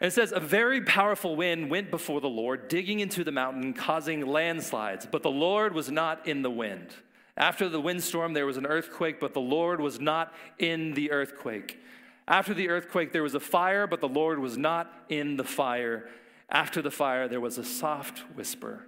And 0.00 0.08
it 0.08 0.12
says, 0.12 0.32
A 0.32 0.40
very 0.40 0.82
powerful 0.82 1.36
wind 1.36 1.70
went 1.70 1.90
before 1.90 2.20
the 2.20 2.28
Lord, 2.28 2.68
digging 2.68 3.00
into 3.00 3.24
the 3.24 3.32
mountain, 3.32 3.72
causing 3.72 4.26
landslides. 4.26 5.06
But 5.10 5.22
the 5.22 5.30
Lord 5.30 5.74
was 5.74 5.90
not 5.90 6.26
in 6.28 6.42
the 6.42 6.50
wind. 6.50 6.94
After 7.36 7.68
the 7.68 7.80
windstorm, 7.80 8.32
there 8.32 8.46
was 8.46 8.56
an 8.56 8.66
earthquake, 8.66 9.20
but 9.20 9.34
the 9.34 9.40
Lord 9.40 9.80
was 9.80 10.00
not 10.00 10.32
in 10.58 10.94
the 10.94 11.10
earthquake. 11.10 11.78
After 12.26 12.54
the 12.54 12.68
earthquake, 12.70 13.12
there 13.12 13.22
was 13.22 13.34
a 13.34 13.40
fire, 13.40 13.86
but 13.86 14.00
the 14.00 14.08
Lord 14.08 14.38
was 14.38 14.56
not 14.56 14.92
in 15.08 15.36
the 15.36 15.44
fire. 15.44 16.08
After 16.48 16.80
the 16.80 16.90
fire, 16.90 17.28
there 17.28 17.40
was 17.40 17.58
a 17.58 17.64
soft 17.64 18.20
whisper. 18.34 18.86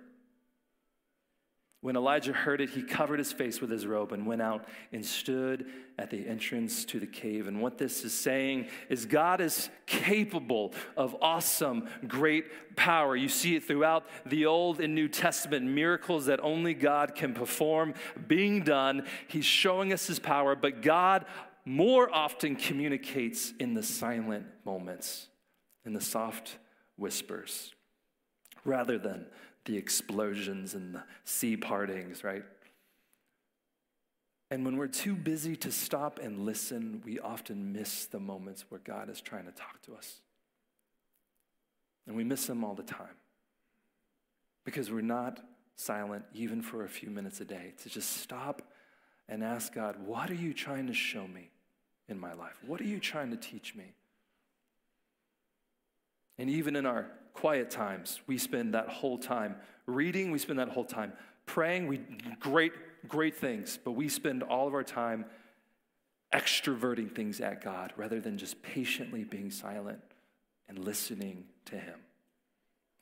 When 1.81 1.95
Elijah 1.95 2.33
heard 2.33 2.61
it, 2.61 2.71
he 2.71 2.83
covered 2.83 3.21
his 3.21 3.33
face 3.33 3.61
with 3.61 3.71
his 3.71 3.87
robe 3.87 4.11
and 4.11 4.27
went 4.27 4.43
out 4.43 4.67
and 4.93 5.07
stood 5.07 5.67
at 5.97 6.11
the 6.11 6.27
entrance 6.27 6.85
to 6.87 6.99
the 6.99 7.07
cave. 7.07 7.47
And 7.47 7.63
what 7.63 7.79
this 7.79 8.05
is 8.05 8.13
saying 8.13 8.67
is 8.89 9.07
God 9.07 9.41
is 9.41 9.71
capable 9.87 10.75
of 10.97 11.15
awesome, 11.23 11.89
great 12.09 12.47
power. 12.75 13.15
You 13.15 13.29
see 13.29 13.55
it 13.55 13.63
throughout 13.63 14.07
the 14.27 14.47
Old 14.47 14.81
and 14.81 14.93
New 14.93 15.07
Testament 15.07 15.67
miracles 15.67 16.27
that 16.27 16.41
only 16.43 16.75
God 16.75 17.15
can 17.15 17.33
perform 17.33 17.95
being 18.27 18.65
done. 18.65 19.07
He's 19.29 19.45
showing 19.45 19.93
us 19.93 20.09
his 20.09 20.19
power, 20.19 20.57
but 20.57 20.83
God 20.83 21.27
more 21.65 22.13
often 22.13 22.57
communicates 22.57 23.53
in 23.61 23.75
the 23.75 23.85
silent 23.85 24.47
moments, 24.65 25.29
in 25.85 25.93
the 25.93 26.01
soft 26.01 26.59
whispers, 26.97 27.73
rather 28.65 28.99
than 28.99 29.27
the 29.69 29.77
explosions 29.77 30.75
and 30.75 30.95
the 30.95 31.03
sea 31.25 31.57
partings, 31.57 32.25
right? 32.25 32.43
And 34.51 34.65
when 34.65 34.79
we're 34.79 34.87
too 34.87 35.15
busy 35.15 35.57
to 35.57 35.71
stop 35.71 36.19
and 36.19 36.47
listen, 36.47 37.03
we 37.05 37.21
often 37.21 37.75
miss 37.75 38.07
the 38.07 38.19
moments 38.19 38.65
where 38.71 38.81
God 38.83 39.11
is 39.11 39.21
trying 39.21 39.45
to 39.45 39.53
talk 39.53 39.83
to 39.83 39.95
us. 39.95 40.23
And 42.07 42.17
we 42.17 42.25
miss 42.25 42.47
them 42.47 42.65
all 42.65 42.75
the 42.75 42.83
time 42.83 43.15
because 44.65 44.91
we're 44.91 45.03
not 45.03 45.41
silent 45.77 46.25
even 46.33 46.63
for 46.63 46.85
a 46.85 46.89
few 46.89 47.11
minutes 47.11 47.43
a 47.43 47.45
day 47.45 47.75
to 47.83 47.91
just 47.91 48.17
stop 48.17 48.63
and 49.29 49.45
ask 49.45 49.75
God, 49.75 49.97
What 50.07 50.31
are 50.31 50.35
you 50.35 50.55
trying 50.55 50.87
to 50.87 50.95
show 50.95 51.29
me 51.29 51.51
in 52.09 52.19
my 52.19 52.33
life? 52.33 52.57
What 52.67 52.81
are 52.81 52.85
you 52.85 53.01
trying 53.01 53.31
to 53.33 53.37
teach 53.37 53.75
me? 53.75 53.93
And 56.39 56.49
even 56.49 56.75
in 56.75 56.87
our 56.87 57.11
quiet 57.35 57.71
times, 57.71 58.21
we 58.27 58.39
spend 58.39 58.75
that 58.75 58.89
whole 58.89 59.19
time 59.19 59.57
reading, 59.87 60.31
we 60.31 60.39
spend 60.39 60.59
that 60.59 60.69
whole 60.69 60.85
time 60.85 61.13
praying. 61.49 61.89
We 61.89 62.01
great, 62.39 62.73
great 63.09 63.37
things, 63.37 63.79
but 63.83 63.93
we 63.93 64.09
spend 64.09 64.45
all 64.45 64.69
of 64.69 64.75
our 64.75 64.85
time 64.85 65.25
extroverting 66.33 67.13
things 67.13 67.41
at 67.41 67.65
God 67.65 67.93
rather 67.97 68.21
than 68.21 68.39
just 68.39 68.63
patiently 68.63 69.25
being 69.25 69.51
silent 69.51 70.01
and 70.69 70.79
listening 70.79 71.45
to 71.65 71.77
Him. 71.77 71.99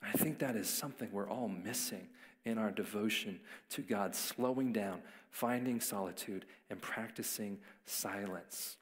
I 0.01 0.11
think 0.13 0.39
that 0.39 0.55
is 0.55 0.69
something 0.69 1.09
we're 1.11 1.29
all 1.29 1.49
missing 1.49 2.07
in 2.45 2.57
our 2.57 2.71
devotion 2.71 3.39
to 3.71 3.81
God, 3.81 4.15
slowing 4.15 4.71
down, 4.71 5.01
finding 5.29 5.81
solitude, 5.81 6.45
and 6.69 6.81
practicing 6.81 7.57
silence. 7.85 8.77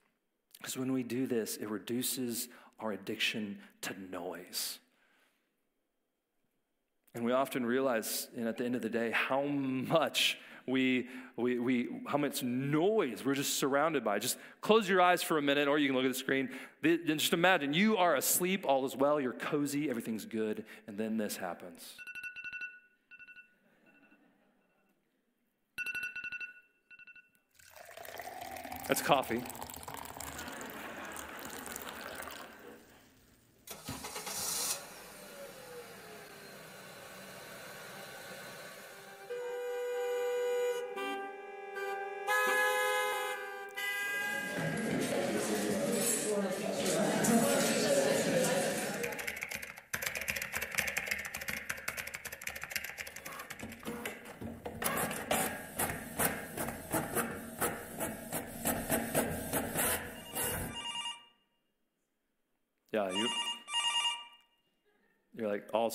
Because 0.59 0.77
when 0.77 0.93
we 0.93 1.01
do 1.01 1.25
this, 1.25 1.57
it 1.57 1.69
reduces 1.69 2.47
our 2.79 2.91
addiction 2.91 3.57
to 3.81 3.95
noise. 4.11 4.79
And 7.15 7.23
we 7.23 7.31
often 7.31 7.65
realize, 7.65 8.27
and 8.35 8.47
at 8.47 8.57
the 8.57 8.65
end 8.65 8.75
of 8.75 8.81
the 8.81 8.89
day, 8.89 9.09
how 9.11 9.43
much 9.43 10.37
we, 10.67 11.07
we, 11.35 11.59
we, 11.59 11.87
how 12.07 12.17
much 12.17 12.41
noise 12.43 13.23
we're 13.23 13.35
just 13.35 13.57
surrounded 13.57 14.03
by. 14.03 14.19
Just 14.19 14.37
close 14.61 14.89
your 14.89 15.01
eyes 15.01 15.21
for 15.21 15.37
a 15.37 15.41
minute, 15.41 15.67
or 15.67 15.77
you 15.77 15.87
can 15.87 15.95
look 15.95 16.05
at 16.05 16.11
the 16.11 16.17
screen. 16.17 16.49
And 16.83 17.19
just 17.19 17.33
imagine 17.33 17.73
you 17.73 17.97
are 17.97 18.15
asleep, 18.15 18.65
all 18.67 18.85
is 18.85 18.95
well, 18.95 19.19
you're 19.19 19.33
cozy, 19.33 19.89
everything's 19.89 20.25
good, 20.25 20.65
and 20.87 20.97
then 20.97 21.17
this 21.17 21.37
happens. 21.37 21.95
That's 28.87 29.01
coffee. 29.01 29.41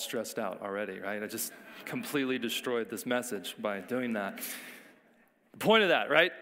Stressed 0.00 0.38
out 0.38 0.60
already, 0.62 0.98
right? 0.98 1.22
I 1.22 1.26
just 1.26 1.52
completely 1.84 2.38
destroyed 2.38 2.90
this 2.90 3.06
message 3.06 3.56
by 3.58 3.80
doing 3.80 4.14
that. 4.14 4.40
The 5.52 5.58
point 5.58 5.82
of 5.82 5.90
that, 5.90 6.10
right? 6.10 6.32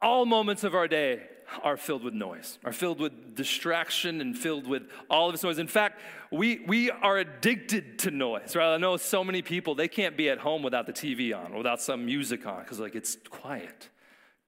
All 0.00 0.26
moments 0.26 0.64
of 0.64 0.74
our 0.74 0.88
day 0.88 1.22
are 1.62 1.76
filled 1.76 2.02
with 2.02 2.14
noise, 2.14 2.58
are 2.64 2.72
filled 2.72 2.98
with 2.98 3.34
distraction 3.34 4.20
and 4.20 4.36
filled 4.36 4.66
with 4.66 4.84
all 5.10 5.28
of 5.28 5.34
this 5.34 5.42
noise. 5.42 5.58
In 5.58 5.66
fact, 5.66 6.00
we, 6.30 6.64
we 6.66 6.90
are 6.90 7.18
addicted 7.18 7.98
to 8.00 8.10
noise, 8.10 8.56
right? 8.56 8.74
I 8.74 8.78
know 8.78 8.96
so 8.96 9.22
many 9.22 9.42
people, 9.42 9.74
they 9.74 9.88
can't 9.88 10.16
be 10.16 10.30
at 10.30 10.38
home 10.38 10.62
without 10.62 10.86
the 10.86 10.92
TV 10.92 11.36
on, 11.36 11.54
without 11.54 11.80
some 11.80 12.06
music 12.06 12.46
on, 12.46 12.62
because 12.62 12.80
like 12.80 12.94
it's 12.94 13.16
quiet 13.28 13.90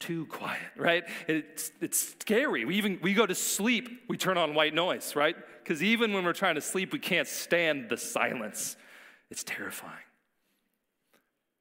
too 0.00 0.26
quiet, 0.26 0.60
right? 0.76 1.04
It's, 1.28 1.72
it's 1.80 2.14
scary. 2.20 2.64
We 2.64 2.76
even 2.76 2.98
we 3.02 3.14
go 3.14 3.26
to 3.26 3.34
sleep, 3.34 3.88
we 4.08 4.16
turn 4.16 4.36
on 4.36 4.54
white 4.54 4.74
noise, 4.74 5.16
right? 5.16 5.36
Because 5.62 5.82
even 5.82 6.12
when 6.12 6.24
we're 6.24 6.32
trying 6.32 6.56
to 6.56 6.60
sleep, 6.60 6.92
we 6.92 6.98
can't 6.98 7.28
stand 7.28 7.88
the 7.88 7.96
silence. 7.96 8.76
It's 9.30 9.44
terrifying. 9.44 9.92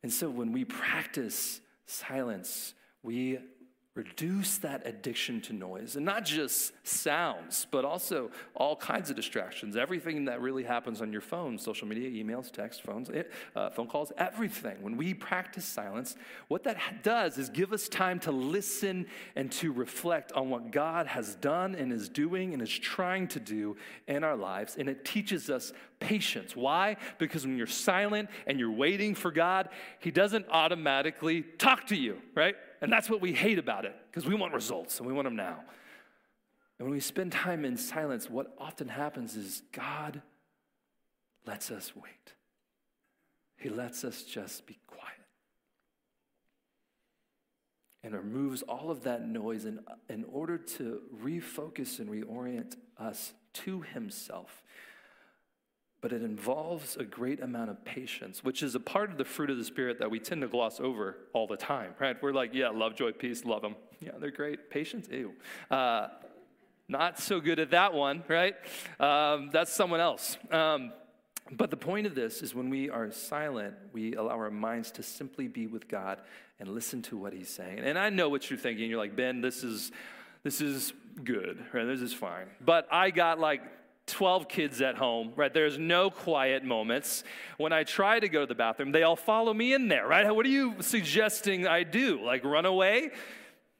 And 0.01 0.11
so 0.11 0.29
when 0.29 0.51
we 0.51 0.65
practice 0.65 1.61
silence, 1.85 2.73
we 3.01 3.39
reduce 3.95 4.57
that 4.57 4.87
addiction 4.87 5.39
to 5.39 5.53
noise 5.53 5.95
and 5.95 6.03
not 6.03 6.25
just 6.25 6.73
sounds 6.81 7.67
but 7.69 7.85
also 7.85 8.31
all 8.55 8.75
kinds 8.75 9.11
of 9.11 9.15
distractions. 9.15 9.77
Everything 9.77 10.25
that 10.25 10.41
really 10.41 10.63
happens 10.63 10.99
on 10.99 11.11
your 11.11 11.21
phone 11.21 11.59
social 11.59 11.87
media 11.87 12.09
emails 12.09 12.51
text 12.51 12.81
phones 12.81 13.11
uh, 13.55 13.69
phone 13.69 13.87
calls 13.87 14.11
everything. 14.17 14.81
When 14.81 14.97
we 14.97 15.13
practice 15.13 15.63
silence 15.63 16.15
what 16.47 16.63
that 16.63 17.03
does 17.03 17.37
is 17.37 17.49
give 17.49 17.71
us 17.71 17.87
time 17.87 18.19
to 18.21 18.31
listen 18.31 19.05
and 19.35 19.51
to 19.53 19.71
reflect 19.71 20.31
on 20.31 20.49
what 20.49 20.71
god 20.71 21.05
has 21.05 21.35
done 21.35 21.75
and 21.75 21.93
is 21.93 22.09
doing 22.09 22.53
and 22.53 22.63
is 22.63 22.75
trying 22.75 23.27
to 23.27 23.39
do 23.39 23.77
in 24.07 24.23
our 24.23 24.35
lives 24.35 24.75
and 24.75 24.89
it 24.89 25.05
teaches 25.05 25.51
us 25.51 25.71
patience. 25.99 26.55
Why? 26.55 26.97
Because 27.19 27.45
when 27.45 27.57
you're 27.57 27.67
silent 27.67 28.29
and 28.47 28.59
you're 28.59 28.71
waiting 28.71 29.13
for 29.13 29.29
god 29.29 29.69
he 29.99 30.09
doesn't 30.09 30.47
automatically 30.49 31.43
talk 31.43 31.85
to 31.87 31.95
you 31.95 32.17
right 32.33 32.55
and 32.83 32.91
that's 32.91 33.09
what 33.09 33.21
we 33.21 33.31
hate 33.31 33.57
about 33.57 33.85
it, 33.85 33.95
because 34.11 34.27
we 34.27 34.35
want 34.35 34.53
results 34.53 34.99
and 34.99 35.07
we 35.07 35.13
want 35.13 35.25
them 35.25 35.37
now. 35.37 35.63
And 36.77 36.85
when 36.85 36.91
we 36.91 36.99
spend 36.99 37.31
time 37.31 37.63
in 37.63 37.77
silence, 37.77 38.29
what 38.29 38.53
often 38.57 38.89
happens 38.89 39.37
is 39.37 39.63
God 39.71 40.21
lets 41.47 41.71
us 41.71 41.95
wait. 41.95 42.33
He 43.55 43.69
lets 43.69 44.03
us 44.03 44.23
just 44.23 44.67
be 44.67 44.77
quiet 44.85 45.03
and 48.03 48.13
removes 48.13 48.63
all 48.63 48.91
of 48.91 49.03
that 49.03 49.25
noise 49.25 49.63
in, 49.63 49.79
in 50.09 50.25
order 50.25 50.57
to 50.57 51.03
refocus 51.23 51.99
and 51.99 52.09
reorient 52.09 52.75
us 52.99 53.31
to 53.53 53.79
Himself. 53.79 54.61
But 56.03 56.11
it 56.11 56.21
involves 56.21 56.97
a 56.97 57.05
great 57.05 57.39
amount 57.41 57.69
of 57.69 57.83
patience, 57.85 58.43
which 58.43 58.61
is 58.61 58.75
a 58.75 58.79
part 58.79 59.09
of 59.09 59.17
the 59.17 59.23
fruit 59.23 59.49
of 59.49 59.57
the 59.57 59.63
Spirit 59.63 59.99
that 59.99 60.11
we 60.11 60.19
tend 60.19 60.41
to 60.41 60.49
gloss 60.49 60.81
over 60.81 61.15
all 61.31 61.47
the 61.47 61.55
time, 61.55 61.95
right? 61.97 62.21
We're 62.21 62.33
like, 62.33 62.53
yeah, 62.53 62.67
love, 62.67 62.93
joy, 62.93 63.13
peace, 63.13 63.45
love 63.45 63.61
them. 63.61 63.77
Yeah, 64.01 64.11
they're 64.19 64.29
great. 64.29 64.69
Patience, 64.69 65.07
ew. 65.09 65.31
Uh, 65.71 66.09
not 66.89 67.19
so 67.19 67.39
good 67.39 67.57
at 67.57 67.71
that 67.71 67.93
one, 67.93 68.21
right? 68.27 68.53
Um, 68.99 69.49
that's 69.53 69.71
someone 69.71 70.01
else. 70.01 70.37
Um, 70.51 70.91
but 71.53 71.71
the 71.71 71.77
point 71.77 72.05
of 72.05 72.15
this 72.15 72.41
is 72.41 72.53
when 72.53 72.69
we 72.69 72.89
are 72.89 73.09
silent, 73.09 73.75
we 73.93 74.13
allow 74.15 74.35
our 74.35 74.51
minds 74.51 74.91
to 74.91 75.03
simply 75.03 75.47
be 75.47 75.67
with 75.67 75.87
God 75.87 76.19
and 76.59 76.67
listen 76.67 77.01
to 77.03 77.17
what 77.17 77.31
He's 77.31 77.49
saying. 77.49 77.79
And 77.79 77.97
I 77.97 78.09
know 78.09 78.27
what 78.27 78.49
you're 78.49 78.59
thinking. 78.59 78.89
You're 78.89 78.99
like, 78.99 79.15
Ben, 79.15 79.39
this 79.39 79.63
is 79.63 79.93
this 80.43 80.59
is 80.59 80.91
good, 81.23 81.63
right? 81.71 81.85
This 81.85 82.01
is 82.01 82.13
fine. 82.13 82.47
But 82.59 82.89
I 82.91 83.09
got 83.09 83.39
like 83.39 83.61
12 84.07 84.47
kids 84.47 84.81
at 84.81 84.95
home, 84.95 85.31
right? 85.35 85.53
There's 85.53 85.77
no 85.77 86.09
quiet 86.09 86.63
moments. 86.63 87.23
When 87.57 87.71
I 87.71 87.83
try 87.83 88.19
to 88.19 88.27
go 88.27 88.41
to 88.41 88.45
the 88.45 88.55
bathroom, 88.55 88.91
they 88.91 89.03
all 89.03 89.15
follow 89.15 89.53
me 89.53 89.73
in 89.73 89.87
there, 89.87 90.07
right? 90.07 90.29
What 90.33 90.45
are 90.45 90.49
you 90.49 90.75
suggesting 90.81 91.67
I 91.67 91.83
do? 91.83 92.23
Like 92.23 92.43
run 92.43 92.65
away? 92.65 93.11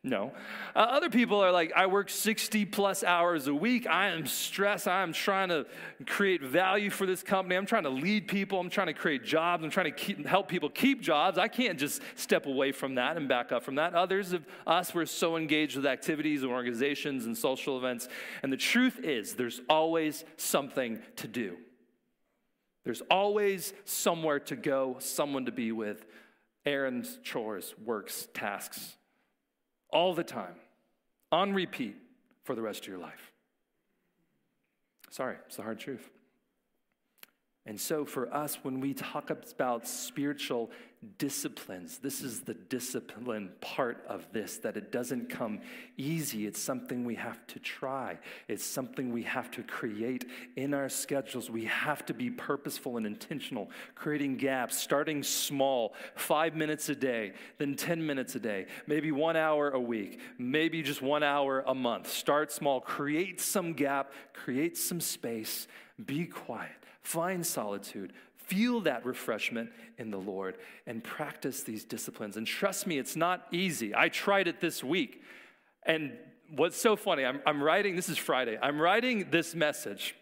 No. 0.06 0.34
Uh, 0.76 0.80
other 0.80 1.10
people 1.10 1.41
are 1.41 1.51
like, 1.51 1.72
I 1.74 1.86
work 1.86 2.10
60 2.10 2.66
plus 2.66 3.06
hours 3.06 3.47
a 3.47 3.56
week. 3.56 3.88
I 3.88 4.10
am 4.10 4.26
stressed. 4.26 4.86
I'm 4.86 5.14
trying 5.14 5.47
to 5.47 5.66
create 6.06 6.41
value 6.41 6.89
for 6.89 7.06
this 7.06 7.24
company. 7.24 7.56
I'm 7.56 7.66
trying 7.66 7.84
to 7.84 7.89
lead 7.89 8.28
people. 8.28 8.60
I'm 8.60 8.70
trying 8.70 8.88
to 8.88 8.93
create 8.93 9.24
jobs. 9.24 9.64
I'm 9.64 9.70
trying 9.70 9.86
to 9.86 9.97
keep, 9.97 10.26
help 10.28 10.49
people 10.49 10.70
keep 10.70 11.01
jobs. 11.01 11.38
I 11.38 11.47
can't 11.47 11.80
just 11.80 12.01
step 12.16 12.47
away 12.47 12.74
from 12.74 12.95
that 12.95 13.16
and 13.16 13.30
back 13.30 13.54
up 13.54 13.64
from 13.64 13.76
that. 13.76 13.95
Others 13.95 14.34
of 14.34 14.45
us, 14.68 14.93
we're 14.93 15.06
so 15.06 15.38
engaged 15.38 15.78
with 15.78 15.86
activities 15.86 16.43
and 16.43 16.51
organizations 16.51 17.26
and 17.26 17.38
social 17.38 17.78
events. 17.78 18.10
And 18.41 18.51
the 18.51 18.58
truth 18.58 18.99
is, 19.01 19.36
there's 19.36 19.62
always 19.70 20.26
something 20.36 20.99
to 21.18 21.30
do. 21.30 21.56
There's 22.84 23.01
always 23.10 23.72
somewhere 23.86 24.41
to 24.41 24.58
go, 24.58 24.97
someone 24.99 25.45
to 25.45 25.54
be 25.54 25.72
with, 25.72 26.06
errands, 26.66 27.20
chores, 27.24 27.74
works, 27.86 28.28
tasks 28.34 28.97
all 29.93 30.13
the 30.13 30.23
time, 30.23 30.55
on 31.31 31.53
repeat 31.53 31.95
for 32.43 32.55
the 32.55 32.61
rest 32.61 32.81
of 32.81 32.87
your 32.87 32.97
life. 32.97 33.31
Sorry, 35.09 35.37
it's 35.45 35.57
the 35.57 35.63
hard 35.63 35.79
truth. 35.79 36.09
And 37.65 37.79
so, 37.79 38.03
for 38.03 38.33
us, 38.33 38.57
when 38.63 38.81
we 38.81 38.93
talk 38.93 39.29
about 39.29 39.87
spiritual 39.87 40.69
disciplines, 41.18 41.97
this 41.99 42.22
is 42.22 42.41
the 42.41 42.54
discipline 42.54 43.51
part 43.62 44.04
of 44.08 44.26
this, 44.32 44.58
that 44.58 44.78
it 44.78 44.91
doesn't 44.91 45.30
come 45.30 45.62
easy. 45.97 46.47
It's 46.47 46.60
something 46.60 47.06
we 47.06 47.16
have 47.16 47.45
to 47.47 47.60
try, 47.60 48.18
it's 48.47 48.64
something 48.64 49.12
we 49.12 49.24
have 49.24 49.51
to 49.51 49.64
create 49.64 50.26
in 50.56 50.74
our 50.74 50.89
schedules. 50.89 51.49
We 51.49 51.66
have 51.66 52.06
to 52.08 52.14
be 52.14 52.30
purposeful 52.30 52.97
and 52.97 53.06
intentional, 53.06 53.70
creating 53.95 54.38
gaps, 54.38 54.78
starting 54.78 55.24
small, 55.24 55.93
five 56.16 56.56
minutes 56.56 56.89
a 56.89 56.95
day, 56.95 57.34
then 57.58 57.76
10 57.76 58.06
minutes 58.06 58.36
a 58.36 58.39
day, 58.39 58.68
maybe 58.88 59.12
one 59.12 59.36
hour 59.36 59.70
a 59.72 59.80
week, 59.80 60.20
maybe 60.38 60.82
just 60.82 61.01
one 61.01 61.24
hour 61.24 61.64
a 61.68 61.76
month. 61.76 62.10
Start 62.10 62.51
small, 62.51 62.82
create 62.82 63.39
some 63.41 63.74
gap, 63.74 64.12
create 64.34 64.78
some 64.78 65.01
space, 65.01 65.68
be 66.06 66.26
quiet 66.26 66.72
Find 67.04 67.45
solitude, 67.45 68.14
feel 68.45 68.81
that 68.81 69.05
refreshment 69.05 69.69
in 69.97 70.11
the 70.11 70.17
Lord, 70.17 70.57
and 70.85 71.03
practice 71.03 71.63
these 71.63 71.83
disciplines. 71.83 72.37
And 72.37 72.45
trust 72.45 72.87
me, 72.87 72.97
it's 72.97 73.15
not 73.15 73.47
easy. 73.51 73.95
I 73.95 74.09
tried 74.09 74.47
it 74.47 74.59
this 74.59 74.83
week. 74.83 75.21
And 75.83 76.13
what's 76.55 76.79
so 76.79 76.95
funny, 76.95 77.25
I'm, 77.25 77.41
I'm 77.45 77.61
writing, 77.61 77.95
this 77.95 78.09
is 78.09 78.17
Friday, 78.17 78.57
I'm 78.61 78.81
writing 78.81 79.29
this 79.31 79.55
message. 79.55 80.15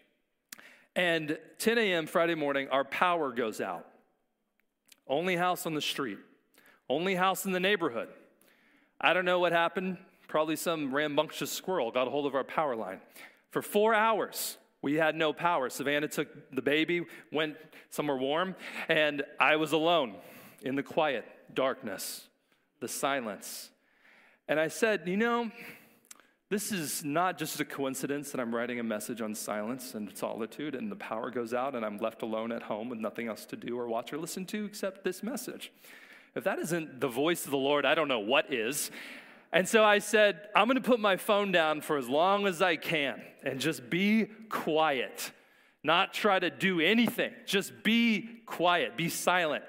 And 0.94 1.38
10 1.58 1.78
a.m. 1.78 2.06
Friday 2.06 2.34
morning, 2.34 2.68
our 2.68 2.84
power 2.84 3.32
goes 3.32 3.60
out. 3.60 3.86
Only 5.08 5.36
house 5.36 5.66
on 5.66 5.74
the 5.74 5.80
street, 5.80 6.18
only 6.88 7.14
house 7.14 7.44
in 7.44 7.52
the 7.52 7.60
neighborhood. 7.60 8.08
I 9.00 9.14
don't 9.14 9.24
know 9.24 9.40
what 9.40 9.52
happened. 9.52 9.98
Probably 10.28 10.56
some 10.56 10.94
rambunctious 10.94 11.50
squirrel 11.50 11.90
got 11.90 12.06
a 12.06 12.10
hold 12.10 12.26
of 12.26 12.34
our 12.34 12.44
power 12.44 12.76
line. 12.76 13.00
For 13.50 13.62
four 13.62 13.94
hours, 13.94 14.56
we 14.82 14.94
had 14.94 15.14
no 15.14 15.32
power. 15.32 15.70
Savannah 15.70 16.08
took 16.08 16.28
the 16.50 16.60
baby, 16.60 17.06
went 17.30 17.56
somewhere 17.90 18.16
warm, 18.16 18.56
and 18.88 19.22
I 19.40 19.56
was 19.56 19.72
alone 19.72 20.16
in 20.62 20.74
the 20.74 20.82
quiet, 20.82 21.24
darkness, 21.54 22.26
the 22.80 22.88
silence. 22.88 23.70
And 24.48 24.58
I 24.58 24.68
said, 24.68 25.02
You 25.06 25.16
know, 25.16 25.50
this 26.50 26.72
is 26.72 27.04
not 27.04 27.38
just 27.38 27.60
a 27.60 27.64
coincidence 27.64 28.32
that 28.32 28.40
I'm 28.40 28.54
writing 28.54 28.80
a 28.80 28.82
message 28.82 29.20
on 29.20 29.34
silence 29.34 29.94
and 29.94 30.14
solitude, 30.16 30.74
and 30.74 30.90
the 30.90 30.96
power 30.96 31.30
goes 31.30 31.54
out, 31.54 31.74
and 31.74 31.84
I'm 31.84 31.98
left 31.98 32.22
alone 32.22 32.52
at 32.52 32.62
home 32.62 32.88
with 32.88 32.98
nothing 32.98 33.28
else 33.28 33.46
to 33.46 33.56
do 33.56 33.78
or 33.78 33.88
watch 33.88 34.12
or 34.12 34.18
listen 34.18 34.44
to 34.46 34.64
except 34.64 35.04
this 35.04 35.22
message. 35.22 35.72
If 36.34 36.44
that 36.44 36.58
isn't 36.58 37.00
the 37.00 37.08
voice 37.08 37.44
of 37.44 37.52
the 37.52 37.56
Lord, 37.58 37.86
I 37.86 37.94
don't 37.94 38.08
know 38.08 38.18
what 38.18 38.52
is. 38.52 38.90
And 39.52 39.68
so 39.68 39.84
I 39.84 39.98
said, 39.98 40.48
I'm 40.56 40.66
going 40.66 40.76
to 40.76 40.88
put 40.88 40.98
my 40.98 41.16
phone 41.16 41.52
down 41.52 41.82
for 41.82 41.98
as 41.98 42.08
long 42.08 42.46
as 42.46 42.62
I 42.62 42.76
can 42.76 43.20
and 43.44 43.60
just 43.60 43.90
be 43.90 44.28
quiet, 44.48 45.30
not 45.84 46.14
try 46.14 46.38
to 46.38 46.48
do 46.48 46.80
anything, 46.80 47.32
just 47.44 47.82
be 47.82 48.40
quiet, 48.46 48.96
be 48.96 49.10
silent. 49.10 49.64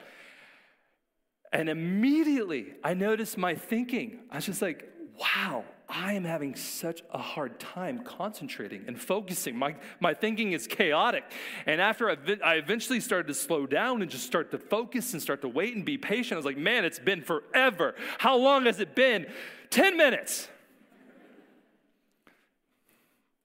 And 1.52 1.68
immediately 1.68 2.68
I 2.84 2.94
noticed 2.94 3.38
my 3.38 3.56
thinking. 3.56 4.20
I 4.32 4.38
was 4.38 4.46
just 4.46 4.62
like, 4.62 4.90
wow, 5.20 5.66
I 5.96 6.14
am 6.14 6.24
having 6.24 6.56
such 6.56 7.04
a 7.12 7.20
hard 7.20 7.60
time 7.60 8.04
concentrating 8.04 8.86
and 8.88 9.00
focusing. 9.00 9.56
My, 9.56 9.76
my 10.00 10.16
thinking 10.16 10.54
is 10.54 10.66
chaotic. 10.66 11.24
And 11.68 11.80
after 11.80 12.10
I, 12.10 12.18
I 12.44 12.56
eventually 12.56 13.00
started 13.00 13.28
to 13.28 13.36
slow 13.36 13.68
down 13.68 14.02
and 14.02 14.10
just 14.10 14.26
start 14.26 14.50
to 14.52 14.58
focus 14.58 15.14
and 15.14 15.22
start 15.22 15.42
to 15.42 15.48
wait 15.48 15.76
and 15.76 15.86
be 15.86 16.00
patient, 16.00 16.34
I 16.34 16.38
was 16.38 16.46
like, 16.46 16.58
man, 16.58 16.84
it's 16.84 16.98
been 16.98 17.22
forever. 17.22 17.94
How 18.18 18.36
long 18.38 18.66
has 18.66 18.80
it 18.80 18.96
been? 18.96 19.28
10 19.70 19.96
minutes. 19.96 20.48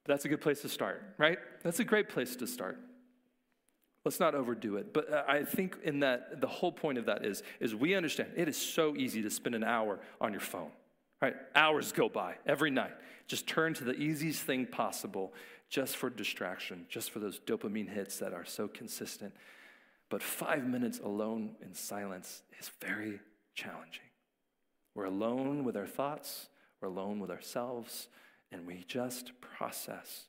That's 0.07 0.25
a 0.25 0.29
good 0.31 0.41
place 0.41 0.63
to 0.63 0.71
start, 0.71 1.03
right? 1.19 1.39
That's 1.63 1.81
a 1.81 1.85
great 1.85 2.09
place 2.09 2.35
to 2.37 2.47
start. 2.47 2.79
Let's 4.07 4.21
not 4.21 4.35
overdo 4.35 4.77
it. 4.77 4.95
But 4.95 5.13
uh, 5.13 5.25
I 5.29 5.43
think 5.43 5.77
in 5.85 6.01
that 6.01 6.41
the 6.41 6.47
whole 6.47 6.73
point 6.73 6.97
of 6.97 7.05
that 7.07 7.27
is, 7.27 7.43
is 7.61 7.75
we 7.75 7.95
understand 7.95 8.31
it 8.37 8.49
is 8.49 8.57
so 8.57 8.97
easy 8.97 9.21
to 9.21 9.29
spend 9.29 9.55
an 9.55 9.65
hour 9.65 10.01
on 10.19 10.33
your 10.33 10.41
phone. 10.41 10.71
Right? 11.21 11.35
Hours 11.55 11.93
go 11.93 12.09
by 12.09 12.37
every 12.47 12.71
night. 12.71 12.95
Just 13.27 13.47
turn 13.47 13.75
to 13.75 13.85
the 13.85 13.95
easiest 13.95 14.43
thing 14.43 14.67
possible 14.67 15.33
just 15.69 15.97
for 15.97 16.09
distraction, 16.09 16.87
just 16.89 17.11
for 17.11 17.19
those 17.19 17.39
dopamine 17.41 17.89
hits 17.89 18.19
that 18.19 18.33
are 18.33 18.45
so 18.45 18.69
consistent. 18.69 19.35
But 20.09 20.23
five 20.23 20.67
minutes 20.67 21.01
alone 21.01 21.57
in 21.61 21.75
silence 21.75 22.43
is 22.59 22.71
very 22.81 23.21
challenging. 23.55 24.05
We're 24.95 25.05
alone 25.05 25.65
with 25.65 25.77
our 25.77 25.87
thoughts, 25.87 26.49
we're 26.81 26.89
alone 26.89 27.21
with 27.21 27.31
ourselves, 27.31 28.09
and 28.51 28.67
we 28.67 28.85
just 28.87 29.33
process. 29.41 30.25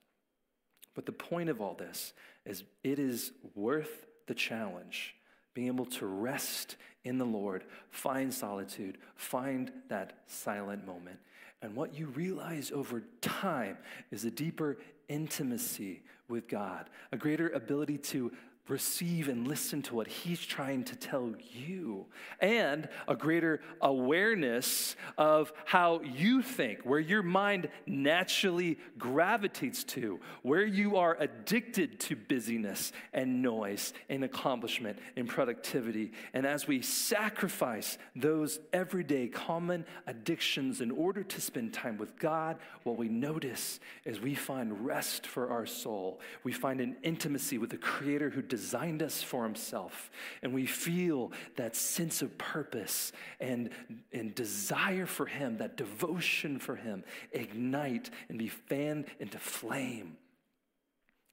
But 0.94 1.06
the 1.06 1.12
point 1.12 1.50
of 1.50 1.62
all 1.62 1.76
this 1.76 2.14
is 2.46 2.64
it 2.84 3.00
is 3.00 3.32
worth 3.56 4.06
the 4.28 4.34
challenge 4.34 5.16
being 5.54 5.68
able 5.68 5.86
to 5.86 6.06
rest 6.06 6.76
in 7.04 7.18
the 7.18 7.26
Lord, 7.26 7.64
find 7.90 8.34
solitude, 8.34 8.98
find 9.16 9.72
that 9.88 10.14
silent 10.28 10.86
moment. 10.86 11.20
And 11.62 11.76
what 11.76 11.94
you 11.94 12.08
realize 12.08 12.72
over 12.72 13.04
time 13.22 13.78
is 14.12 14.26
a 14.26 14.32
deeper 14.32 14.78
intimacy 15.08 16.04
with 16.28 16.48
God, 16.48 16.90
a 17.12 17.18
greater 17.18 17.50
ability 17.50 17.98
to 17.98 18.32
receive 18.70 19.28
and 19.28 19.48
listen 19.48 19.82
to 19.82 19.96
what 19.96 20.08
he's 20.08 20.46
trying 20.46 20.84
to 20.84 20.96
tell 20.96 21.34
you, 21.52 22.06
and 22.40 22.88
a 23.08 23.16
greater 23.16 23.62
awareness 23.82 24.96
of 25.18 25.52
how 25.66 26.02
you 26.02 26.42
think, 26.42 26.80
where 26.84 27.00
your 27.00 27.24
mind 27.24 27.70
naturally 27.86 28.78
gravitates 28.98 29.84
to, 29.84 30.20
where 30.44 30.66
you 30.66 30.98
are 30.98 31.18
addicted 31.20 32.00
to 32.00 32.16
busyness 32.16 32.92
and 33.14 33.42
noise 33.42 33.94
and 34.10 34.24
accomplishment 34.24 34.98
and 35.16 35.28
productivity. 35.28 36.12
And 36.34 36.46
as 36.46 36.68
we 36.68 36.82
sacrifice 36.82 37.98
those 38.16 38.60
everyday 38.72 39.28
common 39.28 39.86
addictions 40.08 40.82
in 40.82 40.92
order 40.92 41.24
to 41.24 41.42
spend 41.42 41.74
time 41.74 41.98
with 41.98 42.18
God, 42.20 42.58
what 42.84 42.98
we 42.98 43.10
notice 43.10 43.80
is 44.06 44.20
we 44.20 44.36
find 44.36 44.86
rest 44.86 45.26
for 45.26 45.50
our 45.50 45.66
soul. 45.66 46.20
We 46.44 46.52
find 46.52 46.82
an 46.82 46.98
intimacy 47.04 47.58
with 47.58 47.70
the 47.70 47.78
Creator 47.78 48.30
who 48.30 48.42
designed 48.60 49.02
us 49.02 49.24
for 49.24 49.44
himself. 49.44 50.12
And 50.44 50.54
we 50.54 50.66
feel 50.66 51.32
that 51.56 51.76
sense 51.76 52.22
of 52.22 52.38
purpose 52.38 53.14
and, 53.40 53.70
and 54.12 54.36
desire 54.36 55.06
for 55.06 55.26
him, 55.26 55.58
that 55.58 55.78
devotion 55.78 56.60
for 56.60 56.76
him, 56.76 57.06
ignite 57.32 58.10
and 58.28 58.38
be 58.38 58.50
fanned 58.50 59.06
into 59.20 59.40
flame 59.40 60.18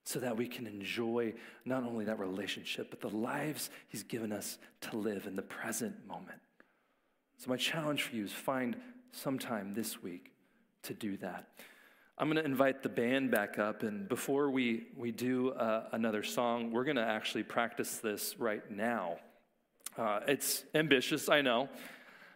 so 0.05 0.21
that 0.21 0.37
we 0.37 0.47
can 0.47 0.69
enjoy 0.69 1.35
not 1.65 1.83
only 1.83 2.05
that 2.05 2.21
relationship, 2.21 2.91
but 2.91 3.01
the 3.01 3.17
lives 3.17 3.71
he's 3.89 4.05
given 4.05 4.31
us 4.31 4.59
to 4.83 4.97
live 4.97 5.27
in 5.27 5.35
the 5.35 5.43
present 5.43 6.07
moment. 6.07 6.39
So, 7.39 7.51
my 7.51 7.57
challenge 7.57 8.03
for 8.03 8.15
you 8.15 8.25
is 8.25 8.33
find 8.33 8.77
some 9.11 9.37
time 9.37 9.75
this 9.75 10.01
week 10.01 10.31
to 10.85 10.95
do 10.95 11.17
that. 11.17 11.49
I'm 12.19 12.29
going 12.29 12.43
to 12.43 12.45
invite 12.45 12.83
the 12.83 12.89
band 12.89 13.31
back 13.31 13.59
up. 13.59 13.83
And 13.83 14.09
before 14.09 14.51
we, 14.51 14.87
we 14.97 15.13
do 15.13 15.51
uh, 15.51 15.89
another 15.93 16.23
song, 16.23 16.73
we're 16.73 16.85
going 16.85 16.97
to 16.97 17.05
actually 17.05 17.43
practice 17.43 17.99
this 17.99 18.37
right 18.39 18.71
now. 18.71 19.17
Uh, 19.99 20.21
it's 20.27 20.65
ambitious, 20.75 21.29
I 21.29 21.43
know. 21.43 21.69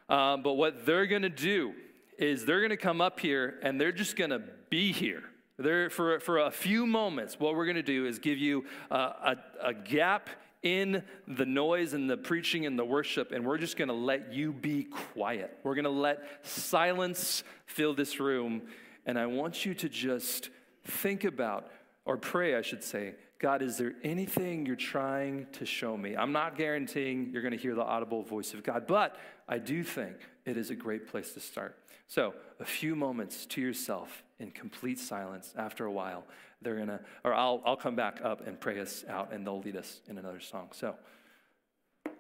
Uh, 0.09 0.37
but 0.37 0.55
what 0.55 0.85
they're 0.85 1.07
going 1.07 1.23
to 1.23 1.31
do 1.31 1.73
is 2.19 2.45
they're 2.45 2.61
going 2.61 2.71
to 2.71 2.77
come 2.77 3.01
up 3.01 3.21
here 3.21 3.59
and 3.63 3.81
they're 3.81 3.91
just 3.93 4.17
going 4.17 4.31
to 4.31 4.43
be 4.69 4.93
here. 4.93 5.23
There, 5.59 5.89
for, 5.89 6.21
for 6.21 6.39
a 6.39 6.51
few 6.51 6.87
moments, 6.87 7.41
what 7.41 7.55
we're 7.55 7.67
going 7.67 7.77
to 7.77 7.83
do 7.83 8.07
is 8.07 8.19
give 8.19 8.37
you 8.37 8.67
a, 8.91 9.37
a 9.63 9.73
gap 9.73 10.29
in 10.63 11.03
the 11.27 11.47
noise 11.47 11.95
and 11.95 12.09
the 12.09 12.17
preaching 12.17 12.67
and 12.67 12.79
the 12.79 12.85
worship, 12.85 13.33
and 13.33 13.47
we're 13.47 13.59
just 13.59 13.77
going 13.77 13.89
to 13.89 13.95
let 13.95 14.33
you 14.33 14.53
be 14.53 14.85
quiet. 14.85 15.59
We're 15.63 15.75
going 15.75 15.85
to 15.85 15.91
let 15.91 16.23
silence 16.43 17.45
fill 17.67 17.95
this 17.95 18.21
room, 18.21 18.63
and 19.11 19.19
I 19.19 19.27
want 19.27 19.67
you 19.67 19.75
to 19.75 19.89
just 19.89 20.51
think 20.85 21.25
about, 21.25 21.69
or 22.05 22.17
pray, 22.17 22.55
I 22.55 22.63
should 22.63 22.85
say, 22.85 23.17
God, 23.41 23.61
is 23.61 23.77
there 23.77 23.95
anything 24.05 24.67
you're 24.67 24.77
trying 24.77 25.49
to 25.55 25.67
show 25.67 25.97
me? 25.97 26.17
I'm 26.17 26.31
not 26.31 26.57
guaranteeing 26.57 27.31
you're 27.33 27.43
going 27.43 27.51
to 27.51 27.59
hear 27.59 27.75
the 27.75 27.83
audible 27.83 28.23
voice 28.23 28.55
of 28.55 28.63
God, 28.63 28.87
but 28.87 29.17
I 29.49 29.59
do 29.59 29.83
think 29.83 30.15
it 30.45 30.57
is 30.57 30.71
a 30.71 30.77
great 30.77 31.09
place 31.09 31.33
to 31.33 31.41
start. 31.41 31.77
So, 32.07 32.35
a 32.61 32.65
few 32.65 32.95
moments 32.95 33.47
to 33.47 33.61
yourself 33.61 34.23
in 34.39 34.53
complete 34.53 35.01
silence. 35.01 35.55
After 35.57 35.87
a 35.87 35.91
while, 35.93 36.23
they're 36.63 36.77
going 36.77 36.87
to, 36.87 37.01
or 37.25 37.35
I'll, 37.35 37.63
I'll 37.67 37.77
come 37.77 37.97
back 37.97 38.21
up 38.23 38.47
and 38.47 38.61
pray 38.61 38.79
us 38.79 39.05
out, 39.09 39.33
and 39.33 39.45
they'll 39.45 39.61
lead 39.61 39.77
us 39.77 40.03
in 40.07 40.19
another 40.19 40.41
song. 40.41 40.69
So, 40.71 40.95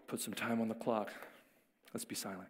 put 0.08 0.20
some 0.20 0.34
time 0.34 0.60
on 0.60 0.66
the 0.66 0.74
clock. 0.74 1.12
Let's 1.94 2.04
be 2.04 2.16
silent. 2.16 2.48